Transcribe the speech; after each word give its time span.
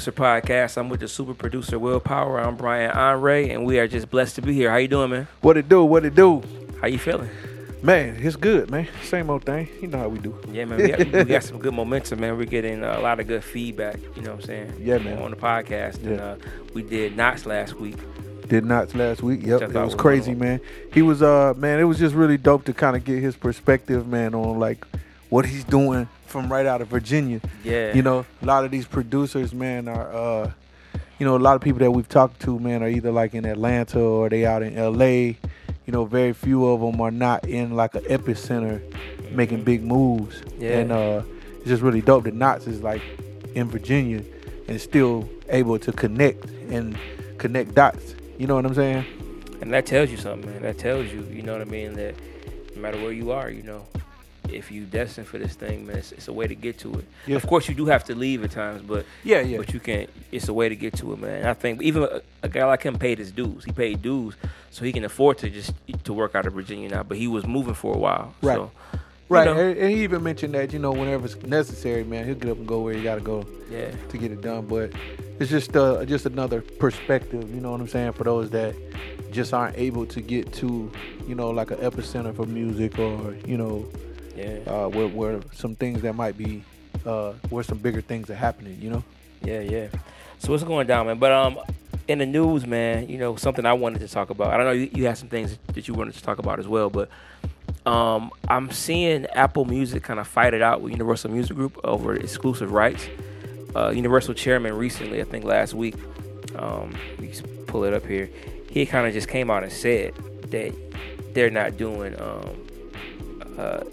Producer 0.00 0.12
Podcast. 0.22 0.78
I'm 0.78 0.88
with 0.88 1.00
the 1.00 1.08
super 1.08 1.34
producer 1.34 1.78
Willpower. 1.78 2.40
I'm 2.40 2.56
Brian 2.56 2.90
Andre, 2.90 3.50
and 3.50 3.66
we 3.66 3.78
are 3.78 3.86
just 3.86 4.08
blessed 4.08 4.36
to 4.36 4.40
be 4.40 4.54
here. 4.54 4.70
How 4.70 4.78
you 4.78 4.88
doing, 4.88 5.10
man? 5.10 5.28
What 5.42 5.58
it 5.58 5.68
do? 5.68 5.84
What 5.84 6.06
it 6.06 6.14
do? 6.14 6.42
How 6.80 6.86
you 6.86 6.98
feeling? 6.98 7.28
Man, 7.82 8.16
it's 8.18 8.34
good, 8.34 8.70
man. 8.70 8.88
Same 9.02 9.28
old 9.28 9.44
thing. 9.44 9.68
You 9.82 9.88
know 9.88 9.98
how 9.98 10.08
we 10.08 10.18
do. 10.18 10.34
Yeah, 10.50 10.64
man. 10.64 10.78
We 10.78 10.88
got, 10.88 10.98
we 11.00 11.24
got 11.24 11.42
some 11.42 11.58
good 11.58 11.74
momentum, 11.74 12.20
man. 12.20 12.38
We're 12.38 12.46
getting 12.46 12.82
a 12.82 12.98
lot 12.98 13.20
of 13.20 13.26
good 13.26 13.44
feedback. 13.44 14.00
You 14.16 14.22
know 14.22 14.30
what 14.30 14.40
I'm 14.40 14.46
saying? 14.46 14.76
Yeah, 14.80 14.96
man. 14.96 15.18
On 15.18 15.32
the 15.32 15.36
podcast, 15.36 15.96
and 16.02 16.18
uh, 16.18 16.36
we 16.72 16.82
did 16.82 17.14
Nottz 17.14 17.44
last 17.44 17.74
week. 17.74 17.98
Did 18.48 18.64
Nottz 18.64 18.94
last 18.94 19.22
week. 19.22 19.44
Yep, 19.44 19.60
it 19.60 19.66
was 19.74 19.74
was 19.74 19.94
crazy, 19.94 20.34
man. 20.34 20.62
He 20.94 21.02
was 21.02 21.20
uh 21.20 21.52
man, 21.58 21.78
it 21.78 21.84
was 21.84 21.98
just 21.98 22.14
really 22.14 22.38
dope 22.38 22.64
to 22.64 22.72
kind 22.72 22.96
of 22.96 23.04
get 23.04 23.20
his 23.20 23.36
perspective, 23.36 24.06
man, 24.06 24.34
on 24.34 24.58
like 24.58 24.86
what 25.28 25.44
he's 25.44 25.64
doing 25.64 26.08
from 26.30 26.50
right 26.50 26.64
out 26.64 26.80
of 26.80 26.88
Virginia. 26.88 27.40
Yeah. 27.64 27.92
You 27.94 28.02
know, 28.02 28.24
a 28.40 28.46
lot 28.46 28.64
of 28.64 28.70
these 28.70 28.86
producers, 28.86 29.52
man, 29.52 29.88
are 29.88 30.12
uh 30.12 30.52
you 31.18 31.26
know, 31.26 31.36
a 31.36 31.38
lot 31.38 31.54
of 31.54 31.60
people 31.60 31.80
that 31.80 31.90
we've 31.90 32.08
talked 32.08 32.40
to, 32.42 32.58
man, 32.58 32.82
are 32.82 32.88
either 32.88 33.10
like 33.10 33.34
in 33.34 33.44
Atlanta 33.44 34.00
or 34.00 34.30
they 34.30 34.46
out 34.46 34.62
in 34.62 34.74
LA. 34.74 35.36
You 35.86 35.92
know, 35.92 36.06
very 36.06 36.32
few 36.32 36.66
of 36.66 36.80
them 36.80 37.00
are 37.00 37.10
not 37.10 37.46
in 37.46 37.76
like 37.76 37.94
an 37.94 38.04
epicenter 38.04 38.80
making 39.32 39.64
big 39.64 39.82
moves. 39.82 40.42
Yeah. 40.58 40.78
And 40.78 40.92
uh 40.92 41.22
it's 41.58 41.68
just 41.68 41.82
really 41.82 42.00
dope 42.00 42.24
that 42.24 42.34
Nottz 42.34 42.66
is 42.66 42.82
like 42.82 43.02
in 43.54 43.68
Virginia 43.68 44.22
and 44.68 44.80
still 44.80 45.28
able 45.48 45.78
to 45.80 45.92
connect 45.92 46.44
and 46.70 46.96
connect 47.38 47.74
dots. 47.74 48.14
You 48.38 48.46
know 48.46 48.54
what 48.54 48.64
I'm 48.64 48.74
saying? 48.74 49.04
And 49.60 49.72
that 49.74 49.84
tells 49.84 50.10
you 50.10 50.16
something, 50.16 50.50
man. 50.50 50.62
That 50.62 50.78
tells 50.78 51.12
you, 51.12 51.22
you 51.30 51.42
know 51.42 51.52
what 51.52 51.60
I 51.60 51.64
mean, 51.66 51.92
that 51.94 52.14
no 52.74 52.80
matter 52.80 52.98
where 53.02 53.12
you 53.12 53.30
are, 53.32 53.50
you 53.50 53.62
know, 53.62 53.84
if 54.52 54.70
you 54.70 54.84
destined 54.84 55.26
for 55.26 55.38
this 55.38 55.54
thing, 55.54 55.86
man, 55.86 55.96
it's, 55.98 56.12
it's 56.12 56.28
a 56.28 56.32
way 56.32 56.46
to 56.46 56.54
get 56.54 56.78
to 56.80 56.94
it. 56.98 57.04
Yeah. 57.26 57.36
Of 57.36 57.46
course, 57.46 57.68
you 57.68 57.74
do 57.74 57.86
have 57.86 58.04
to 58.04 58.14
leave 58.14 58.44
at 58.44 58.50
times, 58.50 58.82
but 58.82 59.06
Yeah, 59.24 59.40
yeah. 59.40 59.58
but 59.58 59.72
you 59.72 59.80
can't. 59.80 60.10
It's 60.32 60.48
a 60.48 60.54
way 60.54 60.68
to 60.68 60.76
get 60.76 60.94
to 60.98 61.12
it, 61.12 61.18
man. 61.20 61.46
I 61.46 61.54
think 61.54 61.82
even 61.82 62.02
a, 62.04 62.20
a 62.42 62.48
guy 62.48 62.64
like 62.64 62.82
him 62.82 62.98
paid 62.98 63.18
his 63.18 63.32
dues. 63.32 63.64
He 63.64 63.72
paid 63.72 64.02
dues, 64.02 64.34
so 64.70 64.84
he 64.84 64.92
can 64.92 65.04
afford 65.04 65.38
to 65.38 65.50
just 65.50 65.72
to 66.04 66.12
work 66.12 66.34
out 66.34 66.46
of 66.46 66.52
Virginia 66.54 66.88
now. 66.88 67.02
But 67.02 67.16
he 67.18 67.26
was 67.28 67.46
moving 67.46 67.74
for 67.74 67.94
a 67.94 67.98
while, 67.98 68.34
Right. 68.42 68.56
So, 68.56 68.70
you 68.92 69.36
Right, 69.36 69.44
know, 69.44 69.56
and, 69.56 69.78
and 69.78 69.90
he 69.92 70.02
even 70.02 70.24
mentioned 70.24 70.54
that 70.54 70.72
you 70.72 70.80
know 70.80 70.90
whenever 70.90 71.24
it's 71.26 71.40
necessary, 71.44 72.02
man, 72.02 72.24
he'll 72.26 72.34
get 72.34 72.50
up 72.50 72.56
and 72.58 72.66
go 72.66 72.80
where 72.80 72.94
he 72.94 73.02
got 73.04 73.14
to 73.14 73.20
go 73.20 73.46
yeah, 73.70 73.92
to 74.08 74.18
get 74.18 74.32
it 74.32 74.40
done. 74.40 74.66
But 74.66 74.90
it's 75.38 75.48
just 75.50 75.76
uh, 75.76 76.04
just 76.04 76.26
another 76.26 76.60
perspective, 76.62 77.48
you 77.54 77.60
know 77.60 77.70
what 77.70 77.80
I'm 77.80 77.86
saying, 77.86 78.14
for 78.14 78.24
those 78.24 78.50
that 78.50 78.74
just 79.30 79.54
aren't 79.54 79.78
able 79.78 80.04
to 80.06 80.20
get 80.20 80.52
to, 80.54 80.90
you 81.28 81.36
know, 81.36 81.50
like 81.50 81.70
an 81.70 81.76
epicenter 81.78 82.34
for 82.34 82.44
music 82.46 82.98
or 82.98 83.36
you 83.46 83.56
know, 83.56 83.86
yeah, 84.40 84.72
uh, 84.72 84.88
where 84.88 85.08
where 85.08 85.40
some 85.52 85.74
things 85.74 86.02
that 86.02 86.14
might 86.14 86.36
be, 86.36 86.64
uh, 87.04 87.32
where 87.48 87.62
some 87.62 87.78
bigger 87.78 88.00
things 88.00 88.30
are 88.30 88.34
happening, 88.34 88.78
you 88.80 88.90
know. 88.90 89.04
yeah, 89.42 89.60
yeah. 89.60 89.88
So 90.38 90.52
what's 90.52 90.64
going 90.64 90.86
down, 90.86 91.06
man? 91.06 91.18
But 91.18 91.32
um, 91.32 91.58
in 92.08 92.18
the 92.18 92.26
news, 92.26 92.66
man, 92.66 93.08
you 93.08 93.18
know 93.18 93.36
something 93.36 93.66
I 93.66 93.72
wanted 93.74 94.00
to 94.00 94.08
talk 94.08 94.30
about. 94.30 94.52
I 94.52 94.56
don't 94.56 94.66
know 94.66 94.72
you, 94.72 94.90
you 94.92 95.06
had 95.06 95.18
some 95.18 95.28
things 95.28 95.58
that 95.74 95.86
you 95.86 95.94
wanted 95.94 96.14
to 96.14 96.22
talk 96.22 96.38
about 96.38 96.58
as 96.58 96.66
well, 96.66 96.90
but 96.90 97.10
um, 97.86 98.30
I'm 98.48 98.70
seeing 98.70 99.26
Apple 99.26 99.64
Music 99.64 100.02
kind 100.02 100.20
of 100.20 100.26
fight 100.26 100.54
it 100.54 100.62
out 100.62 100.80
with 100.80 100.92
Universal 100.92 101.30
Music 101.30 101.56
Group 101.56 101.78
over 101.84 102.14
exclusive 102.14 102.72
rights. 102.72 103.08
Uh, 103.74 103.90
Universal 103.90 104.34
chairman 104.34 104.74
recently, 104.76 105.20
I 105.20 105.24
think 105.24 105.44
last 105.44 105.74
week, 105.74 105.94
um, 106.56 106.94
we 107.18 107.28
can 107.28 107.46
pull 107.66 107.84
it 107.84 107.94
up 107.94 108.04
here. 108.04 108.28
He 108.68 108.84
kind 108.86 109.06
of 109.06 109.12
just 109.12 109.28
came 109.28 109.50
out 109.50 109.62
and 109.62 109.72
said 109.72 110.14
that 110.50 110.74
they're 111.34 111.50
not 111.50 111.76
doing 111.76 112.20
um, 112.20 112.68
uh, 113.56 113.84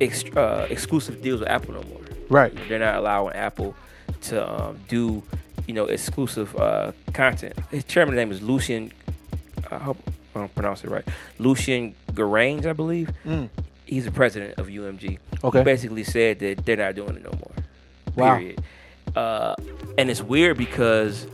ex- 0.00 0.24
uh, 0.36 0.66
exclusive 0.70 1.22
deals 1.22 1.40
with 1.40 1.48
Apple 1.48 1.74
no 1.74 1.82
more. 1.82 2.00
Right. 2.28 2.52
They're 2.68 2.78
not 2.78 2.96
allowing 2.96 3.34
Apple 3.34 3.74
to 4.22 4.64
um, 4.66 4.80
do, 4.88 5.22
you 5.66 5.74
know, 5.74 5.86
exclusive 5.86 6.54
uh, 6.56 6.92
content. 7.12 7.54
His 7.70 7.84
chairman's 7.84 8.16
name 8.16 8.32
is 8.32 8.42
Lucian. 8.42 8.92
I 9.70 9.78
hope 9.78 9.98
I 10.34 10.40
don't 10.40 10.54
pronounce 10.54 10.84
it 10.84 10.90
right. 10.90 11.06
Lucian 11.38 11.94
Grainge, 12.12 12.66
I 12.66 12.72
believe. 12.72 13.10
Mm. 13.24 13.48
He's 13.86 14.04
the 14.04 14.10
president 14.10 14.58
of 14.58 14.66
UMG. 14.68 15.18
Okay. 15.42 15.58
He 15.58 15.64
basically 15.64 16.04
said 16.04 16.38
that 16.40 16.64
they're 16.64 16.76
not 16.76 16.94
doing 16.94 17.16
it 17.16 17.24
no 17.24 17.32
more. 17.32 17.52
Wow. 18.16 18.36
Period. 18.38 18.62
Uh, 19.14 19.54
and 19.98 20.10
it's 20.10 20.22
weird 20.22 20.56
because 20.56 21.26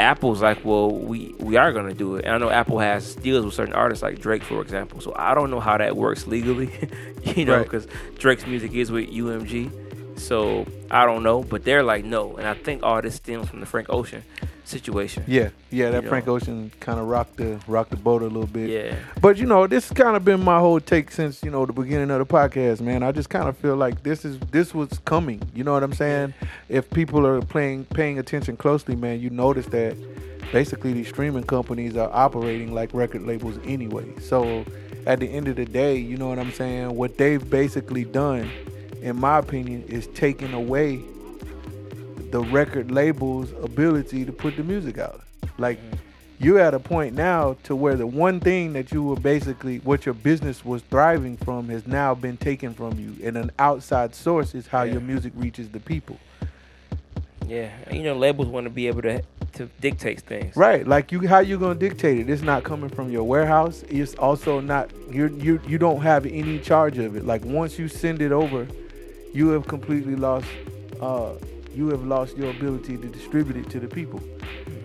Apple's 0.00 0.40
like, 0.40 0.64
well, 0.64 0.90
we 0.92 1.34
we 1.38 1.56
are 1.56 1.72
gonna 1.72 1.94
do 1.94 2.16
it. 2.16 2.24
And 2.24 2.34
I 2.34 2.38
know 2.38 2.50
Apple 2.50 2.78
has 2.78 3.14
deals 3.16 3.44
with 3.44 3.54
certain 3.54 3.74
artists 3.74 4.02
like 4.02 4.20
Drake, 4.20 4.42
for 4.44 4.60
example. 4.62 5.00
So 5.00 5.12
I 5.16 5.34
don't 5.34 5.50
know 5.50 5.60
how 5.60 5.76
that 5.78 5.96
works 5.96 6.26
legally, 6.26 6.70
you 7.24 7.44
know, 7.44 7.56
Right. 7.56 7.64
because 7.64 7.86
Drake's 8.18 8.46
music 8.46 8.72
is 8.74 8.90
with 8.92 9.10
UMG. 9.10 9.70
So 10.18 10.66
I 10.90 11.04
don't 11.06 11.22
know, 11.22 11.42
but 11.42 11.64
they're 11.64 11.82
like 11.82 12.04
no, 12.04 12.36
and 12.36 12.46
I 12.46 12.54
think 12.54 12.82
all 12.82 13.00
this 13.02 13.16
stems 13.16 13.48
from 13.48 13.60
the 13.60 13.66
Frank 13.66 13.88
Ocean 13.90 14.22
situation. 14.68 15.24
Yeah, 15.26 15.50
yeah. 15.70 15.90
That 15.90 16.02
You 16.04 16.08
Frank 16.08 16.26
know. 16.26 16.34
Ocean 16.34 16.70
kind 16.80 16.98
of 17.00 17.06
rocked 17.06 17.36
the 17.36 17.60
rocked 17.66 17.90
the 17.90 17.96
boat 17.96 18.22
a 18.22 18.26
little 18.26 18.46
bit. 18.46 18.68
Yeah, 18.70 18.96
But 19.20 19.38
you 19.38 19.46
know, 19.46 19.66
this 19.66 19.90
kind 19.90 20.16
of 20.16 20.24
been 20.24 20.42
my 20.42 20.58
whole 20.58 20.80
take 20.80 21.10
since 21.10 21.42
you 21.42 21.50
know 21.50 21.66
the 21.66 21.72
beginning 21.72 22.10
of 22.10 22.18
the 22.18 22.26
podcast, 22.26 22.80
man. 22.80 23.02
I 23.02 23.12
just 23.12 23.30
kind 23.30 23.48
of 23.48 23.56
feel 23.56 23.76
like 23.76 24.02
this 24.02 24.24
is 24.24 24.38
this 24.50 24.74
was 24.74 24.98
coming. 25.04 25.42
You 25.54 25.64
know 25.64 25.72
what 25.72 25.82
I'm 25.82 25.92
saying? 25.94 26.34
If 26.68 26.90
people 26.90 27.26
are 27.26 27.40
playing 27.40 27.86
paying 27.86 28.18
attention 28.18 28.56
closely, 28.56 28.96
man, 28.96 29.20
you 29.20 29.30
notice 29.30 29.66
that 29.66 29.96
basically 30.52 30.92
these 30.92 31.08
streaming 31.08 31.44
companies 31.44 31.96
are 31.96 32.10
operating 32.12 32.72
like 32.74 32.90
record 32.94 33.22
labels 33.22 33.58
anyway. 33.64 34.06
So 34.20 34.64
at 35.06 35.20
the 35.20 35.26
end 35.26 35.48
of 35.48 35.56
the 35.56 35.64
day, 35.64 35.96
you 35.96 36.16
know 36.16 36.28
what 36.28 36.38
I'm 36.38 36.52
saying? 36.52 36.94
What 36.94 37.18
they've 37.18 37.48
basically 37.48 38.04
done, 38.04 38.50
in 39.02 39.16
my 39.16 39.38
opinion, 39.38 39.84
is 39.88 40.06
taken 40.08 40.54
away 40.54 41.00
the 42.30 42.40
record 42.40 42.90
label's 42.90 43.50
ability 43.62 44.24
to 44.24 44.32
put 44.32 44.56
the 44.56 44.62
music 44.64 44.98
out. 44.98 45.22
Like 45.58 45.78
you're 46.38 46.60
at 46.60 46.74
a 46.74 46.78
point 46.78 47.14
now 47.14 47.56
to 47.64 47.74
where 47.74 47.96
the 47.96 48.06
one 48.06 48.38
thing 48.40 48.72
that 48.74 48.92
you 48.92 49.02
were 49.02 49.16
basically 49.16 49.78
what 49.78 50.06
your 50.06 50.14
business 50.14 50.64
was 50.64 50.82
thriving 50.82 51.36
from 51.38 51.68
has 51.68 51.86
now 51.86 52.14
been 52.14 52.36
taken 52.36 52.72
from 52.74 52.98
you 52.98 53.16
and 53.26 53.36
an 53.36 53.50
outside 53.58 54.14
source 54.14 54.54
is 54.54 54.68
how 54.68 54.82
Yeah. 54.84 54.92
your 54.92 55.00
music 55.00 55.32
reaches 55.36 55.68
the 55.70 55.80
people 55.80 56.16
yeah. 57.46 57.70
You 57.90 58.02
know, 58.02 58.14
labels 58.14 58.48
want 58.48 58.64
to 58.66 58.70
be 58.70 58.86
able 58.88 59.02
to 59.02 59.22
to 59.54 59.66
dictate 59.80 60.20
things. 60.20 60.54
right 60.54 60.86
like 60.86 61.10
you 61.10 61.26
how 61.26 61.38
you 61.40 61.58
gonna 61.58 61.74
dictate 61.74 62.18
it 62.18 62.30
it's 62.30 62.42
not 62.42 62.62
coming 62.62 62.90
from 62.90 63.10
your 63.10 63.24
warehouse 63.24 63.82
it's 63.88 64.14
also 64.16 64.60
not 64.60 64.90
you 65.10 65.26
you 65.40 65.60
you 65.66 65.78
don't 65.78 66.02
have 66.02 66.24
any 66.26 66.58
charge 66.60 66.98
of 66.98 67.16
it 67.16 67.24
like 67.26 67.42
once 67.44 67.78
you 67.78 67.88
send 67.88 68.20
it 68.22 68.30
over 68.30 68.68
you 69.32 69.48
have 69.48 69.66
completely 69.66 70.14
lost 70.14 70.46
uh 71.00 71.32
you 71.78 71.88
have 71.90 72.04
lost 72.04 72.36
your 72.36 72.50
ability 72.50 72.96
to 72.96 73.06
distribute 73.06 73.56
it 73.56 73.70
to 73.70 73.78
the 73.78 73.86
people 73.86 74.20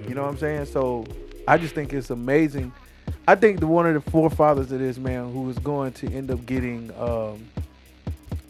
You 0.08 0.14
know 0.14 0.22
what 0.22 0.30
I'm 0.30 0.38
saying? 0.38 0.66
So 0.68 1.06
I 1.48 1.58
just 1.58 1.74
think 1.74 1.92
it's 1.92 2.12
amazing. 2.12 2.72
I 3.28 3.34
think 3.36 3.60
the 3.60 3.68
one 3.68 3.88
of 3.88 3.96
the 3.96 4.12
forefathers 4.12 4.72
of 4.72 4.80
this 4.80 4.98
man 4.98 5.34
who 5.34 5.50
is 5.50 5.58
going 5.58 5.94
to 5.94 6.14
end 6.14 6.30
up 6.30 6.46
getting 6.46 6.92
um, 7.00 7.48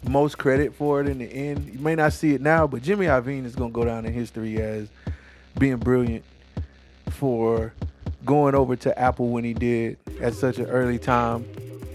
most 0.04 0.38
credit 0.38 0.76
for 0.76 1.00
it 1.00 1.08
in 1.08 1.20
the 1.20 1.26
end. 1.26 1.74
You 1.74 1.80
may 1.80 1.96
not 1.96 2.12
see 2.12 2.34
it 2.34 2.42
now, 2.42 2.68
but 2.68 2.82
Jimmy 2.82 3.06
Iovine 3.06 3.46
is 3.46 3.56
going 3.56 3.72
to 3.72 3.74
go 3.74 3.86
down 3.86 4.06
in 4.06 4.12
history 4.12 4.62
as 4.62 4.90
being 5.58 5.78
brilliant 5.78 6.26
for 7.12 7.74
going 8.26 8.56
over 8.56 8.76
to 8.76 9.00
Apple 9.00 9.30
when 9.30 9.46
he 9.46 9.54
did 9.54 9.98
at 10.22 10.34
such 10.34 10.58
an 10.58 10.66
early 10.66 11.00
time 11.00 11.46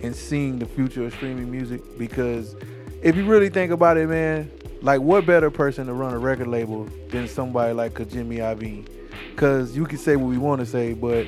and 0.02 0.16
seeing 0.16 0.58
the 0.58 0.66
future 0.66 1.04
of 1.04 1.12
streaming 1.12 1.50
music. 1.50 1.82
Because 1.98 2.56
if 3.02 3.16
you 3.16 3.26
really 3.26 3.50
think 3.50 3.70
about 3.70 3.98
it, 3.98 4.08
man, 4.08 4.50
like 4.82 5.00
what 5.00 5.26
better 5.26 5.50
person 5.50 5.86
to 5.86 5.92
run 5.92 6.14
a 6.14 6.18
record 6.18 6.48
label 6.48 6.84
than 7.10 7.28
somebody 7.28 7.72
like 7.72 7.98
a 8.00 8.04
Jimmy 8.04 8.36
Iovine? 8.36 8.88
Because 9.30 9.76
you 9.76 9.84
can 9.86 9.98
say 9.98 10.16
what 10.16 10.28
we 10.28 10.38
want 10.38 10.60
to 10.60 10.66
say, 10.66 10.94
but 10.94 11.26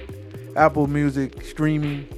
Apple 0.57 0.87
Music 0.87 1.45
streaming 1.45 2.09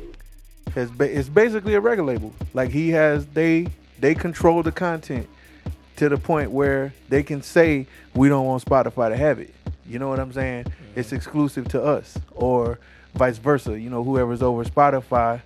has 0.75 0.91
ba- 0.91 1.19
it's 1.19 1.28
basically 1.28 1.75
a 1.75 1.81
record 1.81 2.04
label. 2.04 2.32
Like 2.54 2.70
he 2.70 2.91
has 2.91 3.26
they 3.26 3.69
they 3.98 4.15
control 4.15 4.62
the 4.62 4.72
content 4.72 5.28
to 5.97 6.09
the 6.09 6.16
point 6.16 6.50
where 6.50 6.93
they 7.09 7.22
can 7.22 7.43
say 7.43 7.87
we 8.14 8.28
don't 8.28 8.47
want 8.47 8.64
Spotify 8.64 9.10
to 9.10 9.16
have 9.16 9.38
it. 9.38 9.54
You 9.87 9.99
know 9.99 10.09
what 10.09 10.19
I'm 10.19 10.32
saying? 10.32 10.64
Mm-hmm. 10.64 11.00
It's 11.00 11.12
exclusive 11.12 11.69
to 11.69 11.82
us, 11.82 12.19
or 12.32 12.78
vice 13.14 13.38
versa. 13.38 13.78
You 13.78 13.90
know, 13.90 14.02
whoever's 14.02 14.43
over 14.43 14.64
Spotify 14.64 15.43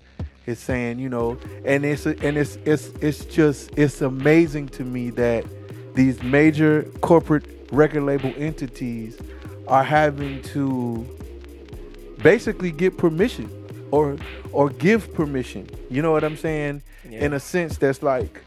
is 0.47 0.59
saying, 0.59 0.99
you 0.99 1.09
know, 1.09 1.39
and 1.65 1.85
it's 1.85 2.07
and 2.07 2.37
it's 2.37 2.57
it's 2.65 2.89
it's 3.01 3.25
just 3.25 3.77
it's 3.77 4.01
amazing 4.01 4.69
to 4.69 4.85
me 4.85 5.11
that 5.11 5.45
these 5.97 6.23
major 6.23 6.83
corporate 7.01 7.45
record 7.73 8.05
label 8.05 8.33
entities 8.37 9.19
are 9.67 9.83
having 9.83 10.41
to 10.43 11.05
basically 12.23 12.71
get 12.71 12.97
permission 12.97 13.51
or 13.91 14.17
or 14.53 14.69
give 14.71 15.13
permission. 15.15 15.69
You 15.91 16.03
know 16.03 16.13
what 16.13 16.23
I'm 16.23 16.37
saying? 16.37 16.83
Yeah. 17.09 17.25
In 17.25 17.33
a 17.33 17.41
sense 17.41 17.79
that's 17.79 18.03
like 18.03 18.43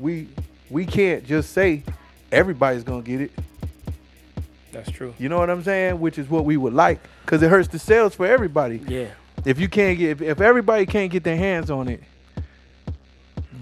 we 0.00 0.28
we 0.70 0.86
can't 0.86 1.24
just 1.24 1.52
say 1.52 1.84
everybody's 2.32 2.82
gonna 2.82 3.02
get 3.02 3.20
it. 3.20 3.30
That's 4.72 4.90
true. 4.90 5.14
You 5.18 5.28
know 5.28 5.38
what 5.38 5.50
I'm 5.50 5.62
saying? 5.62 6.00
Which 6.00 6.18
is 6.18 6.28
what 6.28 6.44
we 6.44 6.56
would 6.56 6.74
like, 6.74 6.98
because 7.24 7.42
it 7.42 7.50
hurts 7.50 7.68
the 7.68 7.78
sales 7.78 8.14
for 8.14 8.26
everybody. 8.26 8.82
Yeah. 8.88 9.08
If 9.44 9.60
you 9.60 9.68
can't 9.68 9.98
get, 9.98 10.10
if, 10.10 10.22
if 10.22 10.40
everybody 10.40 10.86
can't 10.86 11.12
get 11.12 11.22
their 11.22 11.36
hands 11.36 11.70
on 11.70 11.88
it 11.88 12.02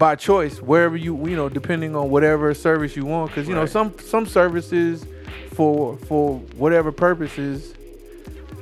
by 0.03 0.15
choice, 0.15 0.61
wherever 0.61 0.97
you, 0.97 1.15
you 1.29 1.37
know, 1.37 1.47
depending 1.47 1.95
on 1.95 2.09
whatever 2.09 2.53
service 2.53 2.93
you 2.93 3.05
want, 3.05 3.31
because 3.31 3.47
you 3.47 3.55
know 3.55 3.65
some 3.65 3.97
some 3.99 4.25
services 4.25 5.05
for 5.53 5.95
for 5.95 6.39
whatever 6.57 6.91
purposes 6.91 7.73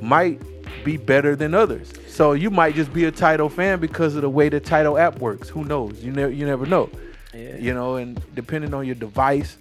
might 0.00 0.40
be 0.84 0.96
better 0.96 1.34
than 1.34 1.52
others. 1.52 1.92
So 2.06 2.34
you 2.34 2.48
might 2.48 2.76
just 2.76 2.92
be 2.92 3.06
a 3.06 3.10
Tidal 3.10 3.48
fan 3.48 3.80
because 3.80 4.14
of 4.14 4.22
the 4.22 4.30
way 4.30 4.50
the 4.50 4.60
Tidal 4.60 4.96
app 4.96 5.18
works. 5.18 5.48
Who 5.48 5.64
knows? 5.64 6.00
You 6.04 6.12
never 6.12 6.30
you 6.30 6.46
never 6.46 6.64
know. 6.64 6.88
Yeah. 7.34 7.56
You 7.56 7.74
know, 7.74 7.96
and 7.96 8.22
depending 8.36 8.72
on 8.72 8.86
your 8.86 8.94
device, 8.94 9.56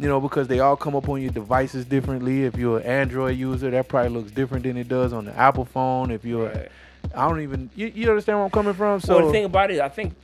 you 0.00 0.08
know, 0.08 0.20
because 0.20 0.48
they 0.48 0.58
all 0.58 0.74
come 0.74 0.96
up 0.96 1.08
on 1.08 1.22
your 1.22 1.30
devices 1.30 1.84
differently. 1.84 2.42
If 2.42 2.56
you're 2.56 2.78
an 2.78 2.86
Android 2.86 3.38
user, 3.38 3.70
that 3.70 3.86
probably 3.86 4.10
looks 4.10 4.32
different 4.32 4.64
than 4.64 4.76
it 4.76 4.88
does 4.88 5.12
on 5.12 5.26
the 5.26 5.38
Apple 5.38 5.64
phone. 5.64 6.10
If 6.10 6.24
you're, 6.24 6.48
Right. 6.48 6.72
I 7.14 7.28
don't 7.28 7.40
even, 7.40 7.70
you, 7.76 7.86
you 7.94 8.10
understand 8.10 8.38
where 8.38 8.44
I'm 8.46 8.50
coming 8.50 8.74
from? 8.74 8.98
So 8.98 9.16
well, 9.16 9.26
the 9.26 9.32
thing 9.32 9.44
about 9.44 9.70
it, 9.70 9.80
I 9.80 9.88
think 9.88 10.14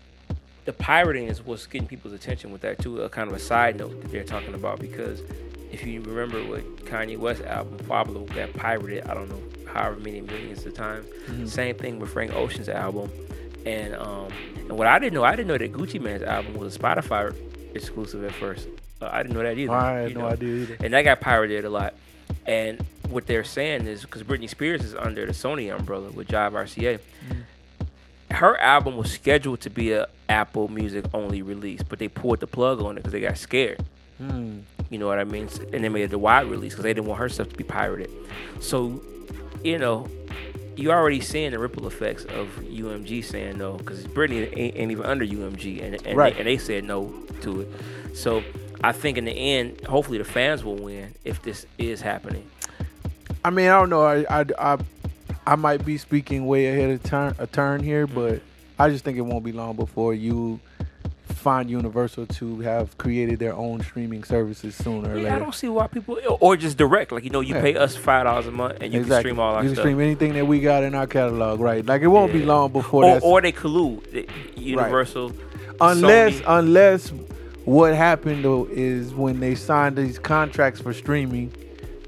the 0.67 0.73
pirating 0.75 1.29
is 1.29 1.45
what's 1.45 1.67
getting 1.67 1.89
people's 1.89 2.13
attention 2.13 2.53
with 2.53 2.61
that 2.63 2.79
too. 2.81 3.01
A 3.03 3.09
kind 3.09 3.31
of 3.31 3.37
a 3.37 3.41
side 3.41 3.77
note 3.77 4.01
that 4.03 4.11
they're 4.11 4.25
talking 4.25 4.55
about 4.55 4.79
because 4.81 5.23
if 5.73 5.87
you 5.87 6.01
remember 6.03 6.41
what 6.45 6.65
Kanye 6.85 7.17
West 7.19 7.43
album 7.43 7.79
Pablo 7.87 8.25
got 8.27 8.53
pirated, 8.55 9.07
I 9.07 9.15
don't 9.15 9.29
know 9.29 9.41
however 9.73 9.99
many 10.01 10.21
millions 10.21 10.65
of 10.67 10.75
times. 10.75 11.07
Mhm. 11.29 11.49
Same 11.49 11.75
thing 11.77 11.99
with 11.99 12.11
Frank 12.11 12.35
Ocean's 12.35 12.69
album, 12.69 13.11
and 13.65 13.95
um, 13.95 14.29
and 14.69 14.73
what 14.77 14.87
I 14.87 14.99
didn't 14.99 15.15
know, 15.15 15.25
I 15.25 15.33
didn't 15.37 15.49
know 15.49 15.59
that 15.59 15.73
Gucci 15.73 16.01
Mane's 16.01 16.23
album 16.23 16.55
was 16.55 16.77
a 16.77 16.79
Spotify 16.79 17.35
exclusive 17.75 18.25
at 18.25 18.33
first. 18.33 18.69
Uh, 19.03 19.09
I 19.13 19.23
didn't 19.23 19.35
know 19.35 19.43
that 19.43 19.59
either. 19.59 19.73
I 19.73 19.93
had 20.01 20.15
no 20.15 20.21
know? 20.23 20.29
idea 20.29 20.55
either. 20.63 20.77
and 20.81 20.93
that 20.95 21.03
got 21.03 21.21
pirated 21.21 21.65
a 21.65 21.71
lot. 21.71 21.95
And 22.47 22.85
what 23.11 23.27
they're 23.27 23.45
saying 23.45 23.87
is 23.87 24.03
because 24.03 24.23
Britney 24.23 24.49
Spears 24.49 24.83
is 24.83 24.95
under 24.95 25.27
the 25.27 25.33
Sony 25.33 25.75
umbrella 25.77 26.11
with 26.11 26.29
Jive 26.29 26.53
RCA, 26.53 26.99
her 28.31 28.59
album 28.61 28.97
was 28.97 29.11
scheduled 29.13 29.61
to 29.63 29.71
be 29.71 29.93
a 29.93 30.07
Apple 30.29 30.69
Music 30.69 31.05
only 31.15 31.43
release, 31.43 31.83
but 31.83 31.99
they 31.99 32.09
pulled 32.09 32.41
the 32.41 32.47
plug 32.47 32.81
on 32.83 32.93
it 32.97 32.97
because 32.97 33.13
they 33.13 33.21
got 33.21 33.39
scared. 33.39 33.81
Hmm. 34.19 34.61
You 34.91 34.99
know 34.99 35.07
what 35.07 35.19
I 35.19 35.25
mean? 35.25 35.49
And 35.73 35.85
they 35.85 35.89
made 35.89 36.03
it 36.05 36.13
a 36.13 36.19
wide 36.19 36.47
release 36.47 36.73
because 36.73 36.85
they 36.85 36.95
didn't 36.95 37.07
want 37.07 37.21
her 37.21 37.29
stuff 37.29 37.49
to 37.51 37.57
be 37.57 37.65
pirated. 37.65 38.11
So, 38.61 39.03
you 39.63 39.79
know, 39.79 40.09
you're 40.77 40.95
already 40.95 41.21
seeing 41.21 41.53
the 41.53 41.59
ripple 41.59 41.87
effects 41.87 42.25
of 42.25 42.49
UMG 42.63 43.25
saying 43.25 43.59
no 43.59 43.75
because 43.75 44.05
Britney 44.07 44.47
ain't, 44.57 44.77
ain't 44.77 44.91
even 44.91 45.05
under 45.07 45.25
UMG, 45.25 45.83
and 45.83 46.07
and, 46.07 46.17
Right. 46.17 46.35
they, 46.35 46.41
and 46.41 46.47
they 46.49 46.59
said 46.59 46.85
no 46.85 47.13
to 47.43 47.63
it. 47.63 47.69
So 48.15 48.43
I 48.83 48.93
think 48.93 49.19
in 49.19 49.25
the 49.25 49.33
end, 49.33 49.85
hopefully 49.87 50.19
the 50.19 50.25
fans 50.25 50.65
will 50.65 50.77
win 50.77 51.15
if 51.25 51.43
this 51.43 51.67
is 51.79 52.01
happening. 52.01 52.49
I 53.45 53.51
mean, 53.51 53.69
I 53.69 53.79
don't 53.79 53.91
know. 53.91 54.03
I, 54.03 54.25
I, 54.29 54.45
I, 54.59 54.79
I 55.47 55.55
might 55.57 55.85
be 55.85 55.97
speaking 55.99 56.47
way 56.47 56.67
ahead 56.67 56.91
of 56.91 57.03
turn, 57.03 57.35
a 57.39 57.47
turn 57.47 57.83
here, 57.83 58.07
mm-hmm. 58.07 58.15
but 58.15 58.43
I 58.79 58.91
just 58.91 59.05
think 59.05 59.17
it 59.17 59.23
won't 59.23 59.45
be 59.45 59.53
long 59.53 59.77
before 59.77 60.13
you 60.13 60.61
find 61.27 61.71
Universal 61.71 62.27
to 62.27 62.61
have 62.61 62.99
created 62.99 63.39
their 63.39 63.55
own 63.55 63.81
streaming 63.81 64.25
services 64.25 64.75
sooner 64.75 65.11
or 65.11 65.15
later. 65.15 65.29
Yeah, 65.29 65.37
I 65.37 65.39
don't 65.39 65.55
see 65.55 65.69
why 65.69 65.87
people 65.87 66.19
or 66.41 66.57
just 66.57 66.77
direct. 66.77 67.13
Like 67.13 67.25
you 67.25 67.31
know, 67.31 67.41
you 67.41 67.55
Yeah. 67.55 67.61
pay 67.61 67.77
us 67.77 67.97
five 67.97 68.25
dollars 68.25 68.47
a 68.47 68.51
month 68.51 68.79
and 68.81 68.93
you 68.93 69.05
can 69.05 69.19
stream 69.21 69.39
all 69.39 69.55
our 69.55 69.63
you 69.63 69.69
can 69.69 69.77
stuff. 69.77 69.85
stream 69.85 70.01
anything 70.01 70.35
that 70.35 70.47
we 70.47 70.61
got 70.61 70.83
in 70.83 70.95
our 70.95 71.07
catalog, 71.07 71.61
right? 71.61 71.85
Like 71.87 72.03
it 72.03 72.09
won't 72.09 72.33
be 72.33 72.43
long 72.45 72.73
before 72.73 73.05
or, 73.05 73.21
or 73.21 73.41
they 73.41 73.53
collude. 73.53 74.05
Eh, 74.09 74.27
the- 74.55 74.61
Universal, 74.61 75.33
unless 75.81 76.41
Sony. 76.41 76.59
unless 76.59 77.13
what 77.65 77.95
happened 77.95 78.45
though 78.45 78.67
is 78.71 79.15
when 79.15 79.41
they 79.41 79.55
signed 79.55 79.97
these 79.97 80.19
contracts 80.19 80.81
for 80.81 80.93
streaming 80.93 81.53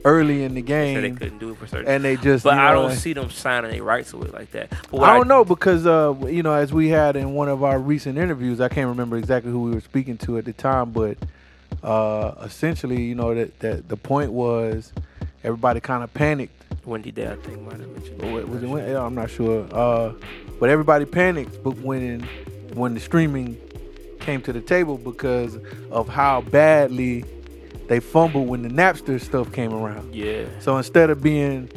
early 0.04 0.44
in 0.44 0.54
the 0.54 0.60
said 0.60 0.66
they 0.66 1.00
game, 1.02 1.16
couldn't 1.16 1.38
do 1.38 1.50
it 1.50 1.58
for 1.58 1.66
certain. 1.66 1.88
and 1.88 2.04
they 2.04 2.16
just 2.16 2.44
but 2.44 2.54
I 2.54 2.72
know, 2.74 2.88
don't 2.88 2.96
see 2.96 3.12
them 3.12 3.30
signing 3.30 3.78
a 3.78 3.82
rights 3.82 4.10
to 4.12 4.22
it 4.22 4.32
like 4.32 4.50
that. 4.52 4.70
But 4.90 5.00
I 5.02 5.16
don't 5.16 5.28
know 5.28 5.44
because 5.44 5.86
uh 5.86 6.14
you 6.28 6.42
know 6.42 6.52
as 6.54 6.72
we 6.72 6.88
had 6.88 7.16
in 7.16 7.34
one 7.34 7.48
of 7.48 7.62
our 7.64 7.78
recent 7.78 8.16
interviews, 8.18 8.60
I 8.60 8.68
can't 8.68 8.88
remember 8.88 9.16
exactly 9.16 9.50
who 9.50 9.62
we 9.62 9.72
were 9.72 9.80
speaking 9.80 10.16
to 10.18 10.38
at 10.38 10.44
the 10.44 10.52
time, 10.52 10.92
but 10.92 11.18
uh 11.82 12.34
essentially 12.42 13.02
you 13.02 13.14
know 13.14 13.34
that 13.34 13.58
that 13.60 13.88
the 13.88 13.96
point 13.96 14.32
was 14.32 14.92
everybody 15.44 15.80
kind 15.80 16.02
of 16.04 16.12
panicked. 16.14 16.54
Wendy 16.84 17.10
Day, 17.10 17.30
I 17.30 17.36
think, 17.36 17.60
might 17.62 17.80
have 17.80 17.90
mentioned. 17.90 18.50
Was 18.50 18.62
it 18.62 18.96
I'm 18.96 19.14
not 19.14 19.30
sure. 19.30 19.66
Uh, 19.72 20.12
but 20.58 20.70
everybody 20.70 21.04
panicked, 21.04 21.62
but 21.62 21.76
when 21.78 22.22
when 22.74 22.94
the 22.94 23.00
streaming 23.00 23.58
came 24.20 24.40
to 24.42 24.52
the 24.52 24.60
table 24.60 24.96
because 24.98 25.58
of 25.90 26.08
how 26.08 26.40
badly 26.42 27.24
they 27.88 28.00
fumbled 28.00 28.48
when 28.48 28.62
the 28.62 28.68
Napster 28.68 29.20
stuff 29.20 29.52
came 29.52 29.72
around. 29.72 30.14
Yeah, 30.14 30.44
So 30.60 30.76
instead 30.76 31.10
of 31.10 31.22
being, 31.22 31.70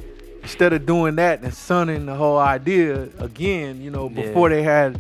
instead 0.44 0.74
of 0.74 0.86
doing 0.86 1.16
that 1.16 1.42
and 1.42 1.54
sunning 1.54 2.06
the 2.06 2.16
whole 2.16 2.38
idea 2.38 3.08
again, 3.20 3.82
you 3.82 3.90
know, 3.90 4.10
Yeah. 4.14 4.24
before 4.28 4.50
they 4.50 4.64
had 4.64 5.00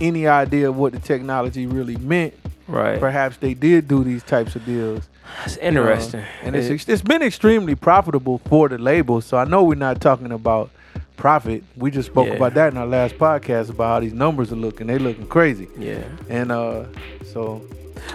any 0.00 0.26
idea 0.26 0.68
of 0.68 0.76
what 0.76 0.92
the 0.92 0.98
technology 1.00 1.66
really 1.66 1.96
meant, 1.96 2.34
right. 2.68 2.98
perhaps 3.00 3.36
they 3.38 3.54
did 3.54 3.88
do 3.88 4.02
these 4.04 4.22
types 4.22 4.54
of 4.56 4.64
deals. 4.64 5.08
That's 5.38 5.56
you 5.62 5.70
know, 5.72 5.82
interesting. 5.82 6.22
and 6.44 6.54
it's 6.56 6.68
It- 6.68 6.88
it's 6.92 7.02
been 7.02 7.22
extremely 7.22 7.74
profitable 7.74 8.40
for 8.48 8.68
the 8.68 8.78
label. 8.78 9.20
So 9.20 9.36
I 9.36 9.44
know 9.44 9.62
we're 9.64 9.74
not 9.76 10.00
talking 10.00 10.30
about 10.32 10.70
profit. 11.16 11.62
We 11.76 11.90
just 11.90 12.08
spoke 12.10 12.26
Yeah. 12.28 12.34
about 12.34 12.54
that 12.54 12.72
in 12.72 12.78
our 12.78 12.86
last 12.86 13.16
podcast 13.18 13.70
about 13.70 13.88
how 13.94 14.00
these 14.00 14.12
numbers 14.12 14.52
are 14.52 14.56
looking. 14.56 14.88
They 14.88 14.98
looking 14.98 15.26
crazy. 15.26 15.68
yeah. 15.78 16.02
And 16.28 16.50
uh, 16.52 16.84
so 17.32 17.62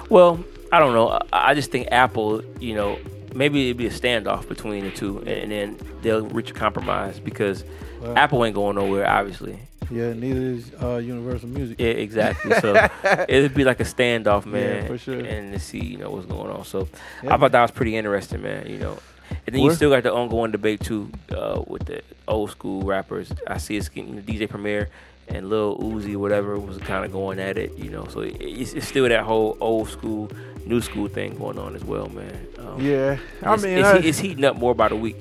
Well, 0.10 0.40
I 0.72 0.80
don't 0.80 0.94
know. 0.94 1.20
I, 1.32 1.54
just 1.54 1.72
think 1.72 1.90
Apple, 1.92 2.44
you 2.60 2.76
know, 2.76 3.00
maybe 3.34 3.68
it'd 3.68 3.78
be 3.78 3.88
a 3.88 3.92
standoff 3.92 4.48
between 4.48 4.84
the 4.84 4.92
two, 4.92 5.20
and, 5.20 5.52
then 5.52 5.80
they'll 6.02 6.26
reach 6.28 6.52
a 6.52 6.54
compromise 6.54 7.20
because 7.20 7.64
well, 8.02 8.18
Apple 8.18 8.44
ain't 8.46 8.56
going 8.56 8.76
nowhere, 8.76 9.08
obviously. 9.08 9.60
yeah, 9.90 10.14
neither 10.14 10.42
is 10.42 10.72
uh, 10.82 10.98
Universal 10.98 11.50
Music. 11.50 11.80
Yeah, 11.80 11.88
exactly. 11.88 12.54
So 12.60 12.90
it'd 13.30 13.54
be 13.54 13.64
like 13.64 13.80
a 13.80 13.86
standoff, 13.86 14.46
man. 14.46 14.84
Yeah, 14.84 14.88
for 14.88 14.98
sure. 14.98 15.20
And 15.20 15.54
to 15.54 15.60
see, 15.60 15.84
you 15.84 15.98
know, 15.98 16.10
what's 16.10 16.26
going 16.26 16.52
on. 16.52 16.66
So 16.66 16.88
Yeah, 17.24 17.34
I 17.34 17.38
thought 17.38 17.54
that 17.54 17.62
was 17.62 17.72
pretty 17.72 17.96
interesting, 17.96 18.42
man. 18.42 18.68
You 18.68 18.78
know, 18.78 19.00
and 19.46 19.56
then 19.56 19.64
you 19.64 19.74
still 19.74 19.90
got 19.90 20.04
the 20.04 20.14
ongoing 20.14 20.52
debate 20.52 20.82
too 20.82 21.12
uh, 21.32 21.62
with 21.66 21.86
the 21.86 22.02
old 22.28 22.52
school 22.52 22.82
rappers. 22.82 23.32
I 23.48 23.58
see 23.58 23.78
it's 23.78 23.90
getting 23.90 24.22
DJ 24.24 24.50
Premier 24.50 24.90
and 25.28 25.50
Lil 25.50 25.78
Uzi, 25.78 26.16
whatever, 26.16 26.60
was 26.60 26.78
kind 26.80 27.06
of 27.06 27.12
going 27.12 27.40
at 27.40 27.58
it. 27.58 27.78
You 27.78 27.90
know, 27.90 28.08
so 28.08 28.22
it's, 28.22 28.74
it's 28.74 28.88
still 28.88 29.08
that 29.10 29.24
whole 29.24 29.58
old 29.60 29.90
school, 29.90 30.30
new 30.66 30.82
school 30.82 31.08
thing 31.08 31.36
going 31.38 31.58
on 31.58 31.76
as 31.76 31.84
well, 31.84 32.10
man. 32.10 32.48
Um, 32.60 32.82
yeah. 32.82 33.18
I 33.44 33.54
it's, 33.54 33.64
mean, 33.64 33.78
it's, 33.78 33.88
I, 33.88 33.98
it's 33.98 34.20
heating 34.20 34.46
up 34.46 34.56
more 34.58 34.76
by 34.76 34.90
the 34.90 34.96
week. 34.96 35.18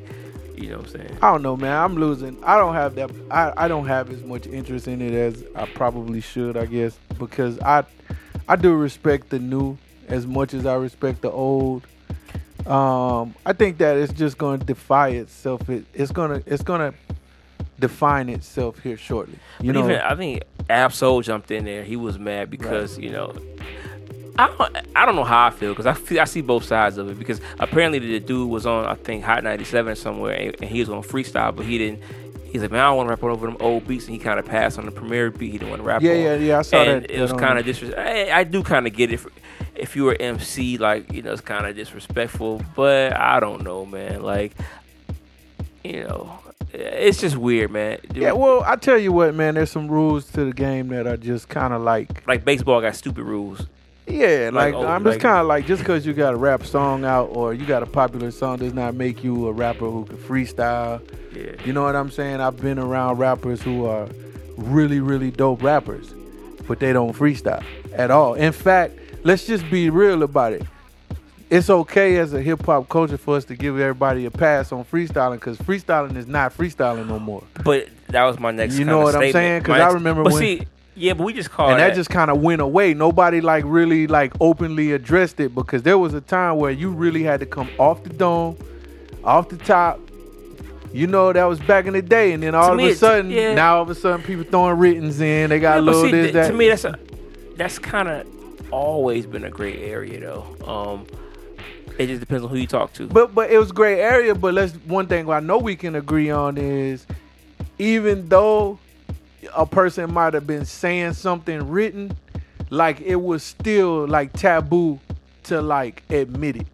You 0.57 0.71
know 0.71 0.79
what 0.79 0.87
I'm 0.87 0.93
saying? 0.93 1.19
I 1.21 1.33
don't 1.33 1.43
know, 1.43 1.57
man. 1.57 1.77
I'm 1.77 1.97
losing. 1.97 2.43
I 2.43 2.57
don't 2.57 2.75
have 2.75 2.95
that. 2.95 3.11
I, 3.31 3.53
I 3.57 3.69
don't 3.69 3.87
have 3.87 4.11
as 4.11 4.23
much 4.23 4.47
interest 4.47 4.89
in 4.89 5.03
it 5.03 5.13
as 5.13 5.45
I 5.55 5.67
probably 5.67 6.23
should, 6.23 6.57
I 6.57 6.65
guess, 6.65 6.99
because 7.19 7.59
I 7.61 7.85
I 8.49 8.57
do 8.57 8.75
respect 8.75 9.29
the 9.29 9.39
new 9.39 9.77
as 10.09 10.27
much 10.27 10.55
as 10.55 10.65
I 10.65 10.75
respect 10.75 11.21
the 11.21 11.31
old. 11.31 11.87
Um, 12.67 13.35
I 13.45 13.53
think 13.53 13.79
that 13.79 13.97
it's 13.97 14.13
just 14.13 14.39
going 14.39 14.61
to 14.61 14.67
defy 14.67 15.09
itself. 15.11 15.69
It, 15.69 15.85
it's 15.93 16.11
gonna 16.11 16.43
it's 16.47 16.63
gonna 16.63 16.95
define 17.79 18.29
itself 18.29 18.79
here 18.81 18.97
shortly. 18.97 19.39
You 19.61 19.73
but 19.73 19.81
know, 19.81 19.85
even 19.87 20.01
I 20.01 20.15
think 20.15 20.43
Absol 20.69 21.23
jumped 21.23 21.51
in 21.51 21.65
there. 21.65 21.85
He 21.85 21.97
was 21.97 22.19
mad 22.19 22.51
because 22.51 22.99
you 22.99 23.11
know. 23.11 23.35
I 24.39 24.49
don't, 24.49 24.77
I 24.95 25.07
don't 25.07 25.17
know 25.17 25.25
how 25.25 25.47
I 25.47 25.51
feel 25.51 25.73
because 25.73 25.87
I 25.87 25.95
feel, 25.95 26.21
I 26.21 26.25
see 26.25 26.43
both 26.43 26.65
sides 26.65 26.99
of 26.99 27.09
it 27.09 27.19
because 27.19 27.41
apparently 27.59 27.99
the 27.99 28.21
dude 28.21 28.51
was 28.51 28.67
on 28.67 28.85
I 28.85 28.95
think 28.95 29.25
Hot 29.25 29.43
97 29.43 29.97
somewhere 29.97 30.35
and, 30.35 30.57
and 30.61 30.71
he 30.71 30.81
was 30.81 30.91
on 30.91 31.03
freestyle 31.03 31.57
but 31.57 31.65
he 31.65 31.79
didn't 31.79 32.03
he's 32.45 32.61
like 32.61 32.71
man 32.71 32.83
I 32.83 32.89
don't 32.89 32.99
want 32.99 33.07
to 33.07 33.11
rap 33.13 33.25
over 33.25 33.47
them 33.47 33.57
old 33.61 33.89
beats 33.89 34.05
and 34.05 34.13
he 34.13 34.19
kind 34.19 34.39
of 34.39 34.45
passed 34.45 34.79
on 34.79 34.85
the 34.85 34.91
Premier 34.91 35.31
beat 35.31 35.53
he 35.53 35.57
didn't 35.57 35.71
want 35.71 35.81
to 35.81 35.89
rap 35.89 36.03
yeah, 36.03 36.11
on. 36.11 36.19
yeah, 36.19 36.35
yeah. 36.35 36.59
I 36.59 36.63
saw 36.63 36.83
and 36.83 37.05
that. 37.05 37.11
it 37.11 37.19
was 37.19 37.33
kind 37.33 37.59
of 37.59 37.65
disrespectful. 37.65 38.13
I, 38.13 38.41
I 38.41 38.45
do 38.45 38.63
kind 38.63 38.87
of 38.87 38.93
get 38.93 39.11
it. 39.11 39.21
For, 39.21 39.31
if 39.75 39.97
you 39.97 40.05
were 40.05 40.17
MC, 40.19 40.79
like 40.79 41.13
you 41.13 41.23
know, 41.23 41.33
it's 41.33 41.41
kind 41.41 41.67
of 41.67 41.77
disrespectful. 41.77 42.63
But 42.75 43.15
I 43.15 43.41
don't 43.41 43.63
know, 43.63 43.87
man. 43.87 44.23
Like, 44.23 44.53
you 45.85 46.05
know, 46.05 46.39
it's 46.79 47.21
just 47.21 47.37
weird, 47.37 47.71
man. 47.71 47.99
Yeah, 48.15 48.33
well, 48.33 48.63
I 48.65 48.77
tell 48.77 48.99
you 48.99 49.13
what, 49.13 49.35
man. 49.35 49.55
There's 49.55 49.71
some 49.71 49.89
rules 49.89 50.27
to 50.33 50.45
the 50.45 50.53
game 50.53 50.89
that 50.89 51.07
are 51.07 51.17
just 51.17 51.49
kind 51.49 51.73
of 51.73 51.83
like 51.83 52.27
like 52.27 52.45
baseball 52.45 52.81
got 52.81 52.95
stupid 52.95 53.25
rules. 53.25 53.67
Yeah, 54.09 54.51
Like, 54.53 54.73
like, 54.73 54.75
oh, 54.75 54.87
I'm 54.87 55.03
just 55.03 55.15
like- 55.17 55.23
kind 55.23 55.39
of 55.41 55.47
like 55.49 55.67
just 55.67 55.83
because 55.83 56.07
you 56.07 56.13
got 56.13 56.33
a 56.33 56.37
rap 56.37 56.65
song 56.65 57.05
out 57.05 57.25
or 57.33 57.53
you 57.55 57.67
got 57.67 57.83
a 57.83 57.87
popular 57.87 58.31
song 58.31 58.59
does 58.59 58.73
not 58.73 58.95
make 58.95 59.25
you 59.25 59.49
a 59.49 59.53
rapper 59.53 59.91
who 59.91 60.05
can 60.05 60.17
freestyle. 60.17 61.01
Yeah, 61.35 61.53
You 61.65 61.73
know 61.73 61.83
what 61.83 61.97
I'm 61.97 62.11
saying? 62.13 62.41
I've 62.41 62.57
been 62.61 62.79
around 62.79 63.19
rappers 63.19 63.61
who 63.61 63.85
are 63.87 64.09
really, 64.57 65.01
really 65.01 65.33
dope 65.33 65.61
rappers, 65.63 66.15
but 66.69 66.79
they 66.79 66.93
don't 66.93 67.15
freestyle 67.17 67.65
at 67.95 68.13
all. 68.13 68.35
In 68.35 68.53
fact, 68.53 68.95
let's 69.25 69.45
just 69.45 69.69
be 69.71 69.91
real 69.91 70.23
about 70.23 70.53
it. 70.53 70.63
It's 71.49 71.71
okay 71.71 72.17
as 72.17 72.33
a 72.35 72.43
hip 72.43 72.65
hop 72.67 72.89
culture 72.89 73.17
for 73.17 73.37
us 73.37 73.45
to 73.47 73.55
give 73.57 73.79
everybody 73.79 74.25
a 74.27 74.31
pass 74.31 74.73
on 74.73 74.85
freestyling 74.85 75.35
because 75.37 75.57
freestyling 75.59 76.17
is 76.17 76.27
not 76.27 76.57
freestyling 76.57 77.07
no 77.07 77.19
more. 77.21 77.45
but 77.65 77.89
that 78.09 78.25
was 78.25 78.39
my 78.41 78.51
next. 78.51 78.79
You 78.79 78.85
know 78.85 79.01
what 79.01 79.15
I'm 79.15 79.31
saying? 79.33 79.63
Because 79.63 79.81
I 79.81 79.89
remember 79.93 80.25
But 80.25 80.33
when- 80.33 80.43
see, 80.43 80.63
yeah, 80.97 81.13
but 81.13 81.25
we 81.25 81.33
just 81.33 81.51
call 81.51 81.71
and 81.71 81.79
that 81.79 81.91
that 81.91 81.95
just 81.95 82.11
kind 82.11 82.31
of 82.33 82.41
went 82.41 82.61
away. 82.61 82.95
Nobody 82.95 83.41
like 83.41 83.65
really 83.67 84.07
like 84.09 84.33
openly 84.41 84.93
addressed 84.93 85.39
it 85.39 85.55
because 85.55 85.83
there 85.83 85.99
was 85.99 86.15
a 86.15 86.21
time 86.21 86.57
where 86.57 86.71
you 86.73 86.91
really 86.91 87.23
had 87.23 87.39
to 87.41 87.47
come 87.47 87.69
off 87.79 88.03
the 88.03 88.11
dome, 88.11 88.57
off 89.23 89.49
the 89.49 89.57
top. 89.59 90.01
You 90.93 91.07
know 91.07 91.33
that 91.33 91.45
was 91.45 91.61
back 91.61 91.87
in 91.87 91.93
the 91.93 92.01
day, 92.03 92.33
and 92.33 92.43
then 92.43 92.55
all 92.55 92.73
of 92.73 92.79
a 92.81 92.95
sudden, 92.95 93.31
yeah. 93.31 93.55
now 93.55 93.77
all 93.77 93.83
of 93.83 93.91
a 93.91 93.95
sudden, 93.95 94.23
people 94.25 94.45
throwing 94.45 94.79
writtens 94.79 95.21
in. 95.21 95.51
They 95.51 95.61
got 95.61 95.75
Yeah, 95.75 95.81
a 95.81 95.83
little 95.83 96.03
see, 96.05 96.11
this 96.11 96.23
th- 96.23 96.35
that. 96.35 96.49
To 96.49 96.55
me, 96.55 96.69
that's 96.71 96.85
a 96.85 96.99
that's 97.57 97.79
kind 97.79 98.09
of 98.09 98.27
always 98.73 99.27
been 99.27 99.45
a 99.45 99.51
great 99.51 99.79
area, 99.81 100.19
though. 100.21 100.45
Um, 100.67 101.07
It 101.99 102.09
just 102.09 102.21
depends 102.21 102.45
on 102.45 102.51
who 102.51 102.57
you 102.57 102.67
talk 102.67 102.93
to. 102.95 103.07
But 103.07 103.35
but 103.35 103.51
it 103.51 103.59
was 103.59 103.73
gray 103.73 104.01
area. 104.01 104.35
But 104.35 104.55
let's 104.55 104.75
one 104.87 105.07
thing 105.07 105.29
I 105.31 105.41
know 105.41 105.59
we 105.59 105.77
can 105.77 105.95
agree 105.95 106.31
on 106.31 106.59
is 106.59 107.07
even 107.79 108.29
though 108.29 108.79
a 109.55 109.67
person 109.67 110.13
might 110.13 110.35
have 110.35 110.47
been 110.47 110.65
saying 110.65 111.15
something 111.15 111.71
written, 111.71 112.17
like 112.71 113.01
it 113.01 113.17
was 113.17 113.43
still 113.43 114.07
like 114.07 114.33
taboo 114.33 114.99
to 115.45 115.63
like 115.63 116.03
admit 116.11 116.57
it. 116.57 116.67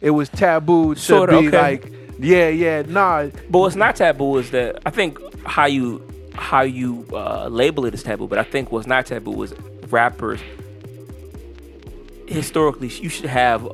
It 0.00 0.10
was 0.10 0.28
taboo 0.28 0.94
to 0.94 1.00
Sorta, 1.00 1.40
be 1.40 1.48
okay. 1.48 1.58
like, 1.58 1.92
yeah, 2.18 2.48
yeah, 2.48 2.82
nah. 2.82 3.26
But 3.50 3.58
what's 3.58 3.76
not 3.76 3.96
taboo 3.96 4.38
is 4.38 4.50
that 4.52 4.80
I 4.86 4.90
think 4.90 5.18
how 5.44 5.66
you 5.66 6.06
how 6.34 6.62
you 6.62 7.06
uh, 7.12 7.48
label 7.48 7.84
it 7.86 7.94
is 7.94 8.02
taboo. 8.02 8.28
But 8.28 8.38
I 8.38 8.44
think 8.44 8.72
what's 8.72 8.86
not 8.86 9.06
taboo 9.06 9.42
is 9.42 9.54
rappers. 9.88 10.40
Historically, 12.26 12.88
you 12.88 13.08
should 13.08 13.26
have 13.26 13.66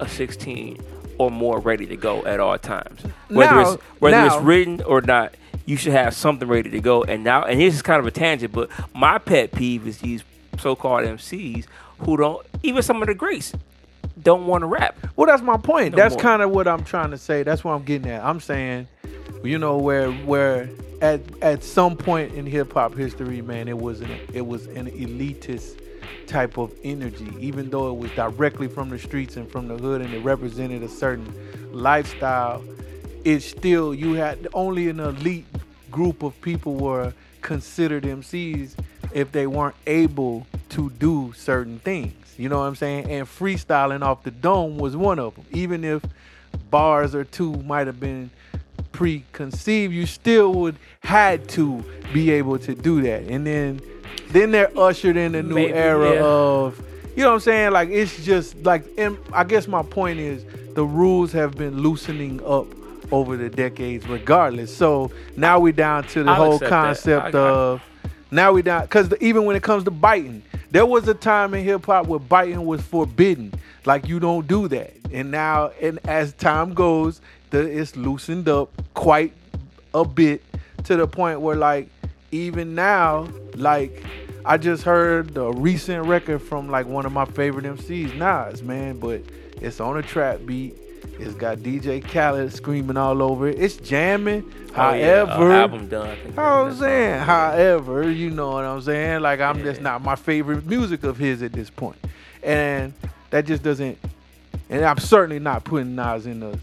a 0.00 0.08
16 0.08 0.78
or 1.18 1.30
more 1.30 1.58
ready 1.60 1.86
to 1.86 1.96
go 1.96 2.24
at 2.24 2.40
all 2.40 2.58
times. 2.58 3.02
Whether 3.28 3.54
Now- 3.54 3.72
it's 3.72 3.82
whether 3.98 4.16
now- 4.16 4.26
it's 4.26 4.44
written 4.44 4.82
or 4.86 5.00
not, 5.00 5.34
you 5.66 5.76
should 5.76 5.92
have 5.92 6.14
something 6.14 6.48
ready 6.48 6.70
to 6.70 6.80
go. 6.80 7.04
And 7.04 7.22
now, 7.22 7.42
and 7.44 7.60
this 7.60 7.74
is 7.74 7.82
kind 7.82 8.00
of 8.00 8.06
a 8.06 8.10
tangent, 8.10 8.52
but 8.52 8.70
my 8.94 9.18
pet 9.18 9.52
peeve 9.52 9.86
is 9.86 9.98
these 9.98 10.24
so-called 10.58 11.04
MCs 11.04 11.66
who 12.00 12.16
don't 12.16 12.44
even 12.62 12.82
some 12.82 13.02
of 13.02 13.08
the 13.08 13.14
greats 13.14 13.52
don't 14.22 14.46
want 14.46 14.62
to 14.62 14.66
rap. 14.66 14.96
Well, 15.16 15.26
that's 15.26 15.42
my 15.42 15.56
point. 15.56 15.92
No 15.92 15.96
that's 15.96 16.16
kind 16.16 16.42
of 16.42 16.50
what 16.50 16.66
I'm 16.66 16.84
trying 16.84 17.10
to 17.10 17.18
say. 17.18 17.42
That's 17.42 17.62
what 17.64 17.72
I'm 17.72 17.84
getting 17.84 18.10
at. 18.10 18.24
I'm 18.24 18.40
saying, 18.40 18.88
you 19.44 19.58
know, 19.58 19.76
where 19.76 20.10
where 20.10 20.68
at 21.02 21.20
at 21.42 21.64
some 21.64 21.96
point 21.96 22.34
in 22.34 22.46
hip 22.46 22.72
hop 22.72 22.94
history, 22.94 23.42
man, 23.42 23.68
it 23.68 23.78
was 23.78 24.00
an 24.00 24.10
it 24.32 24.46
was 24.46 24.66
an 24.66 24.86
elitist 24.90 25.80
type 26.26 26.58
of 26.58 26.72
energy, 26.84 27.32
even 27.38 27.70
though 27.70 27.90
it 27.90 27.96
was 27.96 28.10
directly 28.12 28.68
from 28.68 28.90
the 28.90 28.98
streets 28.98 29.36
and 29.36 29.50
from 29.50 29.68
the 29.68 29.76
hood, 29.76 30.00
and 30.00 30.12
it 30.12 30.20
represented 30.20 30.82
a 30.82 30.88
certain 30.88 31.32
lifestyle. 31.72 32.62
It's 33.24 33.44
still 33.44 33.94
you 33.94 34.14
had 34.14 34.48
only 34.54 34.88
an 34.88 35.00
elite 35.00 35.46
group 35.90 36.22
of 36.22 36.40
people 36.40 36.74
were 36.74 37.12
considered 37.42 38.04
MCs 38.04 38.74
if 39.12 39.32
they 39.32 39.46
weren't 39.46 39.76
able 39.86 40.46
to 40.70 40.90
do 40.90 41.32
certain 41.36 41.78
things. 41.80 42.14
You 42.38 42.48
know 42.48 42.60
what 42.60 42.66
I'm 42.66 42.76
saying? 42.76 43.10
And 43.10 43.26
freestyling 43.26 44.02
off 44.02 44.22
the 44.22 44.30
dome 44.30 44.78
was 44.78 44.96
one 44.96 45.18
of 45.18 45.34
them. 45.34 45.44
Even 45.50 45.84
if 45.84 46.02
bars 46.70 47.14
or 47.14 47.24
two 47.24 47.52
might 47.54 47.86
have 47.86 48.00
been 48.00 48.30
preconceived, 48.92 49.92
you 49.92 50.06
still 50.06 50.54
would 50.54 50.76
had 51.00 51.48
to 51.50 51.84
be 52.12 52.30
able 52.30 52.58
to 52.60 52.74
do 52.74 53.02
that. 53.02 53.24
And 53.24 53.46
then 53.46 53.80
then 54.28 54.50
they're 54.50 54.76
ushered 54.78 55.16
in 55.16 55.34
a 55.34 55.42
new 55.42 55.54
Maybe, 55.54 55.72
era 55.72 56.14
yeah. 56.14 56.20
of 56.22 56.82
you 57.16 57.24
know 57.24 57.30
what 57.30 57.34
I'm 57.34 57.40
saying? 57.40 57.72
Like 57.72 57.88
it's 57.90 58.24
just 58.24 58.62
like 58.64 58.84
I 59.32 59.44
guess 59.44 59.66
my 59.66 59.82
point 59.82 60.20
is 60.20 60.44
the 60.74 60.84
rules 60.84 61.32
have 61.32 61.56
been 61.56 61.78
loosening 61.82 62.40
up 62.44 62.66
over 63.12 63.36
the 63.36 63.50
decades 63.50 64.06
regardless. 64.06 64.74
So 64.74 65.10
now 65.36 65.58
we're 65.58 65.72
down 65.72 66.04
to 66.08 66.22
the 66.22 66.30
I'll 66.30 66.36
whole 66.36 66.58
concept 66.60 67.34
I- 67.34 67.38
of 67.38 67.82
now 68.30 68.52
we 68.52 68.62
down 68.62 68.82
because 68.82 69.12
even 69.20 69.44
when 69.44 69.56
it 69.56 69.62
comes 69.62 69.82
to 69.84 69.90
biting, 69.90 70.42
there 70.70 70.86
was 70.86 71.08
a 71.08 71.14
time 71.14 71.52
in 71.54 71.64
hip 71.64 71.84
hop 71.86 72.06
where 72.06 72.20
biting 72.20 72.64
was 72.64 72.80
forbidden. 72.80 73.52
Like 73.84 74.06
you 74.06 74.20
don't 74.20 74.46
do 74.46 74.68
that. 74.68 74.94
And 75.12 75.32
now, 75.32 75.72
and 75.82 75.98
as 76.04 76.32
time 76.34 76.72
goes, 76.72 77.20
the 77.50 77.58
it's 77.60 77.96
loosened 77.96 78.48
up 78.48 78.70
quite 78.94 79.32
a 79.92 80.04
bit 80.04 80.44
to 80.84 80.96
the 80.96 81.08
point 81.08 81.40
where 81.40 81.56
like 81.56 81.88
even 82.32 82.74
now, 82.74 83.28
like 83.54 84.04
I 84.44 84.56
just 84.56 84.82
heard 84.82 85.36
a 85.36 85.50
recent 85.52 86.06
record 86.06 86.40
from 86.40 86.68
like 86.70 86.86
one 86.86 87.06
of 87.06 87.12
my 87.12 87.24
favorite 87.24 87.64
MCs, 87.64 88.14
Nas, 88.16 88.62
man, 88.62 88.98
but 88.98 89.22
it's 89.60 89.80
on 89.80 89.96
a 89.98 90.02
trap 90.02 90.40
beat. 90.46 90.76
It's 91.18 91.34
got 91.34 91.58
DJ 91.58 92.02
Khaled 92.02 92.52
screaming 92.52 92.96
all 92.96 93.22
over 93.22 93.48
it. 93.48 93.58
It's 93.58 93.76
jamming. 93.76 94.50
Oh, 94.74 94.92
yeah, 94.94 95.26
However, 95.26 95.52
album 95.52 95.88
done. 95.88 96.08
I 96.08 96.14
think 96.16 96.34
how 96.36 96.62
I'm 96.62 96.64
that's- 96.70 96.78
saying, 96.78 97.20
however, 97.20 98.10
you 98.10 98.30
know 98.30 98.52
what 98.52 98.64
I'm 98.64 98.80
saying? 98.80 99.20
Like 99.20 99.40
I'm 99.40 99.62
just 99.62 99.80
not 99.80 100.02
my 100.02 100.14
favorite 100.16 100.64
music 100.66 101.04
of 101.04 101.16
his 101.18 101.42
at 101.42 101.52
this. 101.52 101.70
And 102.42 102.94
that 103.30 103.44
just 103.46 103.62
doesn't 103.62 103.98
and 104.70 104.84
I'm 104.84 104.98
certainly 104.98 105.40
not 105.40 105.64
putting 105.64 105.94
Nas 105.96 106.26
in 106.26 106.40
the 106.40 106.58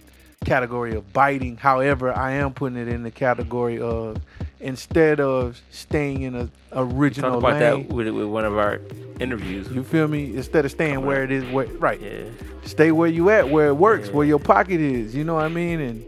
category 0.45 0.95
of 0.95 1.11
biting. 1.13 1.57
However, 1.57 2.11
I 2.13 2.31
am 2.33 2.53
putting 2.53 2.77
it 2.77 2.87
in 2.87 3.03
the 3.03 3.11
category 3.11 3.79
of 3.79 4.17
instead 4.59 5.19
of 5.19 5.59
staying 5.71 6.21
in 6.23 6.35
a 6.35 6.45
Talk 6.45 6.51
original 6.93 7.37
about 7.37 7.59
lane. 7.59 7.87
that 7.87 7.93
with, 7.93 8.07
with 8.09 8.25
one 8.27 8.45
of 8.45 8.57
our 8.57 8.79
interviews. 9.19 9.69
You 9.71 9.83
feel 9.83 10.07
me? 10.07 10.35
Instead 10.35 10.65
of 10.65 10.71
staying 10.71 11.05
where 11.05 11.23
it 11.23 11.31
is, 11.31 11.43
where 11.51 11.65
right, 11.79 11.99
Yeah, 12.01 12.23
stay 12.65 12.91
where 12.91 13.07
you 13.09 13.29
at, 13.29 13.49
where 13.49 13.67
it 13.67 13.75
works, 13.75 14.07
Yeah. 14.07 14.13
where 14.13 14.25
your 14.27 14.39
pocket 14.39 14.79
is. 14.79 15.15
You 15.15 15.23
know 15.23 15.35
what 15.35 15.45
I 15.45 15.49
mean? 15.49 15.79
And 15.79 16.05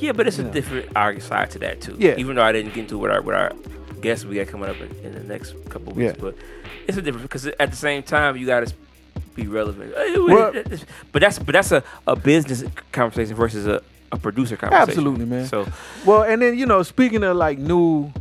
yeah, 0.00 0.12
but 0.12 0.26
it's 0.26 0.38
a 0.38 0.42
Yeah. 0.44 0.50
different 0.50 1.22
side 1.22 1.50
to 1.52 1.58
that 1.60 1.80
too. 1.80 1.96
Yeah. 1.98 2.14
even 2.18 2.36
though 2.36 2.42
I 2.42 2.52
didn't 2.52 2.74
get 2.74 2.80
into 2.82 2.98
what 2.98 3.10
our 3.10 3.20
with 3.22 3.34
our 3.36 3.52
guests 4.00 4.24
we 4.24 4.36
got 4.36 4.48
coming 4.48 4.68
up 4.68 4.76
in, 5.04 5.12
the 5.14 5.20
next 5.20 5.54
couple 5.68 5.90
of 5.90 5.96
weeks, 5.96 6.14
Yeah. 6.16 6.20
but 6.20 6.34
it's 6.88 6.96
a 6.98 7.02
different 7.02 7.22
because 7.28 7.46
at 7.46 7.70
the 7.70 7.76
same 7.76 8.02
time 8.02 8.36
you 8.36 8.46
got 8.46 8.66
to 8.66 8.74
be 9.34 9.46
relevant. 9.46 9.94
Well- 10.16 10.52
but 11.12 11.20
that's 11.20 11.38
but 11.38 11.52
that's 11.52 11.70
a, 11.72 11.82
a 12.06 12.16
business 12.16 12.64
conversation 12.92 13.36
versus 13.36 13.66
a, 13.66 13.82
a 14.12 14.18
producer 14.18 14.56
conversation. 14.56 14.90
Absolutely, 14.90 15.24
man. 15.24 15.46
So 15.46 15.66
Well, 16.06 16.22
and 16.22 16.40
then 16.40 16.56
you 16.56 16.66
know, 16.66 16.82
speaking 16.82 17.24
of 17.24 17.36
like 17.36 17.58
new 17.58 18.12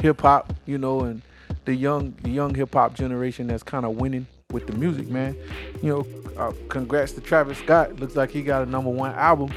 hip 0.00 0.22
hop, 0.22 0.52
you 0.64 0.78
know, 0.78 1.02
and 1.02 1.22
the 1.64 1.74
young 1.74 2.14
the 2.22 2.30
young 2.30 2.54
hip 2.54 2.74
hop 2.74 2.94
generation 2.94 3.46
that's 3.46 3.62
kind 3.62 3.84
of 3.84 3.96
winning 3.96 4.26
with 4.50 4.66
the 4.66 4.72
music, 4.72 5.08
man. 5.08 5.36
You 5.82 5.88
know, 5.90 6.06
uh, 6.36 6.52
congrats 6.68 7.12
to 7.12 7.20
Travis 7.20 7.58
Scott. 7.58 8.00
Looks 8.00 8.16
like 8.16 8.30
he 8.30 8.42
got 8.42 8.62
a 8.62 8.66
number 8.66 8.90
one 8.90 9.12
album 9.12 9.52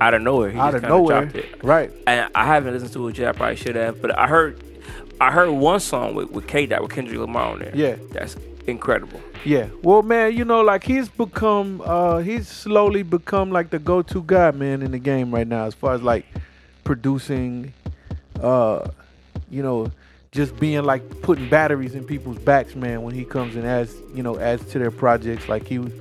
out 0.00 0.14
of 0.14 0.22
nowhere, 0.22 0.50
he 0.50 0.58
out 0.58 0.74
of 0.74 0.82
nowhere, 0.82 1.30
it. 1.34 1.62
right? 1.62 1.90
And 2.06 2.28
I 2.34 2.44
haven't 2.44 2.74
listened 2.74 2.92
to 2.92 3.08
it 3.08 3.18
yet. 3.18 3.28
I 3.28 3.32
probably 3.32 3.56
should 3.56 3.76
have, 3.76 4.02
but 4.02 4.18
I 4.18 4.26
heard 4.26 4.62
I 5.20 5.30
heard 5.30 5.50
one 5.50 5.80
song 5.80 6.14
with 6.14 6.30
with 6.30 6.48
K 6.48 6.66
Dot 6.66 6.82
with 6.82 6.90
Kendrick 6.90 7.18
Lamar 7.18 7.52
on 7.52 7.60
there. 7.60 7.72
Yeah. 7.74 7.96
that's 8.10 8.36
incredible. 8.66 9.20
Yeah. 9.44 9.68
Well, 9.82 10.02
man, 10.02 10.36
you 10.36 10.44
know, 10.44 10.60
like 10.60 10.84
he's 10.84 11.08
become, 11.08 11.82
uh, 11.84 12.18
he's 12.18 12.48
slowly 12.48 13.02
become 13.02 13.50
like 13.50 13.70
the 13.70 13.78
go-to 13.78 14.22
guy, 14.26 14.50
man, 14.52 14.82
in 14.82 14.92
the 14.92 14.98
game 14.98 15.34
right 15.34 15.46
now, 15.46 15.64
as 15.64 15.74
far 15.74 15.94
as 15.94 16.02
like 16.02 16.26
producing, 16.84 17.72
uh, 18.40 18.88
you 19.50 19.62
know, 19.62 19.90
just 20.30 20.58
being 20.58 20.84
like 20.84 21.02
putting 21.22 21.48
batteries 21.48 21.94
in 21.94 22.04
people's 22.04 22.38
backs, 22.38 22.74
man. 22.74 23.02
When 23.02 23.14
he 23.14 23.24
comes 23.24 23.54
and 23.56 23.66
adds, 23.66 23.94
you 24.14 24.22
know, 24.22 24.38
adds 24.38 24.64
to 24.72 24.78
their 24.78 24.90
projects, 24.90 25.48
like 25.48 25.66
he 25.66 25.78
was, 25.78 25.92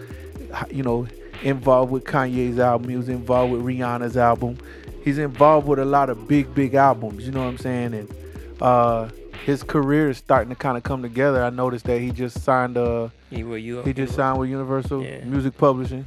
you 0.69 0.83
know, 0.83 1.07
involved 1.43 1.91
with 1.91 2.05
Kanye's 2.05 2.59
album, 2.59 2.89
he 2.89 2.95
was 2.95 3.09
involved 3.09 3.51
with 3.51 3.61
Rihanna's 3.61 4.15
album. 4.17 4.57
He's 5.03 5.17
involved 5.17 5.67
with 5.67 5.79
a 5.79 5.85
lot 5.85 6.11
of 6.11 6.27
big, 6.27 6.53
big 6.53 6.75
albums. 6.75 7.25
You 7.25 7.31
know 7.31 7.43
what 7.43 7.49
I'm 7.49 7.57
saying? 7.57 7.93
And 7.95 8.13
uh, 8.61 9.09
his 9.45 9.63
career 9.63 10.09
is 10.09 10.17
starting 10.17 10.49
to 10.49 10.55
kind 10.55 10.77
of 10.77 10.83
come 10.83 11.01
together. 11.01 11.43
I 11.43 11.49
noticed 11.49 11.85
that 11.85 11.99
he 11.99 12.11
just 12.11 12.41
signed 12.43 12.77
a. 12.77 13.11
You 13.29 13.47
were 13.47 13.57
you? 13.57 13.81
He 13.83 13.93
just 13.93 14.15
signed 14.15 14.39
with 14.39 14.49
Universal 14.49 15.03
Yeah. 15.03 15.23
Music 15.23 15.57
Publishing. 15.57 16.05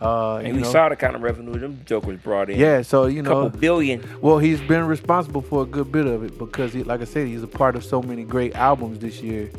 Uh, 0.00 0.36
And 0.36 0.56
we 0.56 0.62
know, 0.62 0.70
saw 0.70 0.88
the 0.88 0.96
kind 0.96 1.14
of 1.14 1.20
revenue 1.22 1.58
them 1.58 1.80
jokers 1.84 2.18
brought 2.20 2.48
in. 2.48 2.58
yeah, 2.58 2.80
so 2.80 3.04
you 3.06 3.20
know, 3.22 3.44
couple 3.44 3.60
billion. 3.60 4.02
well, 4.22 4.38
he's 4.38 4.60
been 4.62 4.86
responsible 4.86 5.42
for 5.42 5.62
a 5.62 5.66
good 5.66 5.92
bit 5.92 6.06
of 6.06 6.22
it 6.24 6.38
because, 6.38 6.72
he, 6.72 6.82
like 6.84 7.02
I 7.02 7.04
said, 7.04 7.26
he's 7.26 7.42
a 7.42 7.46
part 7.46 7.76
of 7.76 7.84
so 7.84 8.00
many 8.00 8.24
great 8.24 8.54
albums 8.56 8.98
this 8.98 9.20
year. 9.20 9.50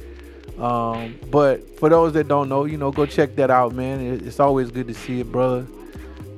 Um, 0.58 1.16
but 1.30 1.78
for 1.80 1.90
those 1.90 2.14
that 2.14 2.28
don't 2.28 2.50
know, 2.50 2.66
you 2.66 2.78
know, 2.78 2.92
go 2.92 3.06
check 3.06 3.36
that 3.36 3.52
out, 3.52 3.74
man. 3.76 4.00
It, 4.02 4.24
it's 4.26 4.40
always 4.40 4.72
good 4.72 4.88
to 4.88 4.94
see 4.96 5.20
it, 5.20 5.32
brother. 5.32 5.66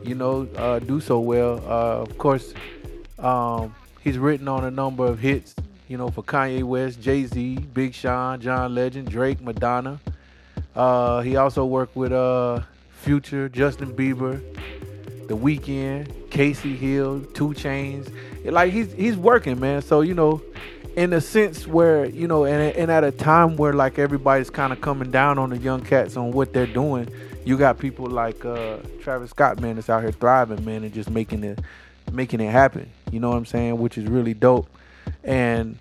You 0.03 0.15
know, 0.15 0.49
uh, 0.57 0.79
do 0.79 0.99
so 0.99 1.19
well. 1.21 1.59
Uh, 1.65 2.01
of 2.01 2.17
course, 2.17 2.53
um, 3.19 3.73
he's 4.01 4.17
written 4.17 4.49
on 4.49 4.65
a 4.65 4.71
number 4.71 5.05
of 5.05 5.19
hits. 5.19 5.55
You 5.93 5.99
know, 5.99 6.09
for 6.09 6.23
Kanye 6.23 6.63
West, 6.63 6.99
Jay 7.03 7.23
Z, 7.27 7.55
Big 7.71 7.93
Sean, 7.93 8.41
John 8.41 8.73
Legend, 8.73 9.11
Drake, 9.11 9.39
Madonna. 9.39 9.99
Uh, 10.75 11.21
he 11.21 11.35
also 11.35 11.65
worked 11.65 11.95
with 11.95 12.11
uh, 12.11 12.61
Future, 12.89 13.47
Justin 13.47 13.95
Bieber, 13.95 14.41
The 15.27 15.37
Weeknd, 15.37 16.11
Kacy 16.29 16.75
Hill, 16.75 17.21
2 17.35 17.49
Chainz. 17.49 18.11
Like 18.43 18.73
he's 18.73 18.91
he's 18.93 19.15
working, 19.15 19.59
man. 19.59 19.83
So 19.83 20.01
you 20.01 20.15
know, 20.15 20.41
in 20.95 21.13
a 21.13 21.21
sense 21.21 21.67
where 21.67 22.07
you 22.07 22.27
know, 22.27 22.45
and 22.45 22.75
and 22.75 22.89
at 22.89 23.03
a 23.03 23.11
time 23.11 23.55
where 23.55 23.73
like 23.73 23.99
everybody's 23.99 24.49
kind 24.49 24.73
of 24.73 24.81
coming 24.81 25.11
down 25.11 25.37
on 25.37 25.51
the 25.51 25.59
young 25.59 25.81
cats 25.81 26.17
on 26.17 26.31
what 26.31 26.53
they're 26.53 26.65
doing, 26.65 27.07
you 27.45 27.55
got 27.55 27.77
people 27.77 28.07
like 28.07 28.43
uh, 28.43 28.77
Travis 29.03 29.29
Scott, 29.29 29.59
man, 29.61 29.75
that's 29.75 29.91
out 29.91 30.01
here 30.01 30.11
thriving, 30.11 30.65
man, 30.65 30.83
and 30.83 30.91
just 30.91 31.11
making 31.11 31.43
it 31.43 31.59
making 32.11 32.41
it 32.41 32.49
happen. 32.49 32.89
You 33.11 33.19
know 33.19 33.29
what 33.29 33.37
I'm 33.37 33.45
saying? 33.45 33.77
Which 33.77 33.99
is 33.99 34.05
really 34.05 34.33
dope. 34.33 34.67
And 35.23 35.77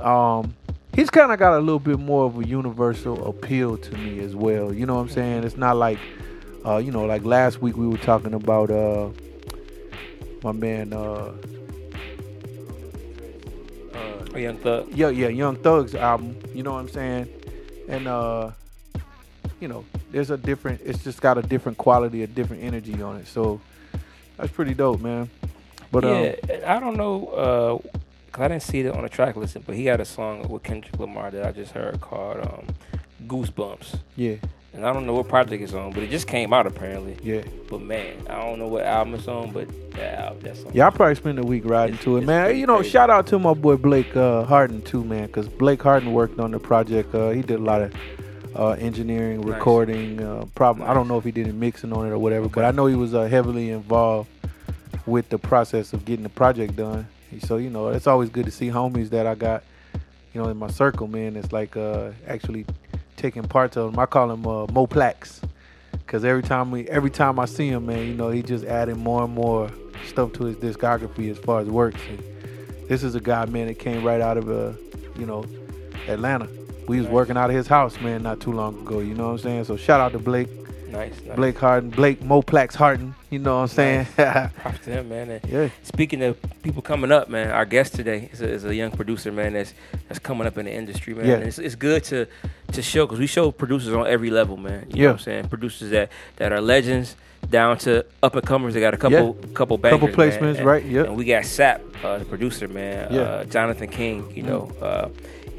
um 0.00 0.54
he's 0.94 1.10
kind 1.10 1.32
of 1.32 1.38
got 1.38 1.56
a 1.56 1.60
little 1.60 1.78
bit 1.78 1.98
more 1.98 2.26
of 2.26 2.38
a 2.38 2.46
universal 2.46 3.28
appeal 3.28 3.76
to 3.76 3.96
me 3.98 4.20
as 4.20 4.34
well. 4.34 4.72
You 4.72 4.86
know 4.86 4.96
what 4.96 5.02
I'm 5.02 5.08
saying? 5.08 5.44
It's 5.44 5.56
not 5.56 5.76
like 5.76 5.98
uh 6.64 6.76
you 6.78 6.90
know 6.90 7.04
like 7.04 7.24
last 7.24 7.60
week 7.62 7.76
we 7.76 7.86
were 7.86 7.98
talking 7.98 8.34
about 8.34 8.70
uh 8.70 9.08
my 10.42 10.52
man 10.52 10.92
uh 10.92 11.32
uh 13.94 14.38
young 14.38 14.56
thug. 14.58 14.88
yeah, 14.94 15.08
yeah, 15.08 15.28
Young 15.28 15.56
Thug's 15.56 15.94
album. 15.94 16.36
You 16.54 16.62
know 16.62 16.72
what 16.72 16.80
I'm 16.80 16.88
saying? 16.88 17.28
And 17.88 18.06
uh, 18.06 18.50
you 19.60 19.68
know, 19.68 19.84
there's 20.10 20.30
a 20.30 20.36
different. 20.36 20.80
It's 20.84 21.02
just 21.02 21.20
got 21.20 21.38
a 21.38 21.42
different 21.42 21.78
quality, 21.78 22.22
a 22.22 22.26
different 22.26 22.62
energy 22.62 23.02
on 23.02 23.16
it. 23.16 23.26
So 23.26 23.60
that's 24.36 24.52
pretty 24.52 24.74
dope, 24.74 25.00
man. 25.00 25.28
But 25.92 26.04
um, 26.04 26.10
yeah, 26.10 26.34
and 26.48 26.64
I 26.64 26.80
don't 26.80 26.96
know. 26.96 27.82
Uh, 27.84 27.98
'cause 28.32 28.42
I 28.44 28.48
didn't 28.48 28.62
see 28.62 28.80
it 28.80 28.94
on 28.94 29.02
the 29.02 29.08
track 29.08 29.36
list, 29.36 29.56
but 29.66 29.74
he 29.74 29.86
had 29.86 30.00
a 30.00 30.04
song 30.04 30.46
with 30.48 30.62
Kendrick 30.62 30.98
Lamar 30.98 31.30
that 31.30 31.46
I 31.46 31.52
just 31.52 31.72
heard 31.72 32.00
called 32.00 32.38
um, 32.40 32.66
"Goosebumps," 33.26 33.98
yeah, 34.16 34.34
and 34.74 34.86
I 34.86 34.92
don't 34.92 35.06
know 35.06 35.14
what 35.14 35.28
project 35.28 35.62
it's 35.62 35.72
on, 35.74 35.92
but 35.92 36.02
it 36.02 36.10
just 36.10 36.26
came 36.26 36.52
out 36.52 36.66
apparently. 36.66 37.16
yeah, 37.22 37.42
But 37.68 37.82
man, 37.82 38.14
I 38.28 38.40
don't 38.40 38.58
know 38.58 38.68
what 38.68 38.84
album 38.84 39.14
it's 39.14 39.28
on, 39.28 39.50
but 39.52 39.68
that 39.94 40.18
album, 40.20 40.38
that's 40.42 40.64
on. 40.64 40.70
yeah. 40.72 40.86
I 40.86 40.90
probably 40.90 41.14
spend 41.16 41.38
a 41.38 41.42
week 41.42 41.62
riding 41.64 41.94
It's- 41.94 42.04
to 42.04 42.16
it, 42.16 42.24
man. 42.24 42.56
You 42.56 42.66
know, 42.66 42.76
crazy. 42.76 42.90
shout 42.90 43.10
out 43.10 43.26
to 43.28 43.38
my 43.38 43.54
boy 43.54 43.76
Blake 43.76 44.16
uh, 44.16 44.44
Harden 44.44 44.82
too, 44.82 45.04
man, 45.04 45.26
because 45.26 45.48
Blake 45.48 45.82
Harden 45.82 46.12
worked 46.12 46.38
on 46.40 46.50
the 46.52 46.58
project. 46.58 47.14
Uh, 47.14 47.30
he 47.30 47.42
did 47.42 47.58
a 47.58 47.62
lot 47.62 47.82
of 47.82 47.94
uh, 48.56 48.70
engineering, 48.72 49.40
Nice. 49.42 49.50
recording. 49.54 50.20
Uh, 50.22 50.44
problem. 50.54 50.88
I 50.88 50.92
don't 50.94 51.06
know 51.08 51.18
if 51.18 51.24
he 51.24 51.30
did 51.30 51.46
any 51.46 51.56
mixing 51.56 51.92
on 51.92 52.06
it 52.06 52.10
or 52.10 52.18
whatever, 52.18 52.48
but 52.48 52.64
I 52.64 52.72
know 52.72 52.86
he 52.86 52.96
was 52.96 53.14
uh, 53.14 53.22
heavily 53.24 53.70
involved 53.70 54.28
with 55.06 55.28
the 55.28 55.38
process 55.38 55.92
of 55.92 56.04
getting 56.04 56.24
the 56.24 56.28
project 56.30 56.74
done. 56.76 57.06
So 57.38 57.56
you 57.56 57.70
know, 57.70 57.88
it's 57.88 58.06
always 58.06 58.30
good 58.30 58.46
to 58.46 58.50
see 58.50 58.68
homies 58.68 59.10
that 59.10 59.26
I 59.26 59.34
got, 59.34 59.62
you 60.34 60.42
know, 60.42 60.48
in 60.48 60.56
my 60.56 60.68
circle, 60.68 61.06
man. 61.06 61.36
It's 61.36 61.52
like 61.52 61.76
uh, 61.76 62.10
actually 62.26 62.66
taking 63.16 63.44
parts 63.44 63.76
of 63.76 63.92
them. 63.92 64.00
I 64.00 64.06
call 64.06 64.30
him 64.30 64.46
uh, 64.46 64.66
Mo 64.66 64.86
Plax, 64.86 65.40
cause 66.06 66.24
every 66.24 66.42
time 66.42 66.70
we, 66.70 66.88
every 66.88 67.10
time 67.10 67.38
I 67.38 67.44
see 67.44 67.68
him, 67.68 67.86
man, 67.86 68.06
you 68.06 68.14
know, 68.14 68.30
he 68.30 68.42
just 68.42 68.64
adding 68.64 68.98
more 68.98 69.22
and 69.22 69.32
more 69.32 69.70
stuff 70.06 70.32
to 70.34 70.44
his 70.44 70.56
discography 70.56 71.30
as 71.30 71.38
far 71.38 71.60
as 71.60 71.68
works. 71.68 72.00
And 72.08 72.22
this 72.88 73.02
is 73.02 73.14
a 73.14 73.20
guy, 73.20 73.44
man, 73.46 73.68
that 73.68 73.78
came 73.78 74.02
right 74.02 74.20
out 74.20 74.36
of 74.36 74.50
uh, 74.50 74.72
you 75.20 75.26
know, 75.26 75.44
Atlanta. 76.08 76.48
We 76.88 76.98
was 76.98 77.08
working 77.08 77.36
out 77.36 77.50
of 77.50 77.56
his 77.56 77.68
house, 77.68 78.00
man, 78.00 78.22
not 78.22 78.40
too 78.40 78.52
long 78.52 78.80
ago. 78.80 78.98
You 78.98 79.14
know 79.14 79.26
what 79.26 79.32
I'm 79.32 79.38
saying? 79.38 79.64
So 79.64 79.76
shout 79.76 80.00
out 80.00 80.12
to 80.12 80.18
Blake, 80.18 80.48
nice, 80.90 81.12
nice. 81.24 81.36
Blake 81.36 81.58
Harden, 81.58 81.90
Blake 81.90 82.22
Mo 82.22 82.42
Plax 82.42 82.74
Harden. 82.74 83.14
You 83.30 83.38
know 83.38 83.56
what 83.56 83.62
I'm 83.62 83.68
saying? 83.68 84.04
Props 84.16 84.78
to 84.84 84.90
him, 84.90 85.08
man. 85.08 85.30
And 85.30 85.44
yeah. 85.50 85.68
Speaking 85.84 86.22
of 86.22 86.36
people 86.62 86.82
coming 86.82 87.12
up, 87.12 87.28
man, 87.28 87.50
our 87.50 87.64
guest 87.64 87.94
today 87.94 88.28
is 88.32 88.40
a, 88.40 88.48
is 88.48 88.64
a 88.64 88.74
young 88.74 88.90
producer, 88.90 89.30
man. 89.30 89.52
That's 89.52 89.72
that's 90.08 90.18
coming 90.18 90.46
up 90.46 90.58
in 90.58 90.64
the 90.66 90.72
industry, 90.74 91.14
man. 91.14 91.26
Yeah. 91.26 91.34
And 91.34 91.44
It's, 91.44 91.58
it's 91.58 91.74
good 91.76 92.02
to 92.04 92.26
to 92.72 92.82
show 92.82 93.06
because 93.06 93.18
we 93.18 93.26
show 93.26 93.50
producers 93.50 93.94
on 93.94 94.06
every 94.06 94.30
level, 94.30 94.56
man. 94.56 94.86
You 94.88 94.96
Yeah. 94.96 95.02
know 95.02 95.08
what 95.08 95.12
I'm 95.20 95.24
saying? 95.24 95.48
Producers 95.48 95.90
that 95.90 96.10
that 96.36 96.52
are 96.52 96.60
legends 96.60 97.16
down 97.48 97.78
to 97.78 98.04
up 98.22 98.34
and 98.36 98.46
comers. 98.46 98.74
They 98.74 98.80
got 98.80 98.92
a 98.94 98.98
couple 98.98 99.34
couple 99.54 99.78
bangers, 99.78 100.00
Couple 100.00 100.14
placements, 100.24 100.56
man. 100.56 100.64
Right? 100.64 100.84
Yeah. 100.84 101.04
And 101.04 101.16
we 101.16 101.24
got 101.24 101.44
Sap, 101.44 101.80
uh, 102.04 102.18
the 102.18 102.24
producer, 102.24 102.68
man. 102.68 103.12
Yeah. 103.12 103.20
Uh, 103.20 103.44
Jonathan 103.44 103.88
King. 103.88 104.30
You 104.34 104.42
know, 104.42 104.72
uh, 104.82 105.08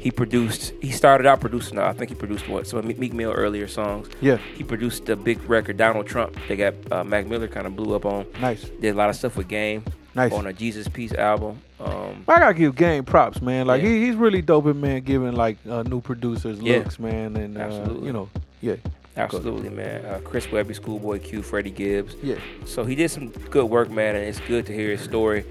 he 0.02 0.10
produced. 0.10 0.72
He 0.82 0.90
started 0.90 1.26
out 1.26 1.40
producing. 1.40 1.78
I 1.78 1.92
think 1.92 2.10
he 2.10 2.16
produced 2.16 2.48
what 2.48 2.66
some 2.66 2.78
of 2.80 2.84
Meek 2.98 3.12
Mill 3.12 3.30
earlier 3.32 3.68
songs. 3.68 4.08
Yeah. 4.20 4.36
He 4.56 4.64
produced 4.64 5.06
the 5.06 5.14
big 5.14 5.38
record 5.48 5.76
Donald 5.76 6.06
Trump. 6.06 6.36
They 6.48 6.56
got 6.56 6.74
uh, 6.90 7.04
Mac 7.04 7.26
Miller 7.26 7.46
kind 7.48 7.66
of 7.66 7.76
blew 7.76 7.94
up 7.94 8.04
on. 8.04 8.26
Nice. 8.40 8.64
Did 8.80 8.94
a 8.94 8.98
lot 8.98 9.10
of 9.10 9.16
stuff 9.16 9.36
with 9.36 9.46
Game 9.48 9.84
Nice. 10.14 10.32
on 10.32 10.46
a 10.48 10.52
Jesus 10.52 10.88
Piece 10.88 11.12
album. 11.14 11.62
Um, 11.78 12.24
I 12.28 12.38
gotta 12.40 12.54
give 12.54 12.74
Game 12.74 13.04
props, 13.04 13.40
man. 13.40 13.66
Like 13.66 13.82
Yeah. 13.82 13.88
he, 13.90 14.06
he's 14.06 14.16
really 14.16 14.42
dope 14.42 14.64
man 14.74 15.02
giving 15.02 15.32
like 15.32 15.58
uh, 15.68 15.82
new 15.84 16.00
producers 16.00 16.58
Yeah. 16.60 16.78
looks, 16.78 16.98
man, 16.98 17.36
and 17.36 17.56
uh, 17.56 17.94
you 18.02 18.12
know, 18.12 18.28
yeah, 18.60 18.76
absolutely, 19.16 19.68
man. 19.70 20.04
Uh, 20.04 20.20
Chris 20.24 20.50
Webby, 20.50 20.74
Schoolboy 20.74 21.20
Q, 21.20 21.42
Freddie 21.42 21.70
Gibbs. 21.70 22.14
yeah, 22.22 22.36
So 22.66 22.84
he 22.84 22.94
did 22.94 23.10
some 23.10 23.28
good 23.50 23.66
work, 23.66 23.90
man, 23.90 24.16
and 24.16 24.24
it's 24.24 24.40
good 24.40 24.66
to 24.66 24.72
hear 24.72 24.90
his 24.90 25.00
story. 25.00 25.44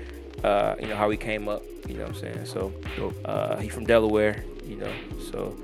Uh, 0.44 0.76
you 0.80 0.88
know 0.88 0.96
how 0.96 1.10
he 1.10 1.18
came 1.18 1.48
up. 1.48 1.62
You 1.88 1.96
know 1.96 2.04
what 2.06 2.16
I'm 2.16 2.20
saying? 2.22 2.46
So 2.46 2.72
uh, 3.26 3.58
he 3.58 3.70
from 3.70 3.86
Delaware. 3.86 4.44
You 4.66 4.78
know, 4.78 4.92
so 5.32 5.56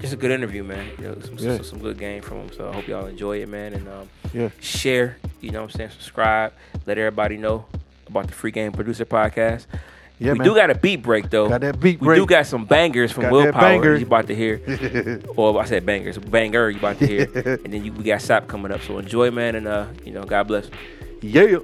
just 0.00 0.12
a 0.12 0.16
good 0.16 0.30
interview, 0.30 0.62
man. 0.64 0.86
You 0.98 1.04
know, 1.08 1.20
some, 1.20 1.36
Yeah. 1.38 1.56
some, 1.56 1.64
some 1.64 1.78
good 1.78 1.98
game 1.98 2.22
from 2.22 2.38
him. 2.38 2.52
So 2.52 2.68
I 2.68 2.72
hope 2.72 2.86
y'all 2.88 3.06
enjoy 3.06 3.38
it, 3.42 3.48
man, 3.48 3.72
and 3.74 3.88
um, 3.88 4.08
Yeah. 4.32 4.50
share. 4.60 5.16
You 5.40 5.50
know 5.50 5.62
what 5.62 5.72
I'm 5.72 5.76
saying? 5.78 5.90
Subscribe. 5.90 6.52
Let 6.86 6.98
everybody 6.98 7.36
know 7.38 7.64
about 8.06 8.26
the 8.26 8.32
Free 8.34 8.50
Game 8.50 8.72
Producer 8.72 9.04
Podcast. 9.04 9.66
Yeah, 10.18 10.32
we 10.32 10.38
man. 10.38 10.48
do 10.48 10.54
got 10.54 10.68
a 10.68 10.74
beat 10.74 10.96
break 11.02 11.30
though. 11.30 11.48
Got 11.48 11.62
that 11.62 11.80
beat 11.80 11.98
we 11.98 12.08
break. 12.08 12.18
do 12.20 12.26
got 12.26 12.44
some 12.46 12.66
bangers 12.66 13.10
from 13.10 13.22
Got 13.22 13.32
Willpower 13.32 13.96
you 13.96 14.04
about 14.04 14.26
to 14.26 14.34
hear. 14.34 14.60
or 15.36 15.58
I 15.58 15.64
said 15.64 15.86
bangers, 15.86 16.18
banger 16.18 16.68
you 16.68 16.78
about 16.78 16.98
to 16.98 17.06
hear. 17.06 17.22
and 17.64 17.72
then 17.72 17.82
you, 17.84 17.92
we 17.92 18.04
got 18.04 18.20
Sap 18.20 18.46
coming 18.46 18.70
up. 18.70 18.82
So 18.82 18.98
enjoy, 18.98 19.30
man, 19.30 19.54
and 19.54 19.66
uh, 19.66 19.86
you 20.04 20.12
know, 20.12 20.24
God 20.24 20.46
bless. 20.46 20.68
yeah. 21.22 21.58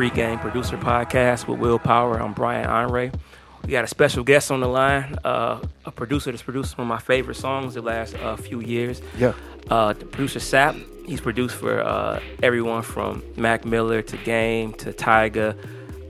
Free 0.00 0.08
Game 0.08 0.38
Producer 0.38 0.78
Podcast 0.78 1.46
with 1.46 1.58
Willpower. 1.58 2.22
I'm 2.22 2.32
Brian 2.32 2.64
Honore. 2.66 3.10
We 3.62 3.70
got 3.70 3.84
a 3.84 3.86
special 3.86 4.24
guest 4.24 4.50
on 4.50 4.60
the 4.60 4.66
line, 4.66 5.14
uh, 5.26 5.60
a 5.84 5.90
producer 5.90 6.30
that's 6.30 6.42
produced 6.42 6.74
some 6.74 6.80
of 6.80 6.86
my 6.88 6.98
favorite 6.98 7.34
songs 7.34 7.74
the 7.74 7.82
last 7.82 8.14
uh, 8.14 8.34
few 8.36 8.60
years. 8.62 9.02
Yeah. 9.18 9.34
Uh, 9.68 9.92
the 9.92 10.06
producer 10.06 10.40
Sap, 10.40 10.74
he's 11.04 11.20
produced 11.20 11.54
for 11.54 11.82
uh, 11.82 12.18
everyone 12.42 12.80
from 12.80 13.22
Mac 13.36 13.66
Miller 13.66 14.00
to 14.00 14.16
Game 14.16 14.72
to 14.76 14.90
Tyga, 14.94 15.54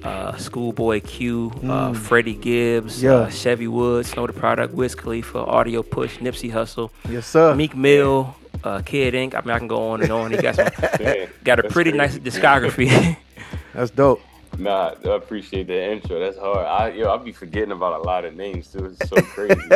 uh, 0.04 0.36
Schoolboy 0.36 1.00
Q, 1.00 1.50
uh, 1.64 1.92
Freddie 1.92 2.36
Gibbs, 2.36 3.00
Mm. 3.00 3.02
Yeah. 3.02 3.10
uh, 3.14 3.30
Chevy 3.30 3.66
Woods, 3.66 4.10
Snow 4.10 4.28
tha 4.28 4.32
Product, 4.32 4.72
Wiz 4.72 4.94
Khalifa, 4.94 5.40
Audio 5.40 5.82
Push, 5.82 6.18
Nipsey 6.18 6.52
Hussle, 6.52 6.90
Yes, 7.08 7.26
sir. 7.26 7.56
Meek 7.56 7.74
Mill, 7.74 8.36
uh, 8.62 8.82
Kid 8.82 9.16
Ink. 9.16 9.34
I 9.34 9.40
mean, 9.40 9.50
I 9.50 9.58
can 9.58 9.66
go 9.66 9.88
on 9.90 10.00
and 10.00 10.12
on. 10.12 10.30
He 10.30 10.36
got 10.36 10.54
some, 10.54 10.66
got 11.42 11.58
a 11.58 11.62
that's 11.62 11.72
pretty 11.72 11.90
crazy. 11.90 11.96
nice 11.98 12.18
discography. 12.18 13.16
That's 13.74 13.90
dope. 13.90 14.22
Nah, 14.58 14.94
I 15.04 15.08
appreciate 15.14 15.68
the 15.68 15.92
intro. 15.92 16.18
That's 16.18 16.36
hard. 16.36 16.66
I 16.66 16.90
yo, 16.90 17.08
I'll 17.08 17.18
be 17.18 17.32
forgetting 17.32 17.72
about 17.72 18.00
a 18.00 18.02
lot 18.02 18.24
of 18.24 18.34
names 18.34 18.68
too. 18.68 18.86
It's 18.86 19.08
so 19.08 19.22
crazy. 19.22 19.60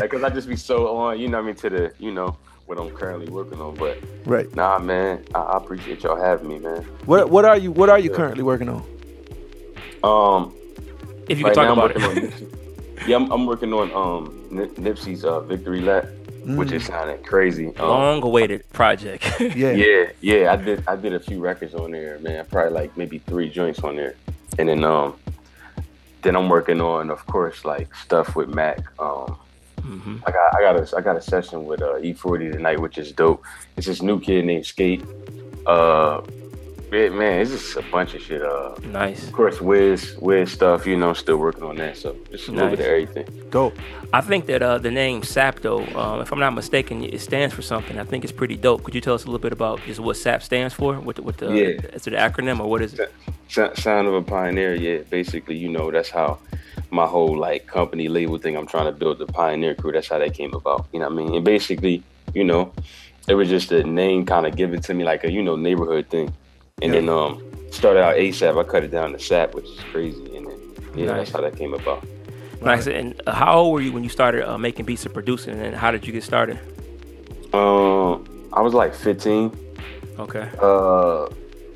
Because 0.00 0.22
I 0.22 0.30
just 0.30 0.48
be 0.48 0.56
so 0.56 0.96
on, 0.96 1.18
you 1.20 1.28
know 1.28 1.38
what 1.38 1.44
I 1.44 1.46
mean, 1.46 1.56
to 1.56 1.70
the, 1.70 1.92
you 1.98 2.10
know, 2.12 2.36
what 2.66 2.78
I'm 2.78 2.90
currently 2.90 3.30
working 3.30 3.60
on. 3.60 3.74
But 3.74 4.02
Right. 4.24 4.52
nah, 4.56 4.78
man, 4.78 5.24
I, 5.34 5.38
I 5.40 5.56
appreciate 5.58 6.02
y'all 6.02 6.16
having 6.20 6.48
me, 6.48 6.58
man. 6.58 6.82
What 7.04 7.28
What 7.30 7.44
are 7.44 7.56
you 7.56 7.70
What 7.70 7.90
are 7.90 7.98
you 7.98 8.10
Yeah. 8.10 8.16
currently 8.16 8.42
working 8.42 8.68
on? 8.68 8.82
Um, 10.02 10.54
if 11.28 11.38
you 11.38 11.44
right 11.44 11.54
can 11.54 11.76
talk 11.76 11.76
about 11.76 11.90
it. 11.96 12.02
on 12.02 12.48
Yeah, 13.06 13.16
I'm, 13.16 13.30
I'm 13.30 13.46
working 13.46 13.72
on 13.72 13.90
um 13.92 14.46
Nip- 14.50 14.76
Nipsey's 14.76 15.24
uh, 15.24 15.40
Victory 15.40 15.80
Lap, 15.80 16.06
which 16.46 16.72
is 16.72 16.86
sounding 16.86 17.22
crazy. 17.24 17.68
Um, 17.76 17.88
Long-awaited 17.88 18.70
project. 18.72 19.24
Yeah. 19.40 19.72
Yeah, 19.72 20.04
yeah, 20.20 20.52
I 20.52 20.56
did. 20.56 20.84
I 20.86 20.96
did 20.96 21.14
a 21.14 21.20
few 21.20 21.40
records 21.40 21.74
on 21.74 21.92
there, 21.92 22.18
man. 22.20 22.44
Probably 22.46 22.72
like 22.72 22.96
maybe 22.96 23.18
three 23.18 23.48
joints 23.50 23.80
on 23.80 23.96
there, 23.96 24.14
and 24.58 24.68
then 24.68 24.84
um, 24.84 25.16
then 26.22 26.36
I'm 26.36 26.48
working 26.48 26.80
on, 26.80 27.10
of 27.10 27.24
course, 27.26 27.64
like 27.64 27.94
stuff 27.94 28.34
with 28.36 28.48
Mac. 28.48 28.78
Um, 29.00 29.36
hmm 29.80 30.16
I 30.26 30.30
got 30.30 30.56
I 30.56 30.60
got 30.60 30.76
a 30.76 30.96
I 30.96 31.00
got 31.02 31.16
a 31.16 31.20
session 31.20 31.66
with 31.66 31.82
uh, 31.82 31.98
E-40 31.98 32.52
tonight, 32.52 32.80
which 32.80 32.96
is 32.98 33.12
dope. 33.12 33.42
It's 33.76 33.86
this 33.86 34.00
new 34.02 34.18
kid 34.20 34.44
named 34.46 34.64
Skate. 34.66 35.04
Uh, 35.66 36.22
yeah, 36.94 37.08
man, 37.10 37.40
it's 37.40 37.50
just 37.50 37.76
a 37.76 37.82
bunch 37.90 38.14
of 38.14 38.22
shit. 38.22 38.42
Uh, 38.42 38.74
Nice. 38.84 39.26
of 39.26 39.32
course, 39.32 39.60
Wiz, 39.60 40.16
Wiz 40.20 40.52
stuff. 40.52 40.86
You 40.86 40.96
know, 40.96 41.12
still 41.12 41.36
working 41.36 41.64
on 41.64 41.76
that. 41.76 41.96
So 41.96 42.16
just 42.30 42.48
a 42.48 42.52
little 42.52 42.70
bit 42.70 42.80
of 42.80 42.86
everything. 42.86 43.26
Dope. 43.50 43.76
I 44.12 44.20
think 44.20 44.46
that 44.46 44.62
uh, 44.62 44.78
the 44.78 44.90
name 44.90 45.22
SAP, 45.22 45.60
though, 45.60 45.84
um, 45.96 46.20
if 46.20 46.32
I'm 46.32 46.38
not 46.38 46.54
mistaken, 46.54 47.02
it 47.04 47.20
stands 47.20 47.54
for 47.54 47.62
something. 47.62 47.98
I 47.98 48.04
think 48.04 48.24
it's 48.24 48.32
pretty 48.32 48.56
dope. 48.56 48.84
Could 48.84 48.94
you 48.94 49.00
tell 49.00 49.14
us 49.14 49.24
a 49.24 49.26
little 49.26 49.40
bit 49.40 49.52
about 49.52 49.80
just 49.86 50.00
what 50.00 50.16
SAP 50.16 50.42
stands 50.42 50.72
for? 50.74 50.94
What 50.94 51.16
the, 51.16 51.22
what 51.22 51.36
the 51.38 51.46
Yeah. 51.52 51.94
is 51.96 52.06
it 52.06 52.14
an 52.14 52.32
acronym 52.32 52.60
or 52.60 52.70
what 52.70 52.80
is 52.82 52.94
it? 52.94 53.12
Sa- 53.48 53.74
Sound 53.74 54.06
of 54.08 54.14
a 54.14 54.22
pioneer. 54.22 54.74
Yeah, 54.74 54.98
basically, 55.10 55.56
you 55.56 55.68
know, 55.68 55.90
that's 55.90 56.10
how 56.10 56.38
my 56.90 57.06
whole 57.06 57.36
like 57.36 57.66
company 57.66 58.08
label 58.08 58.38
thing. 58.38 58.56
I'm 58.56 58.66
trying 58.66 58.86
to 58.86 58.92
build 58.92 59.18
the 59.18 59.26
pioneer 59.26 59.74
crew. 59.74 59.92
That's 59.92 60.08
how 60.08 60.18
that 60.18 60.32
came 60.34 60.54
about. 60.54 60.86
You 60.92 61.00
know 61.00 61.08
what 61.08 61.12
I 61.12 61.24
mean? 61.24 61.34
And 61.34 61.44
basically, 61.44 62.02
you 62.34 62.44
know, 62.44 62.72
it 63.26 63.34
was 63.34 63.48
just 63.48 63.72
a 63.72 63.82
name 63.84 64.26
kind 64.26 64.46
of 64.46 64.54
given 64.56 64.80
to 64.82 64.94
me 64.94 65.02
like 65.04 65.24
a 65.24 65.30
you 65.32 65.42
know 65.42 65.56
neighborhood 65.56 66.08
thing, 66.08 66.32
and 66.82 66.92
then 66.92 67.08
um 67.08 67.42
started 67.70 68.02
out 68.02 68.16
ASAP. 68.16 68.58
I 68.58 68.68
cut 68.68 68.84
it 68.84 68.90
down 68.90 69.12
to 69.12 69.18
SAP, 69.18 69.54
which 69.54 69.66
is 69.66 69.78
crazy, 69.90 70.36
and 70.36 70.46
then 70.46 70.60
yeah, 70.94 71.06
Nice. 71.06 71.16
that's 71.16 71.30
how 71.32 71.40
that 71.40 71.56
came 71.56 71.74
about. 71.74 72.06
Nice. 72.60 72.86
And 72.86 73.20
how 73.26 73.58
old 73.58 73.72
were 73.74 73.80
you 73.80 73.92
when 73.92 74.02
you 74.04 74.08
started 74.08 74.48
uh, 74.48 74.56
making 74.58 74.86
beats 74.86 75.04
and 75.04 75.12
producing, 75.12 75.60
and 75.60 75.74
how 75.74 75.90
did 75.90 76.06
you 76.06 76.12
get 76.12 76.22
started? 76.22 76.58
Um, 77.52 78.48
I 78.52 78.60
was 78.62 78.74
like 78.74 78.94
15. 78.94 79.56
Okay. 80.18 80.48
Uh, 80.60 81.26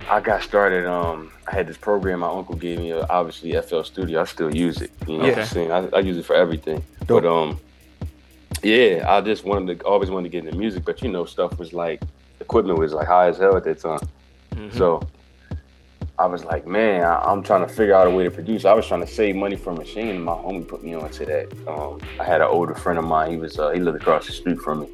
I 0.08 0.20
got 0.20 0.42
started. 0.42 0.86
Um, 0.86 1.30
I 1.46 1.54
had 1.54 1.66
this 1.66 1.76
program 1.76 2.20
my 2.20 2.28
uncle 2.28 2.56
gave 2.56 2.78
me. 2.78 2.92
Uh, 2.92 3.06
obviously, 3.10 3.52
FL 3.60 3.82
Studio. 3.82 4.22
I 4.22 4.24
still 4.24 4.54
use 4.54 4.80
it. 4.80 4.90
You 5.06 5.18
know 5.18 5.24
what 5.28 5.38
I'm 5.38 5.46
saying? 5.46 5.70
I, 5.72 5.88
I 5.88 5.98
use 6.00 6.16
it 6.16 6.24
for 6.24 6.34
everything. 6.34 6.82
Dope. 7.06 7.22
But 7.22 7.26
um, 7.26 7.60
yeah, 8.62 9.04
I 9.06 9.20
just 9.20 9.44
wanted 9.44 9.78
to 9.80 9.84
always 9.84 10.10
wanted 10.10 10.30
to 10.30 10.30
get 10.30 10.46
into 10.46 10.56
music. 10.58 10.84
But 10.84 11.02
you 11.02 11.10
know, 11.10 11.24
stuff 11.26 11.58
was 11.58 11.72
like 11.72 12.00
equipment 12.40 12.78
was 12.78 12.92
like 12.94 13.06
high 13.06 13.28
as 13.28 13.36
hell 13.38 13.56
at 13.56 13.64
that 13.64 13.80
time. 13.80 14.00
Mhm. 14.58 14.76
So 14.76 15.02
I 16.18 16.26
was 16.26 16.44
like, 16.44 16.66
man, 16.66 17.04
I, 17.04 17.20
I'm 17.20 17.42
trying 17.42 17.66
to 17.66 17.72
figure 17.72 17.94
out 17.94 18.06
a 18.06 18.10
way 18.10 18.24
to 18.24 18.30
produce. 18.30 18.64
I 18.64 18.72
was 18.74 18.86
trying 18.86 19.00
to 19.02 19.06
save 19.06 19.36
money 19.36 19.56
for 19.56 19.70
a 19.70 19.76
machine, 19.76 20.08
and 20.08 20.24
my 20.24 20.32
homie 20.32 20.66
put 20.66 20.82
me 20.82 20.94
onto 20.94 21.24
that. 21.26 21.46
Um, 21.68 22.00
I 22.18 22.24
had 22.24 22.40
an 22.40 22.48
older 22.48 22.74
friend 22.74 22.98
of 22.98 23.04
mine. 23.04 23.30
He 23.30 23.36
was 23.36 23.58
uh, 23.58 23.70
he 23.70 23.80
lived 23.80 24.00
across 24.00 24.26
the 24.26 24.32
street 24.32 24.58
from 24.58 24.80
me, 24.80 24.88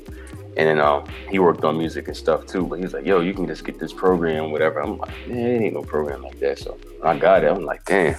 and 0.59 0.69
then 0.69 0.81
um, 0.81 1.07
he 1.31 1.39
worked 1.39 1.65
on 1.65 1.79
music 1.79 2.09
and 2.09 2.17
stuff 2.17 2.47
too. 2.47 2.67
But 2.67 2.77
he 2.77 2.85
was 2.85 2.93
like, 2.93 3.07
yo, 3.07 3.21
you 3.21 3.33
can 3.33 3.47
just 3.47 3.65
get 3.65 3.79
this 3.79 3.93
program, 3.93 4.51
whatever. 4.51 4.81
I'm 4.81 4.99
like, 4.99 5.15
man, 5.27 5.39
it 5.39 5.65
ain't 5.65 5.75
no 5.75 5.83
program 5.83 6.23
like 6.23 6.39
that. 6.41 6.59
So 6.59 6.77
I 7.03 7.17
got 7.17 7.43
it, 7.43 7.51
I'm 7.51 7.65
like, 7.65 7.85
damn. 7.85 8.19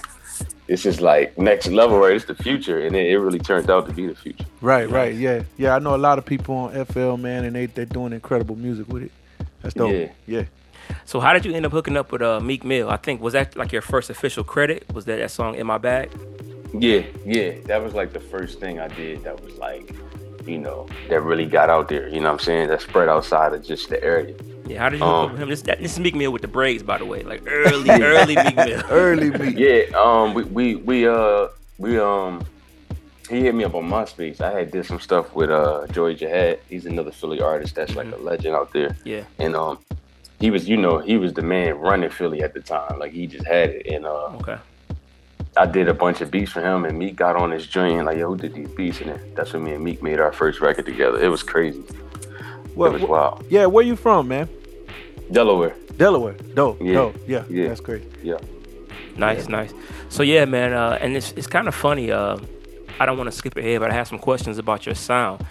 This 0.66 0.84
is 0.84 1.00
like 1.00 1.38
next 1.38 1.68
level, 1.68 1.96
right? 1.98 2.16
It's 2.16 2.24
the 2.24 2.34
future, 2.34 2.80
and 2.84 2.96
it, 2.96 3.06
it 3.08 3.18
really 3.18 3.38
turned 3.38 3.70
out 3.70 3.86
to 3.86 3.92
be 3.92 4.08
the 4.08 4.16
future. 4.16 4.44
Right, 4.60 4.90
right, 4.90 5.14
yeah, 5.14 5.44
yeah. 5.56 5.76
I 5.76 5.78
know 5.78 5.94
a 5.94 5.96
lot 5.96 6.18
of 6.18 6.26
people 6.26 6.56
on 6.56 6.84
FL, 6.86 7.14
man, 7.14 7.44
and 7.44 7.54
they 7.54 7.66
they're 7.66 7.84
doing 7.84 8.12
incredible 8.12 8.56
music 8.56 8.88
with 8.88 9.04
it. 9.04 9.12
That's 9.62 9.74
dope. 9.74 9.92
Yeah. 9.92 10.08
yeah. 10.26 10.44
So 11.04 11.20
how 11.20 11.32
did 11.32 11.44
you 11.44 11.52
end 11.54 11.66
up 11.66 11.72
hooking 11.72 11.96
up 11.96 12.12
with 12.12 12.22
uh, 12.22 12.40
Meek 12.40 12.64
Mill? 12.64 12.88
I 12.90 12.96
think 12.96 13.20
was 13.20 13.32
that 13.34 13.56
like 13.56 13.72
your 13.72 13.82
first 13.82 14.10
official 14.10 14.44
credit? 14.44 14.84
Was 14.92 15.04
that 15.06 15.16
that 15.16 15.30
song 15.30 15.54
"In 15.54 15.66
My 15.66 15.78
Bag"? 15.78 16.10
Yeah, 16.78 17.02
yeah. 17.24 17.52
That 17.66 17.82
was 17.82 17.94
like 17.94 18.12
the 18.12 18.20
first 18.20 18.60
thing 18.60 18.80
I 18.80 18.88
did 18.88 19.22
that 19.24 19.40
was 19.42 19.54
like, 19.56 19.94
you 20.46 20.58
know, 20.58 20.88
that 21.08 21.20
really 21.22 21.46
got 21.46 21.70
out 21.70 21.88
there. 21.88 22.08
You 22.08 22.20
know 22.20 22.26
what 22.26 22.40
I'm 22.40 22.44
saying? 22.44 22.68
That 22.68 22.80
spread 22.82 23.08
outside 23.08 23.52
of 23.54 23.64
just 23.64 23.88
the 23.88 24.02
area. 24.02 24.34
Yeah. 24.66 24.80
How 24.80 24.88
did 24.88 24.98
you 24.98 25.04
hook 25.06 25.14
Um, 25.14 25.24
up 25.26 25.32
with 25.32 25.40
him? 25.42 25.48
This, 25.48 25.62
that, 25.62 25.78
this 25.80 25.92
is 25.92 26.00
Meek 26.00 26.14
Mill 26.16 26.32
with 26.32 26.42
the 26.42 26.48
braids, 26.48 26.82
by 26.82 26.98
the 26.98 27.04
way, 27.06 27.22
like 27.22 27.42
early, 27.46 27.88
early 27.88 28.34
Meek 28.34 28.56
Mill. 28.56 28.82
Early 28.90 29.30
meet. 29.30 29.56
Yeah, 29.56 29.96
um, 29.96 30.34
we 30.34 30.42
we 30.44 30.74
we 30.74 31.06
uh 31.08 31.48
we 31.78 31.98
um 31.98 32.44
he 33.30 33.40
hit 33.40 33.54
me 33.54 33.64
up 33.64 33.74
on 33.74 33.84
MySpace. 33.88 34.40
I 34.40 34.52
had 34.52 34.70
did 34.72 34.84
some 34.86 35.00
stuff 35.00 35.34
with 35.34 35.50
uh 35.50 35.86
Joey 35.92 36.14
Jihad. 36.16 36.58
He's 36.68 36.84
another 36.86 37.10
Philly 37.12 37.40
artist 37.40 37.74
that's 37.76 37.94
like 37.94 38.10
a 38.12 38.16
legend 38.16 38.54
out 38.56 38.72
there. 38.72 38.96
Yeah. 39.04 39.22
And 39.38 39.54
um 39.56 39.78
he 40.40 40.50
was, 40.50 40.68
you 40.68 40.76
know, 40.76 40.98
he 40.98 41.16
was 41.16 41.32
the 41.34 41.42
man 41.42 41.74
running 41.78 42.10
Philly 42.10 42.42
at 42.42 42.52
the 42.54 42.60
time. 42.60 42.98
Like 42.98 43.12
he 43.12 43.26
just 43.26 43.46
had 43.46 43.70
it. 43.70 43.86
And 43.86 44.04
uh 44.06 44.26
Okay. 44.40 44.58
I 45.58 45.64
did 45.64 45.88
a 45.88 45.94
bunch 45.94 46.20
of 46.20 46.30
beats 46.30 46.52
for 46.52 46.60
him 46.60 46.84
and 46.84 46.98
Meek 46.98 47.16
got 47.16 47.34
on 47.36 47.50
his 47.50 47.66
joint 47.66 48.04
like, 48.04 48.18
yo, 48.18 48.28
who 48.28 48.36
did 48.36 48.52
these 48.54 48.68
beats? 48.68 49.00
And 49.00 49.18
that's 49.34 49.52
when 49.54 49.64
me 49.64 49.72
and 49.72 49.82
Meek 49.82 50.02
made 50.02 50.20
our 50.20 50.32
first 50.32 50.60
record 50.60 50.84
together. 50.84 51.18
It 51.18 51.28
was 51.28 51.42
crazy. 51.42 51.82
Well, 52.74 52.90
it 52.90 53.00
was 53.00 53.02
wh- 53.02 53.08
wild. 53.08 53.44
yeah, 53.48 53.64
where 53.64 53.82
you 53.84 53.96
from, 53.96 54.28
man? 54.28 54.48
Delaware. 55.32 55.74
Delaware. 55.96 56.34
Dope. 56.54 56.78
Yeah. 56.82 56.92
Dope. 56.92 57.16
Yeah. 57.26 57.44
Yeah. 57.48 57.68
That's 57.68 57.80
great. 57.80 58.02
Yeah. 58.22 58.36
Nice, 59.16 59.48
nice. 59.48 59.72
So 60.10 60.22
yeah, 60.22 60.44
man, 60.44 60.74
uh, 60.74 60.98
and 61.00 61.16
it's 61.16 61.32
it's 61.32 61.46
kind 61.46 61.68
of 61.68 61.74
funny. 61.74 62.12
Uh, 62.12 62.36
I 63.00 63.06
don't 63.06 63.16
want 63.16 63.30
to 63.30 63.36
skip 63.36 63.56
ahead, 63.56 63.80
but 63.80 63.90
I 63.90 63.94
have 63.94 64.06
some 64.08 64.18
questions 64.18 64.58
about 64.58 64.84
your 64.84 64.94
sound. 64.94 65.44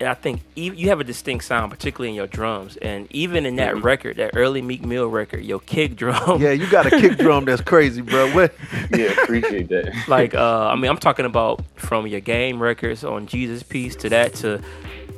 And 0.00 0.08
I 0.08 0.14
think 0.14 0.40
e- 0.56 0.72
you 0.74 0.88
have 0.88 0.98
a 1.00 1.04
distinct 1.04 1.44
sound, 1.44 1.70
particularly 1.70 2.08
in 2.08 2.14
your 2.14 2.26
drums. 2.26 2.76
And 2.78 3.06
even 3.10 3.44
in 3.44 3.56
that 3.56 3.74
Mhm. 3.74 3.84
record, 3.84 4.16
that 4.16 4.30
early 4.34 4.62
Meek 4.62 4.84
Mill 4.84 5.06
record, 5.08 5.44
your 5.44 5.60
kick 5.60 5.94
drum, 5.94 6.40
Yeah, 6.40 6.52
you 6.52 6.66
got 6.68 6.86
a 6.86 6.90
kick 6.90 7.18
drum 7.18 7.44
that's 7.44 7.60
crazy, 7.60 8.00
bro. 8.00 8.30
What? 8.32 8.54
Yeah, 8.96 9.12
appreciate 9.22 9.68
that. 9.68 9.92
like 10.08 10.34
uh, 10.34 10.68
I 10.68 10.74
mean, 10.76 10.90
I'm 10.90 10.96
talking 10.96 11.26
about 11.26 11.62
from 11.76 12.06
your 12.06 12.20
game 12.20 12.60
records 12.62 13.04
on 13.04 13.26
Jesus 13.26 13.62
Piece 13.62 13.94
to 13.96 14.08
that 14.08 14.34
to 14.36 14.60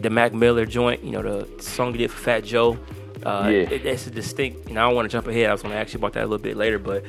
the 0.01 0.11
Mac 0.11 0.33
Miller 0.35 0.66
joint. 0.66 1.05
You 1.05 1.12
know, 1.12 1.23
the 1.23 1.62
song 1.62 1.92
you 1.92 1.99
did 1.99 2.11
for 2.11 2.18
Fat 2.21 2.45
Joe. 2.45 2.77
Uh, 3.25 3.45
Yeah. 3.47 3.59
it, 3.71 3.87
it's 3.87 4.09
a 4.09 4.11
distinct. 4.11 4.68
You 4.68 4.75
know, 4.75 4.81
I 4.83 4.87
don't 4.88 4.97
want 4.97 5.09
to 5.09 5.16
jump 5.16 5.29
ahead. 5.29 5.49
I 5.49 5.53
was 5.53 5.62
going 5.62 5.73
to 5.75 5.79
ask 5.81 5.92
you 5.95 5.99
about 5.99 6.14
that 6.14 6.23
a 6.25 6.27
little 6.27 6.42
bit 6.42 6.57
later, 6.57 6.81
but 6.81 7.05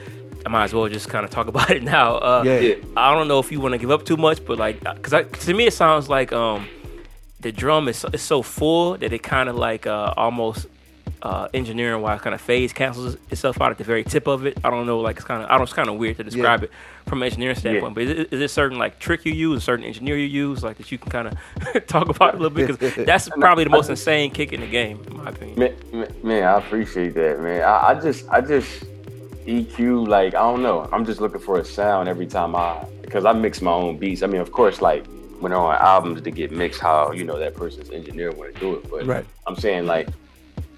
I 0.45 0.49
might 0.49 0.65
as 0.65 0.73
well 0.75 0.87
just 0.87 1.09
kind 1.09 1.25
of 1.25 1.31
talk 1.31 1.47
about 1.53 1.71
it 1.71 1.81
now. 1.81 2.17
Uh, 2.17 2.43
Yeah. 2.45 2.59
Yeah. 2.59 2.75
I 2.95 3.15
don't 3.15 3.27
know 3.27 3.39
if 3.39 3.51
you 3.51 3.59
want 3.59 3.71
to 3.71 3.79
give 3.79 3.89
up 3.89 4.05
too 4.05 4.17
much, 4.17 4.45
but 4.45 4.59
like, 4.59 4.83
cause 5.01 5.11
I, 5.13 5.23
to 5.23 5.53
me 5.55 5.65
it 5.65 5.73
sounds 5.73 6.07
like 6.07 6.31
um, 6.31 6.67
the 7.43 7.51
drum 7.51 7.87
is 7.87 8.05
is 8.13 8.21
so 8.21 8.41
full 8.41 8.97
that 8.97 9.13
it 9.13 9.21
kind 9.21 9.49
of 9.49 9.55
like 9.55 9.85
uh, 9.85 10.13
almost 10.17 10.67
uh, 11.21 11.47
engineering 11.53 12.01
wise 12.01 12.19
kind 12.21 12.33
of 12.33 12.41
phase 12.41 12.73
cancels 12.73 13.15
itself 13.29 13.61
out 13.61 13.71
at 13.71 13.77
the 13.77 13.83
very 13.83 14.03
tip 14.03 14.27
of 14.27 14.45
it. 14.45 14.57
I 14.63 14.69
don't 14.69 14.85
know, 14.85 14.99
like 14.99 15.17
it's 15.17 15.25
kind 15.25 15.43
of 15.43 15.49
I 15.49 15.53
don't. 15.53 15.63
It's 15.63 15.73
kind 15.73 15.89
of 15.89 15.95
weird 15.95 16.17
to 16.17 16.23
describe 16.23 16.63
it 16.63 16.71
from 17.07 17.21
an 17.21 17.27
engineering 17.27 17.55
standpoint. 17.55 17.95
But 17.95 18.03
is 18.03 18.09
it, 18.09 18.33
is 18.33 18.41
it 18.41 18.49
certain 18.49 18.77
like 18.77 18.99
trick 18.99 19.25
you 19.25 19.33
use, 19.33 19.59
a 19.59 19.61
certain 19.61 19.85
engineer 19.85 20.17
you 20.17 20.25
use, 20.25 20.63
like 20.63 20.77
that 20.77 20.91
you 20.91 20.97
can 20.97 21.11
kind 21.11 21.27
of 21.27 21.87
talk 21.87 22.09
about 22.09 22.35
a 22.35 22.37
little 22.37 22.49
bit? 22.49 22.67
Because 22.67 23.05
that's 23.05 23.29
probably 23.29 23.63
the 23.63 23.69
most 23.69 23.89
insane 23.89 24.31
kick 24.31 24.53
in 24.53 24.61
the 24.61 24.67
game, 24.67 25.03
in 25.07 25.17
my 25.17 25.29
opinion. 25.29 25.59
Man, 25.59 25.75
man, 25.91 26.15
man, 26.23 26.43
I 26.43 26.57
appreciate 26.57 27.13
that, 27.15 27.39
man. 27.39 27.61
I, 27.61 27.89
I 27.89 27.99
just, 27.99 28.27
I 28.29 28.41
just 28.41 28.85
EQ 29.45 30.07
like 30.07 30.35
I 30.35 30.41
don't 30.41 30.61
know. 30.61 30.89
I'm 30.91 31.05
just 31.05 31.21
looking 31.21 31.41
for 31.41 31.59
a 31.59 31.65
sound 31.65 32.09
every 32.09 32.27
time 32.27 32.55
I, 32.55 32.85
because 33.01 33.25
I 33.25 33.33
mix 33.33 33.61
my 33.61 33.71
own 33.71 33.97
beats. 33.97 34.23
I 34.23 34.27
mean, 34.27 34.41
of 34.41 34.51
course, 34.51 34.81
like 34.81 35.05
when 35.43 35.51
they're 35.51 35.59
on 35.59 35.75
albums 35.75 36.21
to 36.21 36.31
get 36.31 36.51
mixed, 36.51 36.79
how 36.79 37.11
you 37.11 37.25
know 37.25 37.37
that 37.37 37.53
person's 37.53 37.89
engineer 37.91 38.31
want 38.31 38.53
to 38.53 38.59
do 38.59 38.75
it. 38.75 38.89
But 38.89 39.05
Right. 39.05 39.25
I'm 39.45 39.55
saying 39.55 39.85
like, 39.85 40.07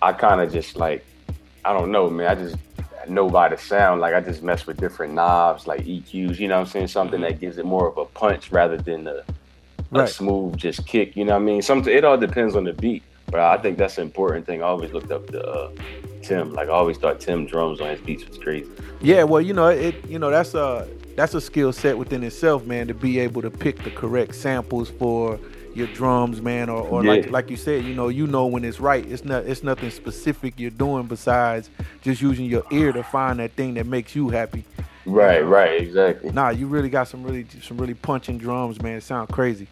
I 0.02 0.12
kind 0.12 0.42
of 0.42 0.52
just 0.52 0.76
like, 0.76 1.06
I 1.64 1.72
don't 1.72 1.92
know, 1.92 2.10
man. 2.10 2.28
I 2.28 2.36
just 2.36 2.58
know 3.08 3.30
by 3.30 3.50
the 3.50 3.58
sound. 3.58 4.02
Like 4.02 4.16
I 4.16 4.22
just 4.22 4.42
mess 4.42 4.66
with 4.66 4.78
different 4.78 5.14
knobs, 5.14 5.68
like 5.68 5.86
EQs. 5.86 6.40
You 6.40 6.48
know 6.48 6.56
what 6.56 6.62
I'm 6.62 6.68
saying? 6.68 6.88
Something 6.88 7.22
that 7.22 7.40
gives 7.40 7.58
it 7.60 7.66
more 7.66 7.88
of 7.88 7.98
a 7.98 8.06
punch 8.06 8.52
rather 8.52 8.78
than 8.78 9.08
a, 9.08 9.24
a 9.94 10.08
smooth 10.08 10.58
just 10.58 10.86
kick. 10.88 11.16
You 11.16 11.26
know 11.26 11.34
what 11.34 11.42
I 11.44 11.46
mean? 11.46 11.62
Something. 11.62 11.96
It 11.96 12.04
all 12.04 12.18
depends 12.18 12.56
on 12.56 12.64
the 12.64 12.74
beat. 12.74 13.04
But 13.28 13.40
I 13.40 13.58
think 13.58 13.78
that's 13.78 13.98
an 13.98 14.04
important 14.04 14.46
thing. 14.46 14.62
I 14.62 14.66
always 14.68 14.94
looked 14.94 15.12
up 15.12 15.28
to 15.28 15.44
uh, 15.44 15.72
Tim. 16.22 16.54
Like 16.54 16.70
I 16.70 16.72
always 16.72 16.98
thought 16.98 17.20
Tim 17.20 17.46
drums 17.46 17.82
on 17.82 17.90
his 17.90 18.00
beats 18.02 18.28
was 18.28 18.38
crazy. 18.38 18.70
Yeah, 19.02 19.24
well, 19.24 19.42
you 19.42 19.54
know, 19.54 19.68
it 19.68 19.96
you 20.08 20.20
know 20.20 20.30
that's 20.32 20.54
a 20.54 20.88
that's 21.16 21.34
a 21.34 21.42
skill 21.42 21.72
set 21.74 21.98
within 21.98 22.24
itself, 22.24 22.66
man, 22.66 22.88
to 22.88 22.94
be 22.94 23.20
able 23.20 23.42
to 23.42 23.50
pick 23.50 23.84
the 23.84 23.92
correct 23.92 24.36
samples 24.36 24.90
for 24.90 25.40
your 25.74 25.88
drums, 25.88 26.42
man, 26.42 26.70
or, 26.70 26.82
or 26.88 27.04
like 27.04 27.26
Yeah. 27.26 27.32
like 27.32 27.50
you 27.50 27.58
said, 27.58 27.84
you 27.84 27.94
know, 27.94 28.08
you 28.08 28.28
know 28.28 28.46
when 28.46 28.64
it's 28.64 28.80
right. 28.80 29.06
It's 29.06 29.26
not 29.26 29.46
it's 29.46 29.64
nothing 29.64 29.90
specific 29.90 30.54
you're 30.58 30.72
doing 30.72 31.04
besides 31.08 31.70
just 32.02 32.22
using 32.22 32.46
your 32.46 32.64
ear 32.72 32.92
to 32.94 33.04
find 33.04 33.40
that 33.40 33.52
thing 33.54 33.74
that 33.76 33.86
makes 33.86 34.16
you 34.16 34.30
happy. 34.30 34.64
Right, 35.06 35.42
right, 35.42 35.80
exactly. 35.82 36.32
Nah, 36.32 36.50
you 36.50 36.68
really 36.68 36.90
got 36.90 37.08
some 37.08 37.24
really 37.24 37.46
some 37.62 37.78
really 37.78 37.94
punching 37.94 38.38
drums, 38.38 38.82
man. 38.82 38.98
It 38.98 39.04
sound 39.04 39.30
crazy. 39.30 39.68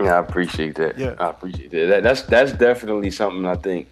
Yeah, 0.00 0.14
I 0.14 0.18
appreciate 0.20 0.76
that. 0.76 0.96
Yeah. 0.96 1.14
I 1.18 1.30
appreciate 1.30 1.70
that. 1.72 1.86
that. 1.88 2.02
That's 2.02 2.22
that's 2.22 2.52
definitely 2.52 3.10
something 3.10 3.44
I 3.44 3.56
think 3.56 3.88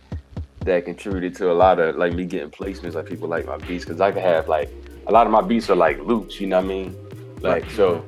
that 0.65 0.85
contributed 0.85 1.35
to 1.37 1.51
a 1.51 1.55
lot 1.55 1.79
of 1.81 1.97
like 1.97 2.13
me 2.15 2.25
getting 2.25 2.51
placements. 2.51 2.95
Like 2.95 3.07
people 3.07 3.29
like 3.29 3.47
my 3.47 3.59
beats 3.59 3.85
because 3.85 4.01
I 4.01 4.13
could 4.13 4.23
have 4.23 4.49
like 4.49 4.71
a 5.09 5.12
lot 5.12 5.27
of 5.27 5.33
my 5.33 5.40
beats 5.40 5.68
are 5.71 5.77
like 5.77 5.99
loops. 6.01 6.40
You 6.40 6.47
know 6.47 6.57
what 6.59 6.64
I 6.64 6.68
mean? 6.68 6.97
Like 7.40 7.68
so. 7.71 8.05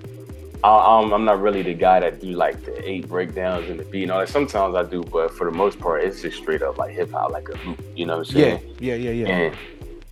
I, 0.63 0.99
I'm, 1.01 1.13
I'm 1.15 1.25
not 1.25 1.41
really 1.41 1.63
the 1.63 1.73
guy 1.73 2.01
that 2.01 2.21
do 2.21 2.33
like 2.33 2.63
the 2.67 2.87
eight 2.87 3.09
breakdowns 3.09 3.71
and 3.71 3.81
the 3.81 3.85
beat 3.85 4.03
and 4.03 4.13
all 4.13 4.21
that. 4.21 4.29
Sometimes 4.29 4.75
I 4.75 4.83
do, 4.83 5.03
but 5.03 5.35
for 5.35 5.51
the 5.51 5.57
most 5.57 5.81
part, 5.81 6.05
it's 6.05 6.21
just 6.21 6.37
straight 6.37 6.61
up 6.61 6.77
like 6.77 6.95
hip 6.95 7.11
hop, 7.13 7.31
like 7.31 7.49
a 7.49 7.53
loop. 7.67 7.83
You 7.97 8.05
know 8.05 8.19
what 8.19 8.29
I'm 8.29 8.35
saying? 8.35 8.77
yeah, 8.79 8.95
yeah, 8.95 9.11
yeah. 9.11 9.27
yeah. 9.27 9.35
And 9.37 9.57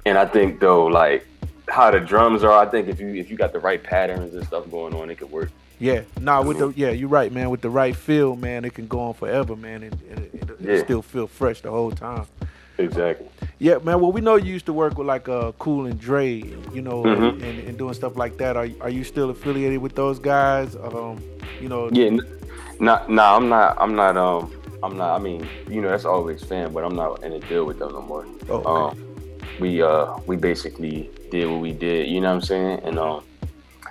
and 0.07 0.19
I 0.19 0.25
think 0.25 0.59
though, 0.59 0.87
like 0.87 1.27
how 1.69 1.91
the 1.91 2.01
drums 2.01 2.43
are, 2.45 2.53
I 2.53 2.65
think 2.65 2.89
if 2.89 2.99
you 2.99 3.09
if 3.09 3.31
you 3.31 3.37
got 3.37 3.53
the 3.53 3.59
right 3.59 3.83
patterns 3.83 4.33
and 4.35 4.47
stuff 4.47 4.71
going 4.71 4.95
on, 4.95 5.11
it 5.11 5.19
could 5.19 5.31
work. 5.31 5.51
Yeah, 5.81 6.03
nah, 6.21 6.43
with 6.43 6.59
the 6.59 6.73
yeah, 6.75 6.91
you're 6.91 7.09
right, 7.11 7.31
man. 7.31 7.51
With 7.51 7.61
the 7.61 7.71
right 7.71 7.95
feel, 7.95 8.35
man, 8.35 8.65
it 8.65 8.75
can 8.75 8.89
go 8.89 9.01
on 9.01 9.15
forever, 9.15 9.55
man, 9.55 9.83
and, 9.83 10.01
and 10.11 10.19
it, 10.21 10.35
it, 10.35 10.61
Yeah. 10.61 10.83
still 10.83 11.03
feel 11.03 11.27
fresh 11.27 11.61
the 11.61 11.71
whole 11.71 11.93
time. 11.93 12.25
Exactly. 12.79 13.27
Yeah, 13.59 13.79
man. 13.83 14.01
Well, 14.01 14.13
we 14.13 14.21
know 14.21 14.37
you 14.37 14.53
used 14.53 14.67
to 14.67 14.73
work 14.73 14.97
with 14.97 15.07
like 15.07 15.29
uh, 15.29 15.53
Cool 15.59 15.87
and 15.87 15.99
Dre, 15.99 16.35
you 16.73 16.81
know, 16.81 17.03
Mhm. 17.05 17.43
and, 17.43 17.69
and 17.69 17.77
doing 17.77 17.93
stuff 17.95 18.17
like 18.17 18.39
that. 18.39 18.57
Are 18.57 18.69
are 18.81 18.91
you 18.91 19.05
still 19.05 19.31
affiliated 19.31 19.81
with 19.81 19.95
those 19.97 20.19
guys? 20.21 20.77
Um, 20.77 21.21
you 21.61 21.69
know, 21.69 21.89
Yeah, 21.93 22.07
n- 22.07 22.21
nah, 22.79 23.01
nah, 23.09 23.37
I'm 23.37 23.49
not, 23.49 23.77
I'm 23.81 23.95
not, 23.97 24.17
um, 24.17 24.53
I'm 24.83 24.97
not. 24.97 25.17
I 25.17 25.19
mean, 25.19 25.49
you 25.69 25.81
know, 25.81 25.89
that's 25.91 26.05
always 26.05 26.43
fan, 26.45 26.73
but 26.73 26.85
I'm 26.85 26.95
not 26.95 27.25
in 27.25 27.33
a 27.33 27.41
deal 27.41 27.65
with 27.65 27.81
them 27.81 27.93
no 27.93 28.01
more. 28.03 28.25
Oh, 28.49 28.55
okay. 28.63 28.71
Um, 28.71 28.99
we, 29.59 29.83
uh, 29.83 30.07
we 30.27 30.37
basically 30.37 31.11
did 31.33 31.51
what 31.51 31.61
we 31.61 31.73
did. 31.73 32.07
You 32.09 32.21
know 32.21 32.29
what 32.29 32.35
I'm 32.37 32.43
saying? 32.43 32.81
And 32.85 32.97
um, 32.99 33.25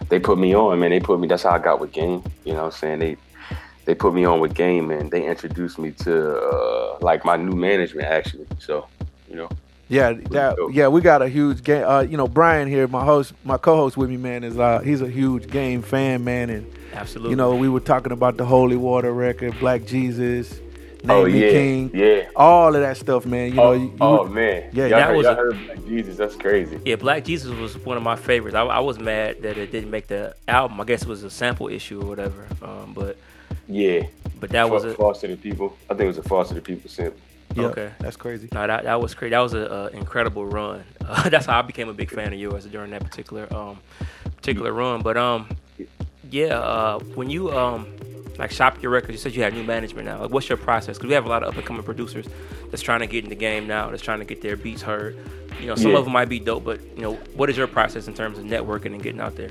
they 0.07 0.17
put 0.19 0.37
me 0.37 0.55
on, 0.55 0.79
man. 0.79 0.91
They 0.91 1.01
put 1.01 1.19
me. 1.19 1.27
That's 1.27 1.43
how 1.43 1.49
I 1.51 1.59
got 1.59 1.81
with 1.81 1.91
Game. 1.91 2.23
You 2.45 2.53
know 2.53 2.59
what 2.59 2.73
I'm 2.73 2.79
saying? 2.79 2.99
They, 2.99 3.17
they 3.83 3.95
put 3.95 4.13
me 4.13 4.23
on 4.23 4.39
with 4.39 4.53
Game, 4.53 4.91
and 4.91 5.11
they 5.11 5.25
introduced 5.25 5.77
me 5.77 5.91
to 6.03 6.37
uh, 6.39 6.97
like 7.01 7.25
my 7.25 7.35
new 7.35 7.51
management 7.55 8.07
actually. 8.07 8.46
So, 8.59 8.87
you 9.29 9.35
know, 9.35 9.49
yeah, 9.89 10.13
that 10.31 10.57
yeah, 10.73 10.87
we 10.87 11.01
got 11.01 11.21
a 11.21 11.29
huge 11.29 11.63
game. 11.63 11.83
Uh, 11.85 12.01
you 12.01 12.17
know, 12.17 12.27
Brian 12.27 12.67
here, 12.67 12.87
my 12.87 13.05
host, 13.05 13.33
my 13.45 13.57
co-host 13.57 13.95
with 13.97 14.09
me, 14.09 14.17
man, 14.17 14.43
is 14.43 14.57
uh, 14.57 14.79
he's 14.79 15.01
a 15.01 15.07
huge 15.09 15.49
game 15.49 15.81
fan, 15.81 16.23
man, 16.23 16.49
and 16.49 16.71
Absolutely. 16.93 17.29
you 17.31 17.35
know, 17.37 17.55
we 17.55 17.69
were 17.69 17.79
talking 17.79 18.11
about 18.11 18.37
the 18.37 18.45
Holy 18.45 18.75
Water 18.75 19.13
record, 19.13 19.57
Black 19.59 19.85
Jesus, 19.85 20.59
Name 21.03 21.09
oh 21.11 21.25
Me 21.25 21.45
yeah, 21.45 21.51
King, 21.51 21.91
yeah. 21.93 22.27
all 22.35 22.75
of 22.75 22.81
that 22.81 22.97
stuff, 22.97 23.25
man. 23.25 23.49
You 23.49 23.53
know, 23.55 23.63
oh, 23.63 23.71
you, 23.73 23.83
you 23.85 23.97
oh, 24.01 24.23
would- 24.23 24.31
man, 24.33 24.69
Yeah, 24.73 24.87
y'all 24.87 24.89
that 24.99 25.07
heard, 25.07 25.17
was 25.17 25.23
y'all 25.25 25.33
a- 25.33 25.37
heard 25.37 25.65
Black 25.65 25.85
Jesus. 25.85 26.17
That's 26.17 26.35
crazy. 26.35 26.79
Yeah, 26.83 26.95
Black 26.97 27.23
Jesus 27.23 27.51
was 27.57 27.77
one 27.85 27.95
of 27.95 28.03
my 28.03 28.15
favorites. 28.17 28.55
I, 28.55 28.63
I 28.63 28.79
was 28.79 28.99
mad 28.99 29.41
that 29.43 29.57
it 29.57 29.71
didn't 29.71 29.91
make 29.91 30.07
the 30.07 30.35
album. 30.49 30.81
I 30.81 30.83
guess 30.83 31.03
it 31.03 31.07
was 31.07 31.23
a 31.23 31.29
sample 31.29 31.69
issue 31.69 32.01
or 32.01 32.05
whatever. 32.07 32.45
Um, 32.61 32.93
but 32.93 33.15
Yeah, 33.69 34.07
but 34.41 34.49
that 34.49 34.69
was 34.69 34.83
Fa- 34.83 34.89
a 34.89 34.93
Foster 34.95 35.27
the 35.27 35.37
People. 35.37 35.77
I 35.89 35.93
think 35.93 36.01
it 36.01 36.07
was 36.07 36.17
a 36.17 36.23
Foster 36.23 36.55
the 36.55 36.61
People 36.61 36.89
sample. 36.89 37.19
Yeah, 37.55 37.65
okay. 37.67 37.91
that's 37.99 38.17
crazy. 38.17 38.47
No, 38.51 38.67
that, 38.67 38.83
that 38.83 39.01
was 39.01 39.13
crazy. 39.13 39.31
That 39.31 39.39
was 39.39 39.53
an 39.53 39.63
uh, 39.63 39.89
incredible 39.93 40.45
run. 40.45 40.83
Uh, 41.05 41.29
that's 41.29 41.45
how 41.45 41.59
I 41.59 41.61
became 41.61 41.89
a 41.89 41.93
big 41.93 42.09
fan 42.11 42.33
of 42.33 42.39
yours 42.39 42.65
during 42.65 42.91
that 42.91 43.03
particular 43.03 43.51
um 43.53 43.79
particular 44.37 44.71
run. 44.73 45.01
But 45.01 45.17
um, 45.17 45.47
yeah, 46.29 46.59
uh, 46.59 46.99
when 46.99 47.29
you 47.29 47.51
um 47.51 47.87
like 48.37 48.51
shop 48.51 48.81
your 48.83 48.91
records, 48.91 49.13
you 49.13 49.17
said 49.17 49.35
you 49.35 49.41
have 49.43 49.53
new 49.53 49.63
management 49.63 50.05
now. 50.05 50.21
Like, 50.21 50.29
what's 50.31 50.47
your 50.47 50.57
process? 50.57 50.97
Because 50.97 51.07
we 51.07 51.13
have 51.15 51.25
a 51.25 51.29
lot 51.29 51.41
of 51.43 51.49
up 51.49 51.55
and 51.55 51.65
coming 51.65 51.81
producers 51.83 52.27
that's 52.69 52.83
trying 52.83 52.99
to 52.99 53.07
get 53.07 53.23
in 53.23 53.29
the 53.29 53.35
game 53.35 53.65
now, 53.65 53.89
that's 53.89 54.03
trying 54.03 54.19
to 54.19 54.25
get 54.25 54.41
their 54.41 54.55
beats 54.55 54.81
heard. 54.81 55.17
You 55.59 55.67
know, 55.67 55.75
some 55.75 55.91
Yeah. 55.91 55.97
of 55.97 56.03
them 56.03 56.13
might 56.13 56.29
be 56.29 56.39
dope, 56.39 56.63
but 56.63 56.79
you 56.95 57.01
know, 57.01 57.13
what 57.35 57.49
is 57.49 57.57
your 57.57 57.65
process 57.65 58.07
in 58.07 58.13
terms 58.13 58.37
of 58.37 58.45
networking 58.45 58.93
and 58.93 59.01
getting 59.01 59.21
out 59.21 59.35
there? 59.35 59.49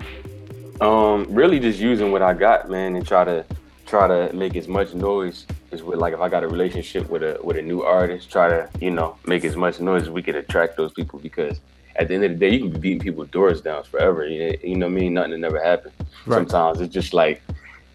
Um, 0.80 1.26
really 1.30 1.59
just 1.59 1.80
using 1.80 2.12
what 2.12 2.22
I 2.22 2.32
got, 2.35 2.70
man, 2.70 2.94
and 2.94 3.04
try 3.04 3.24
to 3.24 3.44
try 3.87 4.09
to 4.09 4.33
make 4.35 4.57
as 4.57 4.68
much 4.68 4.94
noise 4.94 5.46
as 5.72 5.83
with 5.83 5.99
like 5.99 6.12
if 6.12 6.20
I 6.20 6.29
got 6.29 6.42
a 6.42 6.49
relationship 6.49 7.09
with 7.09 7.22
a 7.22 7.38
with 7.42 7.57
a 7.57 7.62
new 7.62 7.83
artist, 7.83 8.31
try 8.31 8.49
to 8.49 8.68
you 8.81 8.90
know 8.90 9.16
make 9.27 9.44
as 9.44 9.57
much 9.57 9.81
noise 9.81 10.03
as 10.03 10.11
we 10.11 10.22
can 10.22 10.37
attract 10.37 10.77
those 10.77 10.92
people 10.92 11.18
because 11.18 11.61
at 11.99 12.09
the 12.09 12.14
end 12.14 12.25
of 12.25 12.33
the 12.33 12.37
day, 12.37 12.51
you 12.51 12.61
can 12.61 12.70
be 12.70 12.79
beating 12.79 13.01
people's 13.01 13.29
doors 13.29 13.61
down 13.61 13.83
forever. 13.85 14.27
You 14.27 14.38
know, 14.38 14.57
you 14.62 14.77
know 14.77 14.87
what 14.87 14.92
I 14.92 15.01
mean? 15.01 15.14
Nothing 15.14 15.31
that 15.33 15.38
never 15.38 15.62
happened. 15.62 15.94
Right. 16.27 16.37
Sometimes 16.37 16.81
it's 16.81 16.92
just 16.92 17.14
like 17.14 17.42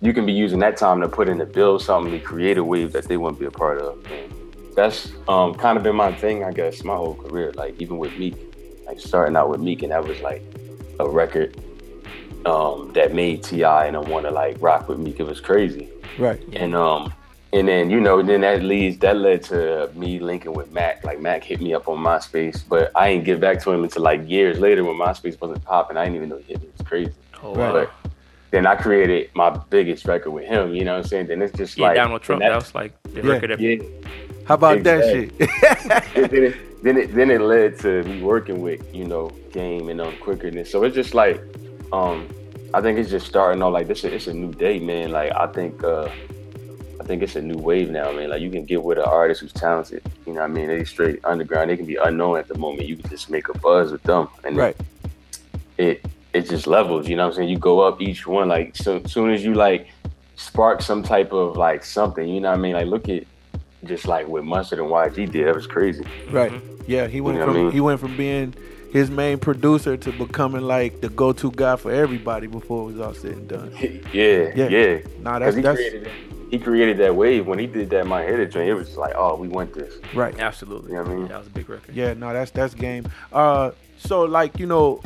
you 0.01 0.13
can 0.13 0.25
be 0.25 0.33
using 0.33 0.59
that 0.59 0.77
time 0.77 1.01
to 1.01 1.07
put 1.07 1.29
in 1.29 1.37
to 1.37 1.45
build 1.45 1.81
something 1.81 2.11
to 2.11 2.19
create 2.19 2.57
a 2.57 2.63
wave 2.63 2.91
that 2.93 3.07
they 3.07 3.17
wouldn't 3.17 3.39
be 3.39 3.45
a 3.45 3.51
part 3.51 3.79
of. 3.79 4.03
And 4.11 4.33
that's 4.75 5.11
um, 5.27 5.53
kind 5.53 5.77
of 5.77 5.83
been 5.83 5.95
my 5.95 6.13
thing, 6.13 6.43
I 6.43 6.51
guess, 6.51 6.83
my 6.83 6.95
whole 6.95 7.15
career. 7.15 7.51
Like 7.53 7.79
even 7.79 7.97
with 7.97 8.17
Meek, 8.17 8.35
like 8.87 8.99
starting 8.99 9.35
out 9.35 9.49
with 9.49 9.61
Meek, 9.61 9.83
and 9.83 9.91
that 9.91 10.03
was 10.03 10.19
like 10.21 10.41
a 10.99 11.07
record 11.07 11.55
um, 12.45 12.91
that 12.93 13.13
made 13.13 13.43
Ti 13.43 13.63
and 13.63 13.95
I 13.95 13.99
want 13.99 14.25
to 14.25 14.31
like 14.31 14.57
rock 14.59 14.87
with 14.89 14.99
Meek. 14.99 15.19
It 15.19 15.23
was 15.23 15.39
crazy, 15.41 15.89
Right. 16.17 16.39
and 16.53 16.75
um, 16.75 17.13
and 17.53 17.67
then 17.67 17.89
you 17.89 17.99
know, 17.99 18.21
then 18.21 18.41
that 18.41 18.63
leads 18.63 18.97
that 18.99 19.17
led 19.17 19.43
to 19.43 19.89
me 19.95 20.19
linking 20.19 20.53
with 20.53 20.71
Mac. 20.71 21.03
Like 21.03 21.19
Mac 21.19 21.43
hit 21.43 21.61
me 21.61 21.73
up 21.73 21.87
on 21.87 21.97
MySpace, 21.99 22.63
but 22.67 22.91
I 22.95 23.11
didn't 23.11 23.25
get 23.25 23.39
back 23.39 23.61
to 23.63 23.71
him 23.71 23.83
until 23.83 24.03
like 24.03 24.27
years 24.29 24.59
later 24.59 24.83
when 24.83 24.95
MySpace 24.95 25.39
wasn't 25.39 25.63
popping. 25.65 25.97
I 25.97 26.03
didn't 26.05 26.15
even 26.17 26.29
know 26.29 26.37
he 26.37 26.43
hit 26.53 26.61
me. 26.61 26.69
It's 26.77 26.87
crazy. 26.87 27.13
Oh, 27.43 27.55
Right. 27.55 27.73
wow. 27.73 27.73
But 27.73 28.11
then 28.51 28.65
I 28.67 28.75
created 28.75 29.29
my 29.33 29.49
biggest 29.69 30.05
record 30.05 30.31
with 30.31 30.45
him. 30.45 30.73
You 30.73 30.83
know 30.85 30.93
what 30.95 31.03
I'm 31.05 31.07
saying? 31.07 31.27
Then 31.27 31.41
it's 31.41 31.55
just 31.57 31.77
yeah, 31.77 31.87
like 31.87 31.95
Donald 31.95 32.21
Trump. 32.21 32.41
and 32.41 32.51
That 32.51 32.55
was 32.55 32.73
like 32.75 32.93
the 33.03 33.21
Yeah. 33.21 33.31
record 33.33 33.49
that 33.51 33.59
yeah. 33.59 33.77
How 34.45 34.55
about 34.55 34.77
Exactly. 34.77 35.25
that 35.27 36.03
shit? 36.13 36.13
Then 36.31 36.43
it, 36.43 36.55
then 36.83 36.97
it 36.97 37.13
then 37.15 37.29
it 37.31 37.41
led 37.41 37.77
to 37.79 38.03
me 38.03 38.21
working 38.21 38.61
with 38.61 38.81
you 38.93 39.05
know 39.05 39.29
Game 39.53 39.87
and 39.89 40.01
um 40.01 40.13
Quickerness. 40.19 40.67
So 40.71 40.83
it's 40.83 40.95
just 40.95 41.13
like 41.13 41.39
um 41.93 42.27
I 42.73 42.81
think 42.81 42.97
it's 42.99 43.09
just 43.09 43.27
starting 43.27 43.61
off 43.61 43.73
like 43.73 43.87
this. 43.87 44.03
It's 44.03 44.27
a 44.27 44.33
new 44.33 44.53
day, 44.53 44.79
man. 44.79 45.11
Like 45.11 45.31
I 45.33 45.47
think 45.47 45.83
uh 45.83 46.09
I 46.99 47.03
think 47.03 47.23
it's 47.23 47.35
a 47.35 47.41
new 47.41 47.57
wave 47.57 47.89
now, 47.89 48.11
man. 48.11 48.29
Like 48.29 48.41
you 48.41 48.51
can 48.51 48.63
get 48.63 48.83
with 48.83 48.99
an 48.99 49.05
artist 49.05 49.41
who's 49.41 49.51
talented. 49.51 50.03
You 50.27 50.33
know 50.33 50.41
what 50.41 50.51
I 50.51 50.53
mean? 50.53 50.67
They 50.67 50.83
straight 50.83 51.19
underground. 51.25 51.71
They 51.71 51.77
can 51.77 51.87
be 51.87 51.95
unknown 51.95 52.37
at 52.37 52.47
the 52.47 52.57
moment. 52.57 52.87
You 52.87 52.95
can 52.95 53.09
just 53.09 53.29
make 53.29 53.49
a 53.49 53.57
buzz 53.57 53.91
with 53.91 54.03
them, 54.03 54.29
and 54.43 54.55
right. 54.55 54.77
it 55.77 56.05
it 56.33 56.47
just 56.47 56.67
levels. 56.67 57.07
You 57.07 57.15
know 57.15 57.23
what 57.23 57.29
I'm 57.29 57.35
saying? 57.37 57.49
You 57.49 57.57
go 57.57 57.81
up 57.81 58.01
each 58.01 58.27
one. 58.27 58.47
Like 58.47 58.75
so 58.75 59.01
soon 59.03 59.31
as 59.31 59.43
you 59.43 59.55
like 59.55 59.89
spark 60.35 60.81
some 60.81 61.01
type 61.01 61.33
of 61.33 61.57
like 61.57 61.83
something. 61.83 62.27
You 62.27 62.39
know 62.39 62.51
what 62.51 62.59
I 62.59 62.61
mean? 62.61 62.73
Like 62.73 62.87
look 62.87 63.09
at 63.09 63.25
just 63.83 64.07
like 64.07 64.27
what 64.27 64.45
Mustard 64.45 64.79
and 64.79 64.87
YG 64.87 65.31
did. 65.31 65.47
That 65.47 65.55
was 65.55 65.67
crazy. 65.67 66.05
Right. 66.29 66.53
Yeah, 66.87 67.07
he 67.07 67.19
went 67.19 67.39
know 67.39 67.45
from 67.45 67.55
I 67.55 67.59
mean? 67.63 67.71
he 67.71 67.81
went 67.81 67.99
from 67.99 68.15
being 68.15 68.53
his 68.91 69.09
main 69.09 69.37
producer 69.39 69.95
to 69.97 70.11
becoming 70.11 70.61
like 70.61 71.01
the 71.01 71.09
go-to 71.09 71.51
guy 71.51 71.75
for 71.75 71.91
everybody 71.91 72.47
before 72.47 72.83
it 72.89 72.93
was 72.93 72.99
all 73.01 73.13
said 73.13 73.31
and 73.33 73.47
done. 73.47 73.71
yeah, 74.11 74.51
Yeah. 74.53 74.67
yeah. 74.67 74.97
Nah, 75.21 75.39
that's 75.39 75.55
he 75.55 75.61
that's 75.61 75.77
created 75.77 76.05
that. 76.05 76.11
He 76.51 76.59
created 76.59 76.97
that 76.97 77.15
wave 77.15 77.47
when 77.47 77.59
he 77.59 77.65
did 77.67 77.89
that 77.91 78.05
My 78.05 78.21
Heritage 78.21 78.53
joint. 78.53 78.67
It 78.69 78.73
was 78.73 78.97
like, 78.97 79.13
oh, 79.15 79.35
we 79.37 79.47
want 79.47 79.73
this. 79.73 79.93
right. 80.13 80.37
Absolutely. 80.37 80.91
You 80.91 80.97
know 80.97 81.03
what 81.03 81.11
I 81.11 81.15
mean? 81.15 81.27
That 81.29 81.37
was 81.37 81.47
a 81.47 81.51
big 81.51 81.69
record. 81.69 81.95
Yeah, 81.95 82.13
no, 82.13 82.33
that's 82.33 82.51
that's 82.51 82.73
game. 82.73 83.07
Uh, 83.31 83.71
so 83.97 84.23
like 84.23 84.59
you 84.59 84.65
know, 84.65 85.01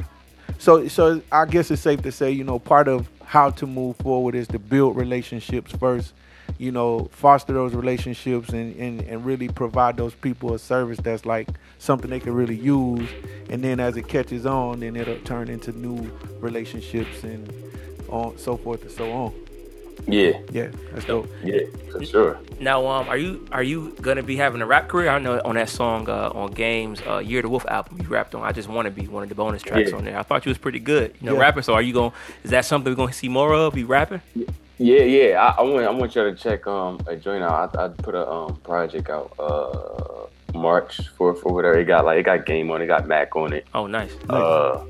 so 0.58 0.88
so 0.88 1.22
I 1.32 1.46
guess 1.46 1.70
it's 1.70 1.84
safe 1.84 2.02
to 2.02 2.12
say 2.12 2.32
you 2.32 2.44
know 2.44 2.58
part 2.58 2.88
of 2.88 3.08
how 3.24 3.52
to 3.52 3.68
move 3.68 3.96
forward 3.98 4.34
is 4.34 4.48
to 4.50 4.60
build 4.60 4.96
relationships 4.96 5.72
first. 5.74 6.14
You 6.58 6.72
know, 6.72 7.10
foster 7.12 7.52
those 7.52 7.74
relationships 7.74 8.50
and, 8.50 8.76
and, 8.78 9.02
and 9.02 9.26
really 9.26 9.50
provide 9.50 9.98
those 9.98 10.14
people 10.16 10.54
a 10.54 10.60
service 10.60 10.98
that's 11.00 11.26
like 11.26 11.50
something 11.80 12.10
they 12.10 12.20
can 12.22 12.34
really 12.34 12.56
use. 12.56 13.10
And 13.50 13.62
then 13.64 13.80
as 13.82 13.98
it 13.98 14.08
catches 14.08 14.46
on, 14.46 14.80
then 14.80 14.96
it'll 14.96 15.20
turn 15.20 15.50
into 15.50 15.72
new 15.74 16.10
relationships 16.40 17.24
and 17.24 17.52
on 18.10 18.38
so 18.38 18.56
forth 18.56 18.84
and 18.84 18.92
so 18.92 19.12
on. 19.12 19.34
Yeah, 20.08 20.34
Yeah, 20.52 20.68
that's 20.94 21.06
dope. 21.06 21.28
yeah, 21.44 21.62
for 21.92 22.06
sure. 22.06 22.38
Now, 22.60 22.86
um, 22.86 23.08
are 23.10 23.18
you 23.18 23.48
are 23.52 23.64
you 23.64 23.96
gonna 24.02 24.24
be 24.24 24.36
having 24.36 24.62
a 24.62 24.66
rap 24.66 24.88
career? 24.90 25.10
I 25.10 25.20
know 25.20 25.42
on 25.46 25.56
that 25.56 25.70
song 25.70 26.08
uh, 26.10 26.32
on 26.34 26.52
Games 26.52 27.02
uh, 27.08 27.18
Year 27.20 27.42
the 27.42 27.50
Wolf 27.50 27.66
album 27.66 28.00
you 28.02 28.08
rapped 28.08 28.36
on. 28.36 28.44
I 28.44 28.52
just 28.52 28.68
want 28.70 28.86
to 28.88 28.92
be 28.92 29.08
one 29.08 29.24
of 29.24 29.30
the 29.30 29.36
bonus 29.36 29.62
tracks 29.64 29.92
Yeah. 29.92 29.98
on 29.98 30.04
there. 30.06 30.20
I 30.20 30.24
thought 30.24 30.46
you 30.46 30.50
was 30.50 30.58
pretty 30.58 30.80
good, 30.80 31.16
you 31.22 31.28
know, 31.28 31.34
Yeah. 31.36 31.42
rapping. 31.42 31.64
So 31.64 31.74
are 31.74 31.82
you 31.82 31.94
going? 31.94 32.12
to 32.12 32.18
Is 32.44 32.52
that 32.52 32.66
something 32.66 32.92
we're 32.92 32.98
gonna 32.98 33.14
see 33.14 33.30
more 33.30 33.54
of? 33.54 33.78
You 33.78 33.88
rapping? 33.88 34.22
Yeah, 34.78 35.04
yeah. 35.04 35.42
I, 35.42 35.60
I 35.60 35.62
want 35.62 35.86
I 35.86 35.90
want 35.92 36.16
y'all 36.16 36.30
to 36.30 36.36
check 36.36 36.68
um 36.68 37.00
a 37.08 37.16
joint 37.16 37.44
out. 37.44 37.76
I, 37.78 37.86
I 37.86 37.88
put 37.90 38.16
a 38.16 38.30
um 38.30 38.56
project 38.58 39.10
out 39.10 39.34
uh 39.40 40.28
March 40.58 41.08
fourth 41.18 41.42
or 41.46 41.54
whatever. 41.54 41.78
It 41.80 41.86
got 41.86 42.06
like 42.06 42.20
it 42.20 42.24
got 42.24 42.46
game 42.46 42.70
on 42.72 42.82
it, 42.82 42.88
got 42.88 43.08
Mac 43.08 43.36
on 43.36 43.54
it. 43.54 43.66
Oh, 43.74 43.88
nice. 43.88 44.16
Uh 44.30 44.84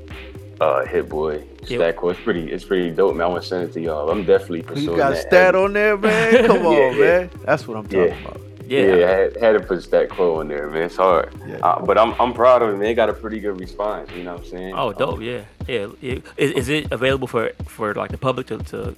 uh 0.60 0.84
Hit 0.86 1.08
Boy, 1.08 1.44
Yeah. 1.66 1.78
Stat 1.78 1.96
It's 2.02 2.20
pretty 2.20 2.50
it's 2.50 2.64
pretty 2.64 2.90
dope, 2.90 3.14
man. 3.16 3.26
I 3.26 3.30
want 3.30 3.42
to 3.42 3.48
send 3.48 3.64
it 3.68 3.72
to 3.74 3.80
y'all. 3.80 4.10
I'm 4.10 4.24
definitely 4.24 4.62
pursuing 4.62 4.90
You 4.90 4.96
got 4.96 5.10
that. 5.14 5.22
stat 5.26 5.54
on 5.54 5.72
there, 5.72 5.96
man. 5.96 6.46
Come 6.46 6.66
on, 6.66 6.72
Yeah, 6.72 6.90
yeah. 6.90 6.98
man. 7.18 7.30
That's 7.44 7.68
what 7.68 7.76
I'm 7.76 7.84
talking 7.84 7.98
Yeah. 8.08 8.20
about. 8.26 8.40
Yeah. 8.68 8.80
Yeah, 8.96 9.06
I 9.06 9.10
had, 9.10 9.36
had 9.36 9.52
to 9.52 9.60
put 9.60 9.80
Stat 9.84 10.08
Quo 10.08 10.40
on 10.40 10.48
there, 10.48 10.68
man. 10.68 10.82
It's 10.82 10.96
hard. 10.96 11.32
Yeah. 11.46 11.58
Uh, 11.58 11.84
but 11.84 11.96
I'm 11.96 12.14
I'm 12.20 12.32
proud 12.32 12.62
of 12.62 12.70
it, 12.70 12.78
man. 12.78 12.88
It 12.88 12.94
got 12.94 13.08
a 13.08 13.12
pretty 13.12 13.38
good 13.38 13.60
response, 13.60 14.10
you 14.10 14.24
know 14.24 14.32
what 14.34 14.44
I'm 14.44 14.50
saying? 14.50 14.74
Oh, 14.76 14.92
dope. 14.92 15.20
Yeah, 15.20 15.42
yeah. 15.68 15.86
yeah. 16.00 16.18
Is, 16.36 16.50
is 16.52 16.68
it 16.68 16.90
available 16.90 17.28
for 17.28 17.50
for 17.66 17.94
like 17.94 18.10
the 18.10 18.18
public 18.18 18.48
to, 18.48 18.58
to 18.58 18.96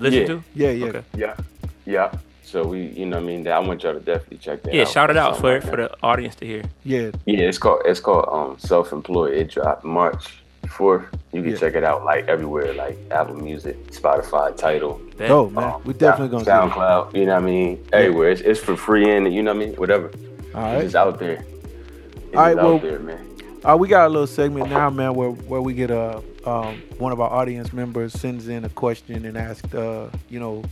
listen 0.00 0.20
Yeah. 0.20 0.26
to? 0.26 0.42
Yeah, 0.54 0.70
yeah. 0.70 0.86
Okay. 0.86 1.02
Yeah. 1.16 1.34
Yeah. 1.86 2.12
So 2.42 2.64
we, 2.66 2.88
you 2.88 3.06
know 3.06 3.16
what 3.18 3.22
I 3.22 3.26
mean? 3.26 3.46
I 3.46 3.58
want 3.60 3.82
y'all 3.84 3.94
to 3.94 4.00
definitely 4.00 4.38
check 4.38 4.62
that 4.64 4.74
Yeah, 4.74 4.82
out. 4.82 4.88
shout 4.88 5.10
it 5.10 5.16
out 5.16 5.36
for 5.38 5.54
like 5.54 5.62
for 5.62 5.76
the 5.76 5.90
audience 6.02 6.34
to 6.36 6.46
hear. 6.46 6.62
Yeah, 6.84 7.10
Yeah, 7.24 7.46
it's 7.48 7.58
called 7.58 7.82
it's 7.84 8.00
called 8.00 8.26
um 8.28 8.58
self 8.58 8.92
employed. 8.92 9.34
It 9.34 9.50
dropped 9.50 9.84
March 9.84 10.42
fourth. 10.68 11.04
You 11.32 11.42
can 11.42 11.52
Yeah. 11.52 11.56
check 11.58 11.74
it 11.76 11.84
out 11.84 12.04
like 12.04 12.26
everywhere, 12.28 12.74
like 12.74 12.98
Apple 13.12 13.36
Music, 13.36 13.76
Spotify, 13.92 14.56
Tidal, 14.56 15.00
Bet. 15.16 15.28
dope, 15.28 15.52
man. 15.52 15.64
um, 15.74 15.82
we 15.84 15.92
definitely 15.94 16.44
Sound- 16.44 16.72
gonna 16.72 17.04
SoundCloud. 17.04 17.16
You 17.16 17.26
know 17.26 17.34
what 17.34 17.42
I 17.42 17.46
mean? 17.46 17.86
Everywhere. 17.92 18.30
It's, 18.30 18.40
it's 18.40 18.58
for 18.60 18.76
free 18.76 19.08
and 19.14 19.32
you 19.32 19.42
know 19.44 19.54
what 19.54 19.62
I 19.62 19.66
mean? 19.66 19.74
Whatever. 19.76 20.10
see 20.12 20.18
it. 20.24 20.54
All 20.56 20.80
It's 20.80 20.94
out 20.96 21.18
there. 21.20 21.44
It's 21.44 22.36
All 22.36 22.42
right, 22.42 22.54
just 22.56 22.64
well- 22.64 22.74
out 22.74 22.82
there, 22.82 22.98
man. 22.98 23.26
Uh, 23.62 23.76
we 23.76 23.88
got 23.88 24.06
a 24.06 24.08
little 24.08 24.26
segment 24.26 24.70
now, 24.70 24.88
man, 24.88 25.14
where 25.14 25.30
where 25.30 25.60
we 25.60 25.74
get 25.74 25.90
a 25.90 26.22
um, 26.46 26.80
one 26.98 27.12
of 27.12 27.20
our 27.20 27.30
audience 27.30 27.72
members 27.72 28.12
sends 28.14 28.48
in 28.48 28.64
a 28.64 28.70
question 28.70 29.26
and 29.26 29.36
ask, 29.36 29.74
uh, 29.74 30.06
you 30.30 30.40
know, 30.40 30.62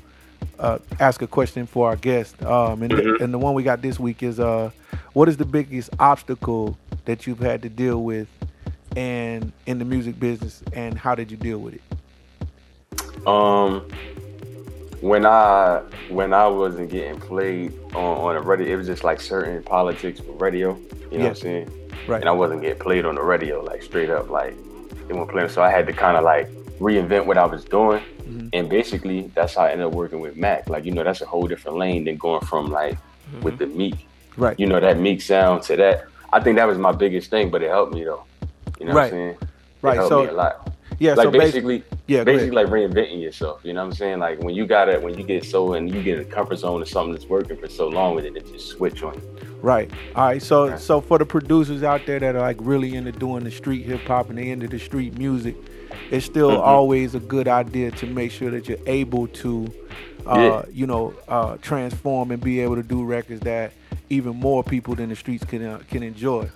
uh, 0.59 0.79
ask 0.99 1.21
a 1.21 1.27
question 1.27 1.67
for 1.67 1.87
our 1.89 1.97
guest. 1.97 2.43
Um, 2.43 2.83
and, 2.83 2.93
Mhm. 2.93 3.21
and 3.21 3.35
the 3.35 3.39
one 3.39 3.53
we 3.53 3.63
got 3.63 3.83
this 3.83 4.01
week 4.01 4.23
is, 4.23 4.41
uh, 4.41 4.71
what 5.13 5.29
is 5.29 5.37
the 5.37 5.45
biggest 5.45 5.91
obstacle 5.99 6.79
that 7.05 7.27
you've 7.27 7.41
had 7.41 7.61
to 7.63 7.69
deal 7.69 8.03
with, 8.03 8.27
and 8.97 9.53
in 9.67 9.79
the 9.79 9.85
music 9.85 10.19
business, 10.19 10.63
and 10.73 10.99
how 10.99 11.15
did 11.15 11.31
you 11.31 11.37
deal 11.37 11.59
with 11.59 11.75
it? 11.75 11.83
Um, 13.29 13.83
when 15.03 15.27
I 15.27 15.83
when 16.09 16.33
I 16.33 16.47
wasn't 16.47 16.89
getting 16.89 17.21
played 17.21 17.75
on, 17.95 18.17
on 18.17 18.35
the 18.35 18.41
radio, 18.41 18.73
it 18.73 18.77
was 18.77 18.87
just 18.87 19.05
like 19.05 19.21
certain 19.21 19.63
politics 19.63 20.21
for 20.21 20.33
radio. 20.33 20.79
You 21.13 21.19
know 21.19 21.25
what 21.25 21.31
I'm 21.31 21.35
saying? 21.35 21.71
Right. 22.07 22.21
And 22.21 22.29
I 22.29 22.33
wasn't 22.33 22.63
getting 22.63 22.79
played 22.79 23.05
on 23.05 23.15
the 23.17 23.23
radio, 23.23 23.63
like 23.63 23.83
straight 23.83 24.11
up, 24.11 24.31
like 24.31 24.55
they 25.07 25.15
weren't 25.15 25.31
playing. 25.31 25.49
So 25.49 25.63
I 25.63 25.71
had 25.71 25.87
to 25.87 25.93
kind 25.93 26.17
of 26.17 26.25
like 26.25 26.49
reinvent 26.79 27.27
what 27.27 27.39
I 27.39 27.45
was 27.47 27.65
doing. 27.65 28.03
Mhm. 28.23 28.51
And 28.53 28.69
basically, 28.69 29.31
that's 29.35 29.55
how 29.55 29.63
I 29.63 29.71
ended 29.73 29.87
up 29.87 29.93
working 29.93 30.21
with 30.21 30.37
Mac. 30.37 30.69
Like 30.69 30.85
you 30.85 30.93
know, 30.93 31.03
that's 31.05 31.21
a 31.23 31.27
whole 31.27 31.47
different 31.47 31.79
lane 31.79 32.05
than 32.05 32.17
going 32.17 32.43
from 32.43 32.71
like 32.71 32.97
with 33.43 33.59
the 33.59 33.67
Meek. 33.67 34.07
Right. 34.37 34.59
You 34.59 34.67
know 34.67 34.81
that 34.81 34.99
Meek 34.99 35.21
sound 35.23 35.63
to 35.65 35.77
that. 35.77 36.05
I 36.33 36.41
think 36.41 36.57
that 36.57 36.67
was 36.67 36.79
my 36.79 36.93
biggest 36.93 37.31
thing, 37.31 37.51
but 37.51 37.63
it 37.63 37.71
helped 37.71 37.93
me 37.95 38.05
though. 38.05 38.25
You 38.79 38.87
know 38.87 38.93
Right. 38.93 38.95
what 38.95 39.05
I'm 39.05 39.11
saying? 39.11 39.29
It 39.31 39.49
Right. 39.83 39.95
helped 39.97 40.09
So 40.11 40.23
me 40.23 40.29
a 40.29 40.33
lot 40.33 40.71
yeah. 40.99 41.15
like 41.15 41.27
so 41.27 41.31
basically, 41.31 41.79
basically, 41.79 41.99
yeah. 42.07 42.25
basically 42.25 42.57
like 42.57 42.67
reinventing 42.67 43.21
yourself. 43.21 43.61
You 43.65 43.73
know 43.73 43.83
what 43.83 43.89
I'm 43.89 43.95
saying? 43.95 44.19
Like 44.19 44.41
when 44.41 44.55
you 44.55 44.67
got 44.67 44.89
it, 44.89 45.03
when 45.03 45.17
you 45.17 45.25
get 45.25 45.45
so 45.45 45.75
and 45.75 45.93
you 45.93 46.03
get 46.03 46.19
in 46.19 46.27
a 46.27 46.29
comfort 46.31 46.57
zone 46.57 46.83
of 46.83 46.89
something 46.89 47.13
that's 47.13 47.27
working 47.27 47.57
for 47.57 47.69
so 47.69 47.89
long 47.89 48.15
with 48.15 48.25
it, 48.25 48.37
it 48.37 48.51
just 48.53 48.69
switch 48.69 49.03
on 49.03 49.15
you. 49.15 49.23
Right. 49.61 49.91
All 50.15 50.25
right. 50.27 50.43
So 50.43 50.77
so 50.77 51.01
for 51.01 51.19
the 51.19 51.27
producers 51.27 51.83
out 51.83 52.07
there 52.07 52.19
that 52.21 52.37
are 52.37 52.41
like 52.41 52.59
really 52.61 52.95
into 52.95 53.13
doing 53.13 53.45
the 53.45 53.51
street 53.51 53.85
hip 53.87 54.01
hop 54.03 54.29
and 54.31 54.39
they 54.39 54.51
into 54.51 54.69
the 54.69 54.79
street 54.79 55.19
music, 55.19 55.57
it's 56.11 56.27
still 56.27 56.51
Mhm. 56.51 56.61
always 56.61 57.15
a 57.15 57.21
good 57.21 57.49
idea 57.49 57.91
to 57.93 58.07
make 58.07 58.31
sure 58.31 58.51
that 58.51 58.69
you're 58.69 58.79
able 58.87 59.27
to 59.29 59.73
uh, 60.27 60.39
Yeah. 60.39 60.63
you 60.73 60.87
know, 60.87 61.15
uh, 61.27 61.57
transform 61.63 62.31
and 62.31 62.43
be 62.43 62.61
able 62.61 62.77
to 62.77 62.83
do 62.83 63.03
records 63.03 63.41
that 63.41 63.73
even 64.11 64.37
more 64.37 64.63
people 64.63 64.95
than 64.95 65.09
the 65.09 65.17
streets 65.17 65.45
can 65.45 65.65
uh, 65.65 65.79
can 65.91 66.03
enjoy. 66.03 66.49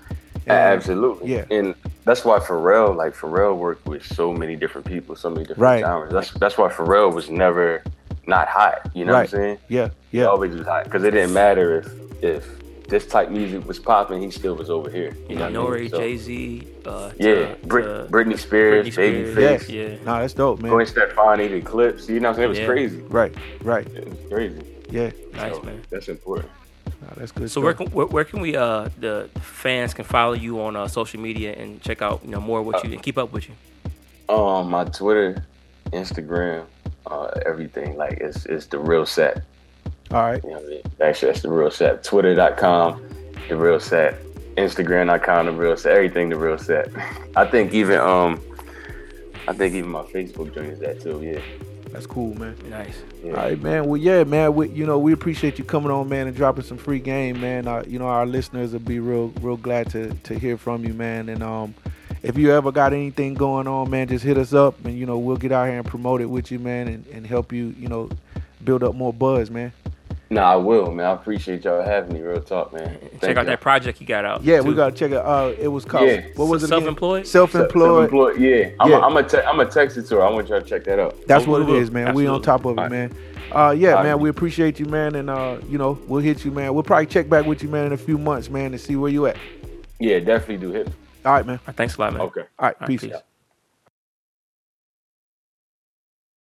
And- 0.47 0.59
Absolutely. 0.59 1.33
yeah. 1.33 1.45
And 1.51 1.75
that's 2.05 2.25
why 2.25 2.39
Pharrell, 2.41 2.97
like 2.97 3.15
Pharrell 3.15 3.57
worked 3.57 3.87
with 3.87 4.05
so 4.05 4.33
many 4.33 4.57
different 4.57 4.87
people, 4.87 5.15
so 5.17 5.31
many 5.31 5.43
different 5.43 5.61
Right. 5.61 5.81
genres. 5.85 6.13
That's 6.13 6.31
that's 6.33 6.59
why 6.59 6.69
Pharrell 6.69 7.13
was 7.15 7.31
never 7.31 7.83
not 8.27 8.49
hot. 8.49 8.89
You 8.95 9.05
know 9.05 9.13
Right. 9.13 9.19
what 9.31 9.35
I'm 9.35 9.41
saying? 9.41 9.59
Yeah, 9.69 9.89
He 10.11 10.19
yeah, 10.19 10.25
always 10.27 10.55
was 10.55 10.67
hot. 10.67 10.85
Because 10.85 11.05
it 11.05 11.13
didn't 11.13 11.33
matter 11.33 11.79
if 11.79 12.25
if 12.25 12.59
this 12.89 13.07
type 13.07 13.31
music 13.31 13.67
was 13.67 13.79
popping, 13.79 14.21
he 14.21 14.31
still 14.31 14.55
was 14.55 14.69
over 14.69 14.91
here. 14.91 15.13
You 15.29 15.37
know 15.37 15.43
what 15.45 15.53
I 15.53 15.57
Nori, 15.57 15.81
mean? 15.81 15.89
So- 15.91 15.99
Jay 15.99 16.17
Z, 16.19 16.69
uh, 16.85 17.11
Yeah. 17.17 17.35
to- 17.35 17.57
Brit- 17.67 17.85
to 17.85 18.07
Britney 18.11 18.39
Spears, 18.39 18.87
Britney 18.87 18.93
Spears. 18.93 19.37
Babyface, 19.37 19.69
Yeah. 19.73 19.97
Nah, 20.05 20.21
that's 20.21 20.35
dope, 20.35 20.61
man. 20.61 20.71
Gwen 20.73 20.85
Stefani, 20.87 21.49
the 21.49 21.61
Clipse. 21.63 22.09
You 22.09 22.21
know 22.21 22.29
what 22.29 22.31
I'm 22.31 22.35
saying? 22.37 22.45
It 22.45 22.49
was 22.51 22.59
Yeah. 22.59 22.67
crazy. 22.67 23.03
Right, 23.09 23.33
right. 23.65 23.87
It 23.97 24.09
was 24.09 24.19
crazy. 24.31 24.61
Yeah, 24.91 25.11
Nice, 25.35 25.55
So, 25.55 25.63
man. 25.63 25.81
That's 25.91 26.09
important. 26.09 26.51
Nah, 27.03 27.15
that's 27.17 27.33
good. 27.33 27.51
So 27.51 27.61
stuff. 27.61 27.65
where 27.65 27.75
can 27.75 27.87
where, 27.89 28.07
where 28.07 28.25
can 28.25 28.41
we 28.41 28.57
uh 28.57 28.89
the 29.01 29.29
fans 29.41 29.95
can 29.95 30.05
follow 30.05 30.35
you 30.35 30.61
on 30.61 30.77
uh, 30.77 30.87
social 30.87 31.21
media 31.21 31.55
and 31.55 31.81
check 31.83 32.03
out 32.03 32.21
you 32.25 32.31
know 32.31 32.41
more 32.41 32.61
of 32.61 32.67
what 32.67 32.85
you 32.85 32.93
and 32.93 33.03
keep 33.03 33.19
up 33.19 33.33
with 33.33 33.49
you. 33.49 34.35
Um, 34.35 34.71
my 34.71 34.85
Twitter, 34.85 35.45
Instagram, 35.87 36.65
uh, 37.07 37.31
everything. 37.45 37.97
Like 37.97 38.19
it's 38.21 38.47
it's 38.47 38.67
the 38.67 38.79
real 38.79 39.05
Sap. 39.05 39.39
All 40.11 40.23
right, 40.23 40.45
You 40.45 40.51
know 40.51 40.57
what 40.57 40.65
I 40.65 40.69
mean? 40.69 40.83
Actually, 41.01 41.33
that's 41.33 41.43
the 41.43 41.51
real 41.51 41.71
Sap. 41.71 42.03
Twitter.com, 42.03 43.03
the 43.49 43.57
real 43.57 43.81
Sap. 43.81 44.15
Instagram.com, 44.57 45.47
the 45.47 45.53
real 45.53 45.77
Sap. 45.77 45.93
Everything, 45.93 46.29
the 46.29 46.37
real 46.37 46.59
Sap. 46.59 46.89
I 47.37 47.47
think 47.47 47.73
even 47.73 47.99
um, 47.99 48.41
I 49.49 49.55
think 49.55 49.75
even 49.75 49.91
my 49.91 50.03
Facebook 50.03 50.55
joint 50.55 50.69
is 50.69 50.79
that 50.81 51.01
too. 51.01 51.21
Yeah. 51.23 51.41
That's 51.93 52.07
cool, 52.07 52.35
man. 52.39 52.57
Nice. 52.71 53.03
yeah. 53.23 53.31
All 53.31 53.37
right, 53.37 53.61
man. 53.61 53.85
Well, 53.87 53.99
yeah, 53.99 54.25
man. 54.25 54.55
We, 54.55 54.71
you 54.71 54.87
know, 54.87 54.99
we 54.99 55.13
appreciate 55.13 55.59
you 55.59 55.65
coming 55.65 55.91
on, 55.91 56.09
man, 56.09 56.27
and 56.27 56.35
dropping 56.35 56.65
some 56.65 56.79
free 56.79 57.01
game, 57.01 57.41
man. 57.41 57.69
Uh, 57.69 57.85
you 57.87 57.99
know, 57.99 58.07
our 58.07 58.25
listeners 58.25 58.73
will 58.73 58.81
be 58.81 58.99
real, 58.99 59.29
real 59.43 59.59
glad 59.59 59.91
to 59.91 60.13
to 60.15 60.39
hear 60.39 60.57
from 60.57 60.85
you, 60.85 60.95
man. 60.95 61.29
And 61.29 61.43
um, 61.43 61.75
if 62.23 62.39
you 62.39 62.51
ever 62.53 62.73
got 62.73 62.95
anything 62.95 63.35
going 63.35 63.69
on, 63.69 63.91
man, 63.91 64.09
just 64.09 64.25
hit 64.25 64.39
us 64.39 64.55
up, 64.55 64.83
and 64.85 64.99
you 64.99 65.05
know, 65.05 65.19
we'll 65.19 65.37
get 65.37 65.53
out 65.53 65.69
here 65.69 65.79
and 65.79 65.87
promote 65.87 66.23
it 66.23 66.27
with 66.27 66.51
you, 66.51 66.59
man, 66.59 66.89
and, 66.89 67.07
and 67.09 67.27
help 67.27 67.53
you, 67.53 67.75
you 67.79 67.89
know, 67.89 68.09
build 68.65 68.83
up 68.83 68.95
more 68.95 69.13
buzz, 69.13 69.51
man. 69.51 69.73
No, 70.33 70.43
I 70.43 70.57
will, 70.57 70.91
man. 70.93 71.05
I 71.07 71.13
appreciate 71.13 71.65
y'all 71.65 71.83
having 71.85 72.15
me. 72.15 72.21
Real 72.23 72.41
talk, 72.41 72.73
man. 72.73 72.99
Check 73.21 73.31
out 73.31 73.37
y'all. 73.37 73.45
that 73.45 73.61
project 73.61 74.01
you 74.01 74.07
got 74.07 74.25
out. 74.25 74.43
Yeah, 74.43 74.61
we 74.61 74.73
gotta 74.75 74.97
check 74.97 75.11
it. 75.11 75.19
Uh, 75.19 75.53
it 75.59 75.69
was 75.69 75.85
called. 75.85 76.09
Yeah. 76.09 76.23
What 76.37 76.47
was 76.47 76.63
it? 76.63 76.67
again? 76.69 76.79
Self-employed? 76.81 77.27
Self-employed. 77.27 78.09
Self-employed, 78.11 78.41
Yeah. 78.41 78.71
I'm 78.81 78.91
Yeah. 78.91 78.97
A, 78.97 79.01
I'm 79.03 79.17
a 79.19 79.23
te- 79.23 79.39
I'm 79.43 79.61
a 79.61 79.67
text 79.67 79.99
it 79.99 80.05
to 80.07 80.17
her. 80.17 80.23
I 80.25 80.31
want 80.31 80.49
y'all 80.49 80.61
to 80.63 80.67
check 80.67 80.85
that 80.85 80.99
out. 80.99 81.17
That's 81.27 81.47
Oh, 81.47 81.51
what 81.51 81.61
it 81.61 81.65
is, 81.65 81.69
it 81.69 81.73
will. 81.73 81.81
is, 81.83 81.91
man. 81.91 82.15
We 82.15 82.27
on 82.27 82.41
top 82.41 82.65
of 82.65 82.79
it, 82.79 82.81
All 82.81 82.85
right. 82.85 82.91
man. 82.91 83.15
Uh, 83.53 83.75
yeah, 83.77 83.91
All 83.91 83.97
right. 83.97 84.05
man. 84.05 84.21
We 84.21 84.31
appreciate 84.31 84.81
you, 84.81 84.87
man, 84.87 85.15
and 85.17 85.29
uh, 85.29 85.59
you 85.69 85.77
know, 85.77 85.99
we'll 86.09 86.23
hit 86.23 86.45
you, 86.47 86.51
man. 86.51 86.73
We'll 86.73 86.83
probably 86.83 87.07
check 87.07 87.29
back 87.29 87.45
with 87.45 87.63
you, 87.63 87.69
man, 87.69 87.85
in 87.87 87.93
a 87.93 87.99
few 87.99 88.17
months, 88.17 88.49
man, 88.49 88.73
and 88.73 88.81
see 88.81 88.97
where 88.97 89.11
you 89.11 89.27
at. 89.27 89.37
Yeah, 90.01 90.19
definitely 90.21 90.57
do 90.67 90.73
hit. 90.73 90.87
me. 90.87 90.93
All 91.27 91.33
right, 91.35 91.45
man. 91.45 91.57
All 91.57 91.63
right, 91.69 91.77
thanks 91.77 91.97
a 91.97 92.01
lot, 92.01 92.15
man. 92.15 92.23
Okay. 92.23 92.41
All 92.41 92.47
right, 92.69 92.75
All 92.81 92.81
right, 92.81 92.89
peace. 92.89 93.03
peace. 93.03 93.13